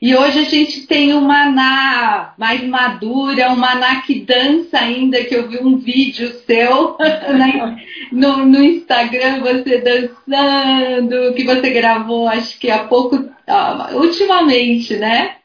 E 0.00 0.14
hoje 0.14 0.38
a 0.38 0.44
gente 0.44 0.86
tem 0.86 1.12
uma 1.12 1.44
Maná 1.44 2.34
mais 2.38 2.62
madura, 2.62 3.48
uma 3.48 3.74
Maná 3.74 4.00
que 4.02 4.20
dança 4.20 4.78
ainda, 4.78 5.22
que 5.24 5.34
eu 5.34 5.48
vi 5.48 5.58
um 5.58 5.76
vídeo 5.76 6.32
seu 6.46 6.96
né, 7.00 7.84
no, 8.10 8.46
no, 8.46 8.62
Instagram, 8.64 9.40
você 9.40 9.78
dançando, 9.78 11.34
que 11.34 11.44
você 11.44 11.70
gravou 11.70 12.28
acho 12.28 12.58
que 12.58 12.70
há 12.70 12.84
pouco, 12.84 13.16
uh, 13.16 13.96
ultimamente, 13.96 14.96
né? 14.96 15.36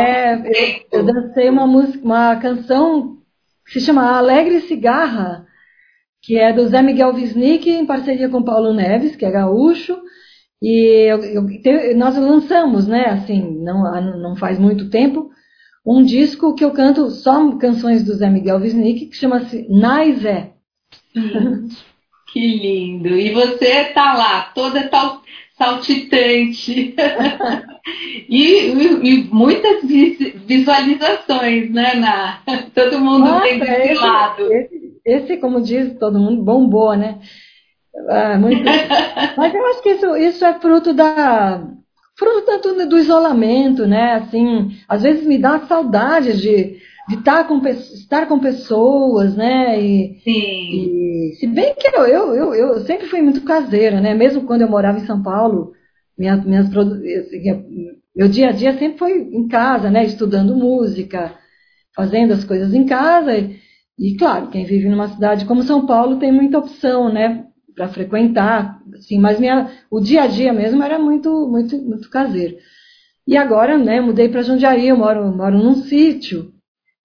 É, 0.00 0.34
eu, 0.92 1.00
eu 1.00 1.04
dancei 1.04 1.48
uma 1.48 1.66
música, 1.66 2.04
uma 2.04 2.36
canção 2.36 3.18
que 3.66 3.80
se 3.80 3.86
chama 3.86 4.16
Alegre 4.16 4.60
Cigarra, 4.62 5.46
que 6.22 6.38
é 6.38 6.52
do 6.52 6.66
Zé 6.66 6.82
Miguel 6.82 7.14
Wisnik 7.14 7.68
em 7.68 7.86
parceria 7.86 8.28
com 8.28 8.42
Paulo 8.42 8.72
Neves, 8.72 9.16
que 9.16 9.24
é 9.24 9.30
gaúcho. 9.30 10.00
E 10.62 11.10
eu, 11.10 11.22
eu, 11.22 11.96
nós 11.96 12.16
lançamos, 12.16 12.86
né, 12.86 13.04
assim, 13.06 13.42
não, 13.62 13.82
não 14.20 14.36
faz 14.36 14.58
muito 14.58 14.88
tempo, 14.88 15.30
um 15.84 16.02
disco 16.02 16.54
que 16.54 16.64
eu 16.64 16.70
canto 16.70 17.10
só 17.10 17.56
canções 17.58 18.02
do 18.02 18.14
Zé 18.14 18.30
Miguel 18.30 18.60
Wisnik, 18.60 19.06
que 19.06 19.16
chama-se 19.16 19.66
Naizé. 19.68 20.52
Que 22.32 22.40
lindo! 22.40 23.10
E 23.10 23.32
você 23.32 23.84
tá 23.92 24.14
lá, 24.14 24.42
toda 24.54 24.88
tal 24.88 25.22
saltitante. 25.56 26.94
e, 28.28 28.68
e, 28.68 29.24
muitas 29.32 29.82
visualizações, 30.46 31.70
né, 31.70 31.94
Na? 31.94 32.40
Todo 32.74 33.00
mundo 33.00 33.26
Nossa, 33.26 33.42
tem 33.42 33.58
desse 33.58 33.92
esse, 33.92 33.94
lado. 33.94 34.52
Esse, 34.52 35.00
esse, 35.04 35.36
como 35.36 35.60
diz 35.60 35.96
todo 35.98 36.18
mundo, 36.18 36.42
bombou, 36.42 36.94
né? 36.96 37.18
Ah, 38.08 38.38
muito... 38.38 38.62
Mas 39.36 39.54
eu 39.54 39.66
acho 39.66 39.82
que 39.82 39.90
isso, 39.90 40.16
isso 40.16 40.44
é 40.44 40.54
fruto 40.54 40.92
da 40.92 41.62
fruto 42.16 42.42
tanto 42.46 42.86
do 42.86 42.98
isolamento, 42.98 43.86
né? 43.86 44.14
Assim, 44.14 44.70
às 44.88 45.02
vezes 45.02 45.26
me 45.26 45.38
dá 45.38 45.60
saudade 45.60 46.40
de 46.40 46.78
de 47.08 47.16
estar 47.16 47.46
com, 47.46 47.66
estar 47.66 48.26
com 48.26 48.38
pessoas, 48.38 49.36
né? 49.36 49.80
E, 49.80 50.20
Sim. 50.20 50.30
E, 50.32 51.34
se 51.38 51.46
bem 51.46 51.74
que 51.74 51.88
eu, 51.88 52.06
eu, 52.06 52.34
eu, 52.34 52.54
eu, 52.54 52.80
sempre 52.80 53.06
fui 53.08 53.20
muito 53.20 53.42
caseira, 53.42 54.00
né? 54.00 54.14
Mesmo 54.14 54.44
quando 54.44 54.62
eu 54.62 54.68
morava 54.68 54.98
em 54.98 55.06
São 55.06 55.22
Paulo, 55.22 55.72
minha, 56.16 56.36
minhas, 56.36 56.74
assim, 56.74 58.00
meu 58.16 58.28
dia 58.28 58.48
a 58.48 58.52
dia 58.52 58.72
sempre 58.78 58.98
foi 58.98 59.18
em 59.18 59.46
casa, 59.48 59.90
né? 59.90 60.04
Estudando 60.04 60.56
música, 60.56 61.34
fazendo 61.94 62.32
as 62.32 62.44
coisas 62.44 62.72
em 62.72 62.86
casa. 62.86 63.36
E, 63.36 63.58
e 63.98 64.16
claro, 64.16 64.48
quem 64.48 64.64
vive 64.64 64.88
numa 64.88 65.08
cidade 65.08 65.44
como 65.44 65.62
São 65.62 65.86
Paulo 65.86 66.18
tem 66.18 66.32
muita 66.32 66.58
opção, 66.58 67.12
né? 67.12 67.44
Para 67.74 67.88
frequentar, 67.88 68.80
assim, 68.94 69.18
mas 69.18 69.38
minha, 69.38 69.70
o 69.90 70.00
dia 70.00 70.22
a 70.22 70.26
dia 70.26 70.52
mesmo 70.52 70.82
era 70.82 70.98
muito, 70.98 71.48
muito, 71.48 71.76
muito 71.76 72.08
caseiro. 72.08 72.56
E 73.26 73.36
agora, 73.36 73.76
né? 73.76 74.00
Mudei 74.00 74.28
para 74.28 74.42
Jundiaí, 74.42 74.88
eu 74.88 74.96
moro, 74.96 75.36
moro 75.36 75.58
num 75.58 75.74
sítio 75.74 76.53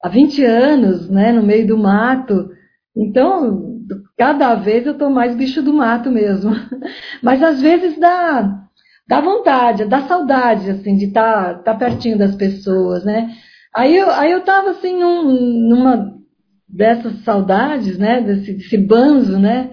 há 0.02 0.10
20 0.10 0.44
anos, 0.44 1.10
né, 1.10 1.32
no 1.32 1.44
meio 1.44 1.68
do 1.68 1.78
mato. 1.78 2.50
Então, 2.96 3.80
cada 4.18 4.56
vez 4.56 4.86
eu 4.86 4.94
estou 4.94 5.10
mais 5.10 5.36
bicho 5.36 5.62
do 5.62 5.74
mato 5.74 6.10
mesmo. 6.10 6.52
Mas 7.22 7.42
às 7.44 7.62
vezes 7.62 7.98
dá, 8.00 8.64
dá 9.08 9.22
vontade, 9.22 9.86
dá 9.86 10.02
saudade, 10.02 10.70
assim, 10.70 10.98
de 10.98 11.06
estar 11.06 11.56
tá, 11.56 11.74
tá 11.74 11.76
pertinho 11.76 12.18
das 12.18 12.36
pessoas, 12.36 13.04
né? 13.04 13.32
Aí 13.76 13.96
eu, 13.96 14.10
aí 14.12 14.32
eu 14.32 14.42
tava, 14.42 14.72
assim, 14.72 14.98
num, 15.00 15.24
numa 15.70 16.18
dessas 16.68 17.24
saudades, 17.24 17.98
né, 17.98 18.22
desse, 18.22 18.54
desse 18.54 18.78
banzo, 18.78 19.40
né? 19.40 19.72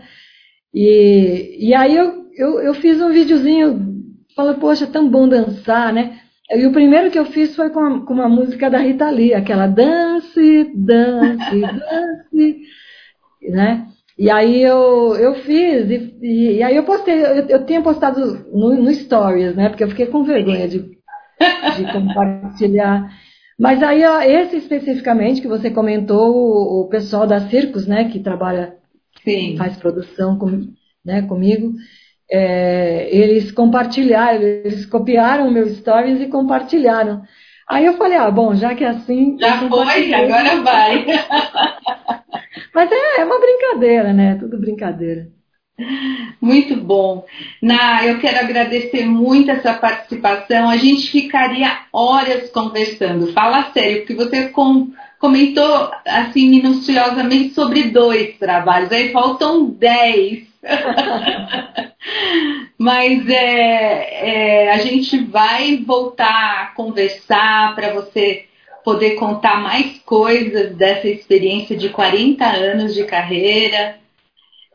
E, 0.75 1.69
e 1.69 1.75
aí 1.75 1.95
eu, 1.97 2.27
eu, 2.37 2.61
eu 2.61 2.75
fiz 2.75 3.01
um 3.01 3.11
videozinho, 3.11 4.05
falei, 4.35 4.55
poxa, 4.55 4.85
é 4.85 4.89
tão 4.89 5.09
bom 5.09 5.29
dançar, 5.29 5.93
né? 5.93 6.21
E 6.51 6.65
o 6.65 6.73
primeiro 6.73 7.11
que 7.11 7.19
eu 7.19 7.27
fiz 7.27 7.57
foi 7.57 7.71
com, 7.71 7.81
a, 7.81 8.01
com 8.05 8.15
uma 8.15 8.29
música 8.29 8.71
da 8.71 8.79
Rita 8.79 9.11
Lee, 9.11 9.35
aquela 9.35 9.67
dance, 9.67 10.71
dance, 10.75 11.61
dance, 11.61 12.63
né? 13.51 13.89
E 14.19 14.31
aí 14.31 14.63
eu, 14.63 15.15
eu 15.17 15.35
fiz, 15.35 15.91
e, 15.91 16.17
e, 16.23 16.57
e 16.57 16.63
aí 16.63 16.75
eu 16.75 16.85
postei, 16.85 17.21
eu, 17.21 17.47
eu 17.49 17.67
tinha 17.67 17.83
postado 17.83 18.47
no, 18.53 18.75
no, 18.75 18.95
Stories, 18.95 19.55
né? 19.55 19.69
Porque 19.69 19.85
eu 19.85 19.91
fiquei 19.91 20.07
com 20.07 20.25
vergonha 20.25 20.67
de, 20.69 20.79
de 20.79 21.93
compartilhar. 21.93 23.11
Mas 23.59 23.83
aí, 23.83 24.05
ó, 24.05 24.21
esse 24.21 24.57
especificamente 24.57 25.41
que 25.41 25.49
você 25.49 25.71
comentou, 25.71 26.35
o, 26.35 26.83
o 26.83 26.89
pessoal 26.89 27.27
da 27.27 27.49
Circos, 27.49 27.87
né, 27.87 28.09
que 28.09 28.21
trabalha, 28.21 28.77
Sim. 29.25 29.57
faz 29.57 29.77
produção 29.77 30.39
com, 30.39 30.73
né, 31.05 31.23
comigo, 31.23 31.73
é, 32.31 33.09
eles 33.11 33.53
compartilharam, 33.53 34.43
eles 34.43 34.87
copiaram 34.87 35.49
o 35.49 35.51
meu 35.51 35.69
stories 35.69 36.21
e 36.21 36.27
compartilharam. 36.27 37.23
Aí 37.69 37.85
eu 37.85 37.97
falei, 37.97 38.17
ah, 38.17 38.31
bom, 38.31 38.55
já 38.55 38.75
que 38.75 38.85
é 38.85 38.89
assim. 38.89 39.37
Já 39.39 39.69
foi, 39.69 40.15
agora 40.15 40.63
vai. 40.63 41.05
Mas 42.75 42.91
é, 42.93 43.21
é 43.21 43.25
uma 43.25 43.41
brincadeira, 43.41 44.13
né? 44.13 44.37
Tudo 44.37 44.59
brincadeira. 44.59 45.29
Muito 46.41 46.77
bom. 46.77 47.25
Na, 47.61 48.05
eu 48.07 48.19
quero 48.19 48.39
agradecer 48.39 49.05
muito 49.05 49.51
essa 49.51 49.75
participação. 49.75 50.69
A 50.71 50.77
gente 50.77 51.11
ficaria 51.11 51.81
horas 51.93 52.51
conversando. 52.51 53.33
Fala 53.33 53.71
sério, 53.73 53.99
porque 53.99 54.15
você 54.15 54.49
com, 54.49 54.91
comentou 55.19 55.91
assim 56.07 56.49
minuciosamente 56.49 57.53
sobre 57.53 57.85
dois 57.85 58.39
trabalhos. 58.39 58.93
Aí 58.93 59.13
faltam 59.13 59.69
dez. 59.69 60.47
Mas 62.79 63.29
é, 63.29 64.67
é, 64.67 64.73
a 64.73 64.79
gente 64.79 65.19
vai 65.25 65.79
voltar 65.79 66.63
a 66.63 66.67
conversar 66.75 67.75
para 67.75 67.93
você 67.95 68.45
poder 68.85 69.17
contar 69.17 69.61
mais 69.61 69.99
coisas 70.05 70.77
dessa 70.77 71.09
experiência 71.09 71.77
de 71.77 71.89
40 71.89 72.45
anos 72.45 72.95
de 72.95 73.05
carreira. 73.05 73.99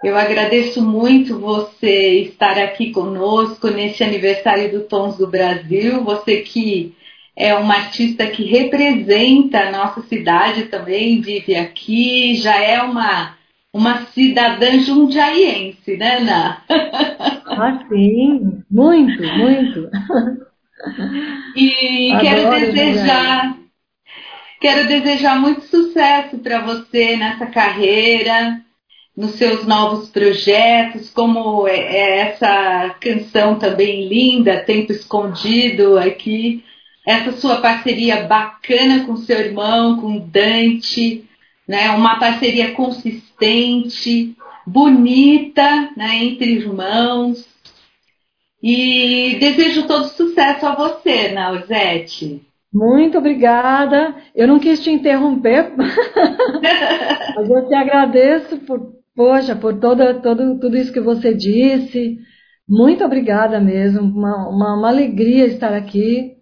Eu 0.04 0.18
agradeço 0.18 0.82
muito 0.82 1.40
você 1.40 2.24
estar 2.24 2.58
aqui 2.58 2.92
conosco 2.92 3.70
nesse 3.70 4.04
aniversário 4.04 4.72
do 4.72 4.82
Tons 4.82 5.18
do 5.18 5.28
Brasil. 5.28 6.04
Você 6.04 6.42
que 6.42 6.94
é 7.36 7.56
uma 7.56 7.76
artista 7.76 8.28
que 8.28 8.44
representa 8.44 9.60
a 9.60 9.72
nossa 9.72 10.02
cidade 10.02 10.64
também, 10.64 11.22
vive 11.22 11.56
aqui, 11.56 12.36
já 12.36 12.62
é 12.62 12.82
uma 12.82 13.38
uma 13.74 14.06
cidadã 14.08 14.80
jundiaiense, 14.80 15.98
né, 15.98 16.18
Ana? 16.18 16.64
Ah, 17.54 17.84
sim, 17.90 18.64
muito, 18.72 19.22
muito. 19.22 19.90
E 21.56 22.12
Adoro 22.14 22.22
quero 22.22 22.50
desejar, 22.72 23.58
quero 24.62 24.88
desejar 24.88 25.40
muito 25.40 25.62
sucesso 25.64 26.38
para 26.40 26.62
você 26.62 27.18
nessa 27.18 27.46
carreira, 27.48 28.62
nos 29.16 29.32
seus 29.32 29.68
novos 29.68 30.10
projetos, 30.10 31.10
como 31.10 31.68
é, 31.68 31.76
é 31.76 32.18
essa 32.20 32.96
canção 33.02 33.60
também 33.60 34.08
linda, 34.08 34.64
Tempo 34.64 34.94
Escondido 34.94 36.00
aqui, 36.00 36.64
essa 37.06 37.34
sua 37.34 37.58
parceria 37.58 38.24
bacana 38.24 39.04
com 39.06 39.18
seu 39.18 39.40
irmão, 39.40 40.00
com 40.00 40.20
Dante 40.20 41.28
né? 41.72 41.90
Uma 41.92 42.20
parceria 42.20 42.74
consistente, 42.74 44.36
bonita, 44.68 45.90
né? 45.96 46.18
Entre 46.22 46.52
irmãos. 46.52 47.48
E 48.62 49.38
desejo 49.40 49.88
todo 49.88 50.04
sucesso 50.10 50.66
a 50.66 50.76
você, 50.76 51.32
Nausete. 51.32 52.42
Muito 52.74 53.18
obrigada. 53.18 54.14
Eu 54.36 54.50
não 54.50 54.60
quis 54.60 54.84
te 54.84 54.92
interromper, 54.92 55.72
mas 57.38 57.50
eu 57.50 57.66
te 57.66 57.74
agradeço 57.74 58.58
por, 58.58 58.92
poxa, 59.16 59.56
por 59.56 59.80
toda, 59.80 60.16
todo, 60.16 60.60
tudo 60.60 60.76
isso 60.76 60.92
que 60.92 61.00
você 61.00 61.34
disse. 61.34 62.20
Muito 62.68 63.06
obrigada 63.06 63.62
mesmo. 63.62 64.02
Uma, 64.02 64.50
uma, 64.50 64.78
uma 64.78 64.90
alegria 64.90 65.46
estar 65.46 65.74
aqui 65.74 66.34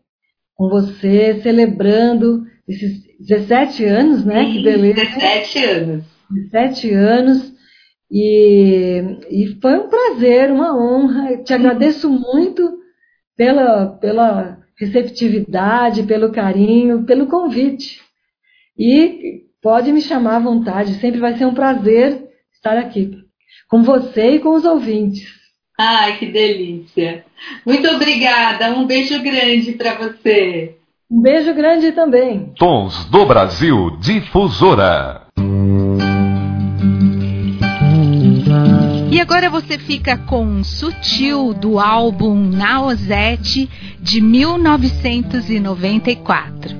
com 0.55 0.69
você, 0.69 1.39
celebrando 1.43 2.47
esses 2.70 3.03
17 3.20 3.84
anos, 3.86 4.24
né? 4.24 4.45
Sim, 4.45 4.53
que 4.53 4.63
beleza. 4.63 5.01
17 5.03 5.65
anos. 5.65 6.05
17 6.30 6.93
anos. 6.93 7.53
E, 8.11 9.01
e 9.30 9.57
foi 9.59 9.78
um 9.78 9.89
prazer, 9.89 10.51
uma 10.51 10.78
honra. 10.78 11.32
Eu 11.32 11.43
te 11.43 11.53
agradeço 11.53 12.09
muito 12.09 12.80
pela, 13.36 13.88
pela 13.88 14.59
receptividade, 14.78 16.03
pelo 16.03 16.32
carinho, 16.32 17.03
pelo 17.05 17.28
convite. 17.28 17.99
E 18.78 19.43
pode 19.61 19.91
me 19.91 20.01
chamar 20.01 20.38
à 20.38 20.39
vontade, 20.39 20.99
sempre 20.99 21.20
vai 21.20 21.38
ser 21.38 21.45
um 21.45 21.53
prazer 21.53 22.30
estar 22.53 22.78
aqui 22.78 23.17
com 23.67 23.84
você 23.84 24.36
e 24.36 24.39
com 24.39 24.49
os 24.49 24.63
ouvintes. 24.63 25.38
Ai, 25.78 26.17
que 26.17 26.26
delícia. 26.26 27.26
Muito 27.65 27.88
obrigada. 27.89 28.74
Um 28.74 28.86
beijo 28.86 29.22
grande 29.22 29.74
para 29.74 29.95
você. 29.95 30.78
Um 31.12 31.24
beijo 31.24 31.55
grande 31.55 31.91
também. 31.91 32.53
Tons 32.55 33.05
do 33.05 33.26
Brasil 33.26 33.97
Difusora. 33.99 35.24
E 39.12 39.20
agora 39.20 39.49
você 39.49 39.80
fica 39.80 40.16
com 40.16 40.64
Sutil 40.64 41.51
do 41.55 41.80
álbum 41.80 42.36
Naozete 42.36 43.68
de 43.99 44.22
1994. 44.22 46.78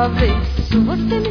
sua 0.00 0.08
vez. 0.08 0.32
Sou 0.70 0.80
você 0.82 1.20
me 1.20 1.29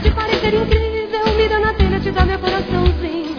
Pode 0.00 0.14
parecer 0.14 0.54
incrível, 0.54 1.26
me 1.36 1.46
dá 1.46 1.60
na 1.60 1.74
telha, 1.74 2.00
te 2.00 2.10
dar 2.10 2.24
meu 2.24 2.38
coraçãozinho. 2.38 3.36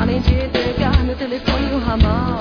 Além 0.00 0.22
de 0.22 0.32
entregar 0.36 1.04
meu 1.04 1.14
telefone 1.14 1.68
e 1.70 1.74
o 1.74 1.80
ramal, 1.80 2.38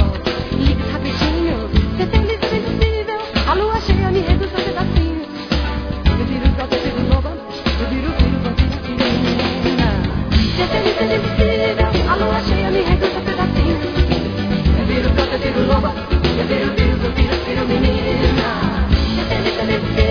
liga 0.57 0.85
rapidinho, 0.93 1.69
ser 1.97 2.07
feliz 2.07 2.39
é 2.49 2.55
impossível. 2.55 3.19
A 3.45 3.53
lua 3.55 3.77
cheia 3.81 4.09
me 4.09 4.21
reduz 4.21 4.49
a 4.53 4.61
pedacinho. 4.61 5.25
Eu 6.17 6.25
viro 6.27 6.49
pra 6.55 6.65
você 6.65 6.79
de 6.79 6.87
eu 6.87 6.95
viro, 7.89 8.11
viro 8.15 8.39
pra 8.39 8.51
você 8.55 8.67
de 8.71 8.91
menina. 8.95 9.89
Ser 10.55 10.67
feliz 10.71 10.95
é 11.01 11.15
impossível, 11.17 12.09
a 12.09 12.15
lua 12.15 12.39
cheia 12.47 12.71
me 12.71 12.81
reduz 12.83 13.17
a 13.17 13.19
pedacinho. 13.19 13.79
Eu 14.79 14.85
viro 14.85 15.09
pra 15.11 15.25
você 15.25 15.37
de 15.37 15.47
eu 15.47 15.65
viro, 16.47 16.71
viro 16.71 16.97
pra 16.97 17.09
você 17.09 17.51
de 17.51 17.73
menina. 17.81 18.49
Ser 19.17 19.25
feliz 19.27 19.59
é 19.59 19.75
impossível. 19.75 20.10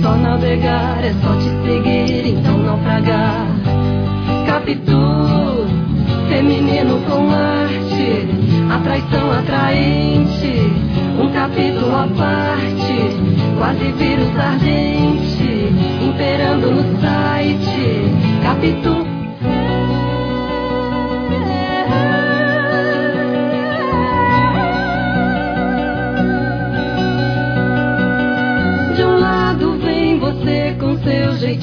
só 0.00 0.16
navegar, 0.16 1.04
é 1.04 1.12
só 1.22 1.34
te 1.36 1.50
seguir, 1.66 2.26
então 2.28 2.58
naufragar. 2.58 3.46
Capitu, 4.46 5.66
feminino 6.28 7.00
com 7.08 7.30
arte, 7.30 8.28
atraição 8.70 9.32
atraente, 9.32 10.72
um 11.20 11.28
capítulo 11.30 11.94
à 11.94 12.08
parte, 12.16 13.16
quase 13.58 13.92
vírus 13.92 14.38
ardente, 14.38 15.72
imperando 16.02 16.70
no 16.70 17.00
site. 17.00 18.42
Capitu 18.42 19.11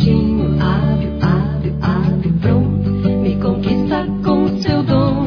jeitinho 0.09 0.57
hábil, 0.59 1.11
hábil, 1.21 1.75
hábil, 1.81 2.33
pronto, 2.41 2.89
me 3.21 3.35
conquista 3.35 4.07
com 4.23 4.45
o 4.45 4.61
seu 4.61 4.81
dom. 4.83 5.25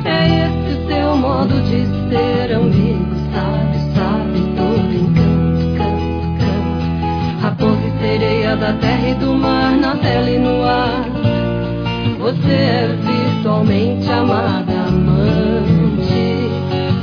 É 0.05 0.47
esse 0.47 0.87
seu 0.89 1.17
modo 1.17 1.55
de 1.63 1.87
ser 2.11 2.53
amigo, 2.55 3.15
sabe, 3.33 3.79
sabe, 3.95 4.41
todo 4.57 4.93
encanto, 4.93 5.65
canto, 5.79 6.27
canto. 6.39 6.85
Raposa 7.41 7.87
e 7.87 7.89
sereia 8.01 8.57
da 8.57 8.73
terra 8.75 9.09
e 9.09 9.15
do 9.15 9.33
mar, 9.35 9.77
na 9.77 9.97
tela 9.97 10.31
e 10.31 10.39
no 10.39 10.63
ar. 10.65 11.05
Você 12.19 12.53
é 12.53 12.88
Realmente 13.59 14.09
amada 14.09 14.73
amante. 14.87 16.49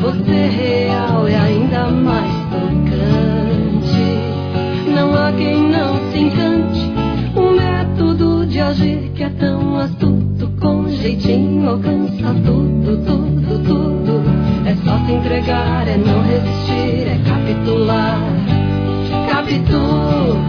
Você 0.01 0.31
é 0.31 0.47
real 0.47 1.27
e 1.27 1.35
ainda 1.35 1.87
mais 1.87 2.31
tocante. 2.49 3.99
Não 4.95 5.13
há 5.15 5.33
quem 5.33 5.69
não 5.69 5.99
se 6.09 6.17
encante. 6.17 6.79
Um 7.35 7.57
método 7.57 8.45
de 8.45 8.61
agir 8.61 9.11
que 9.13 9.23
é 9.23 9.29
tão 9.31 9.77
astuto, 9.77 10.49
com 10.61 10.87
jeitinho 10.87 11.71
alcança 11.71 12.33
tudo, 12.45 13.03
tudo, 13.05 13.59
tudo. 13.65 14.23
É 14.65 14.75
só 14.75 14.97
se 15.05 15.11
entregar, 15.11 15.85
é 15.89 15.97
não 15.97 16.21
resistir, 16.21 17.09
é 17.09 17.19
capitular. 17.27 18.17
Capitula 19.29 20.39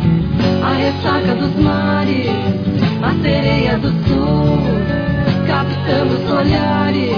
a 0.62 0.72
ressaca 0.72 1.34
dos 1.34 1.54
mares, 1.56 2.28
a 3.02 3.12
sereia 3.22 3.76
do 3.78 3.88
sul 4.06 4.25
olhares, 6.36 7.16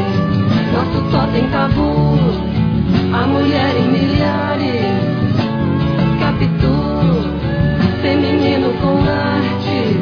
nosso 0.72 1.10
só 1.10 1.26
tem 1.32 1.48
tabu. 1.48 2.18
A 3.12 3.26
mulher 3.26 3.74
em 3.76 3.88
milhares, 3.90 4.94
capítulo 6.20 7.38
feminino 8.00 8.72
com 8.80 8.98
arte, 9.00 9.96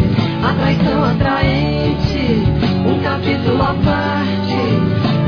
atraição 0.45 1.05
atraente, 1.05 2.43
um 2.87 3.01
capítulo 3.03 3.62
à 3.62 3.75
parte, 3.85 4.61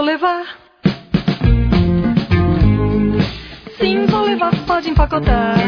vou 0.00 0.06
levar. 0.06 0.56
Sim, 3.78 4.06
vou 4.06 4.22
levar, 4.22 4.50
pode 4.66 4.88
empacotar. 4.88 5.59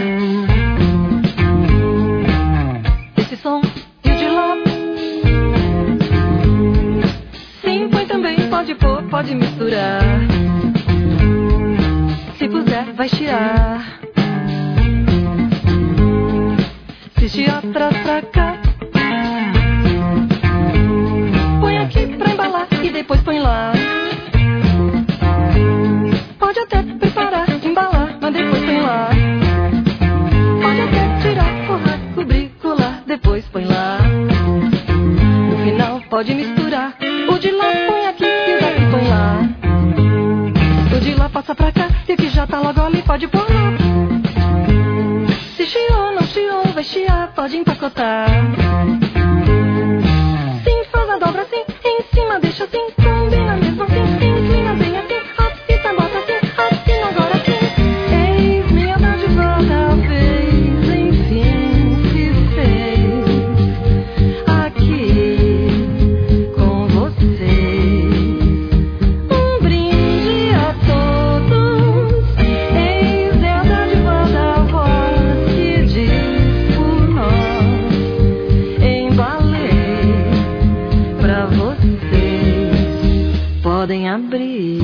podem 83.82 84.08
abrir. 84.08 84.78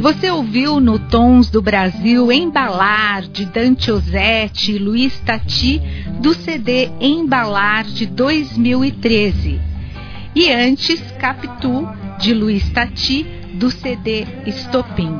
Você 0.00 0.28
ouviu 0.32 0.80
no 0.80 0.98
Tons 0.98 1.48
do 1.48 1.62
Brasil 1.62 2.32
Embalar 2.32 3.22
de 3.28 3.44
Dante 3.44 3.92
Ozzetti 3.92 4.72
e 4.72 4.78
Luiz 4.78 5.16
Tati 5.20 5.80
do 6.20 6.34
CD 6.34 6.90
Embalar 7.00 7.84
de 7.84 8.06
2013. 8.06 9.60
E 10.34 10.50
antes 10.50 11.00
Capitu 11.20 11.88
de 12.18 12.34
Luiz 12.34 12.68
Tati 12.70 13.24
do 13.54 13.70
CD 13.70 14.26
Estopim. 14.44 15.18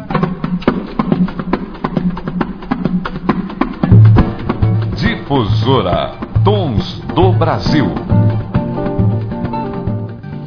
Difusora 4.97 6.19
Tons 6.43 7.01
do 7.15 7.33
Brasil. 7.35 8.22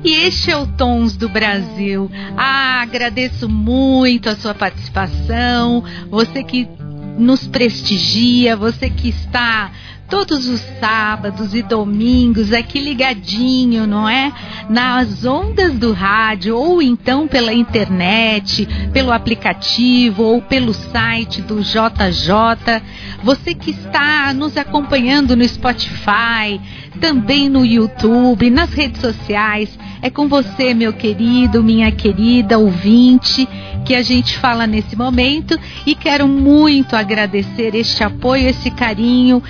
E 0.06 0.14
este 0.14 0.51
é 0.51 0.56
o 0.56 0.68
Tons 0.68 1.18
do 1.18 1.28
Brasil. 1.28 2.12
Ah, 2.38 2.80
agradeço 2.84 3.49
muito 3.49 4.30
a 4.30 4.36
sua 4.36 4.53
participação, 4.53 5.84
você 6.12 6.43
que 6.43 6.70
nos 7.18 7.47
prestigia, 7.47 8.56
você 8.56 8.88
que 8.88 9.10
está 9.10 9.72
todos 10.10 10.47
os 10.47 10.62
sábados 10.80 11.56
e 11.56 11.62
domingos 11.62 12.53
aqui 12.53 12.80
ligadinho, 12.80 13.88
não 13.88 14.08
é? 14.08 14.32
Nas 14.70 15.26
ondas 15.26 15.74
do 15.74 15.91
rádio 15.91 16.56
ou 16.56 16.82
então 16.82 17.28
pela 17.28 17.53
internet, 17.53 18.68
pelo 18.93 19.12
aplicativo 19.12 20.24
ou 20.24 20.41
pelo 20.41 20.74
site 20.74 21.41
do 21.41 21.62
JJ. 21.62 22.82
Você 23.24 23.53
que 23.53 23.72
está 23.72 24.34
nos 24.34 24.58
acompanhando 24.58 25.36
no 25.36 25.47
Spotify, 25.47 26.60
também 26.99 27.49
no 27.49 27.66
YouTube, 27.66 28.49
nas 28.49 28.72
redes 28.72 29.01
sociais. 29.01 29.78
É 30.01 30.10
com 30.10 30.28
você, 30.28 30.74
meu 30.74 30.93
querido, 30.93 31.64
minha 31.64 31.91
querida 31.91 32.60
ouvinte, 32.60 33.47
que 33.86 33.95
a 33.95 34.01
gente 34.01 34.38
fala 34.38 34.68
nesse 34.68 34.95
momento 34.95 35.60
e 35.86 35.95
quero 35.95 36.28
muito 36.28 36.95
agradecer 36.95 37.74
este 37.76 38.03
apoio, 38.03 38.49
esse 38.49 38.70
carinho 38.72 39.41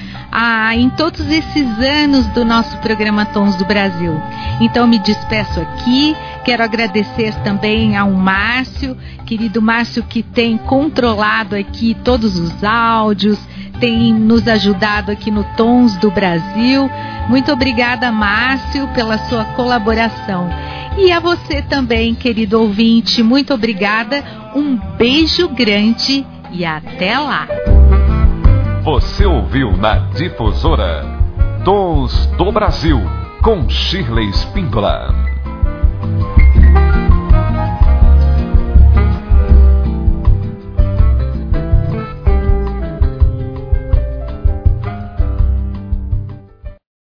ah, 0.47 0.75
em 0.75 0.91
todos 0.91 1.27
esses 1.27 1.79
anos 1.79 2.27
do 2.27 2.45
nosso 2.45 2.77
programa 2.77 3.25
Tons 3.25 3.55
do 3.55 3.65
Brasil. 3.65 4.13
Então 4.61 4.85
me 4.85 4.99
despeço 4.99 5.59
aqui, 5.59 6.15
quero 6.43 6.63
agradecer 6.63 7.33
também 7.43 7.97
ao 7.97 8.11
Márcio, 8.11 8.95
querido 9.25 9.59
Márcio 9.59 10.03
que 10.03 10.21
tem 10.21 10.55
controlado 10.55 11.55
aqui 11.55 11.97
todos 12.03 12.37
os 12.37 12.63
áudios, 12.63 13.39
tem 13.79 14.13
nos 14.13 14.47
ajudado 14.47 15.11
aqui 15.11 15.31
no 15.31 15.43
Tons 15.57 15.97
do 15.97 16.11
Brasil. 16.11 16.91
Muito 17.27 17.51
obrigada, 17.51 18.11
Márcio, 18.11 18.87
pela 18.89 19.17
sua 19.17 19.45
colaboração. 19.45 20.47
E 20.95 21.11
a 21.11 21.19
você 21.19 21.63
também, 21.63 22.13
querido 22.13 22.61
ouvinte, 22.61 23.23
muito 23.23 23.51
obrigada. 23.51 24.23
Um 24.55 24.77
beijo 24.95 25.49
grande 25.49 26.23
e 26.51 26.63
até 26.63 27.17
lá. 27.17 27.47
Você 28.85 29.25
ouviu 29.25 29.75
na 29.75 29.95
Difusora 30.13 31.03
Tons 31.63 32.27
do 32.37 32.51
Brasil 32.51 33.01
com 33.41 33.67
Shirley 33.67 34.29
Spindola. 34.29 35.34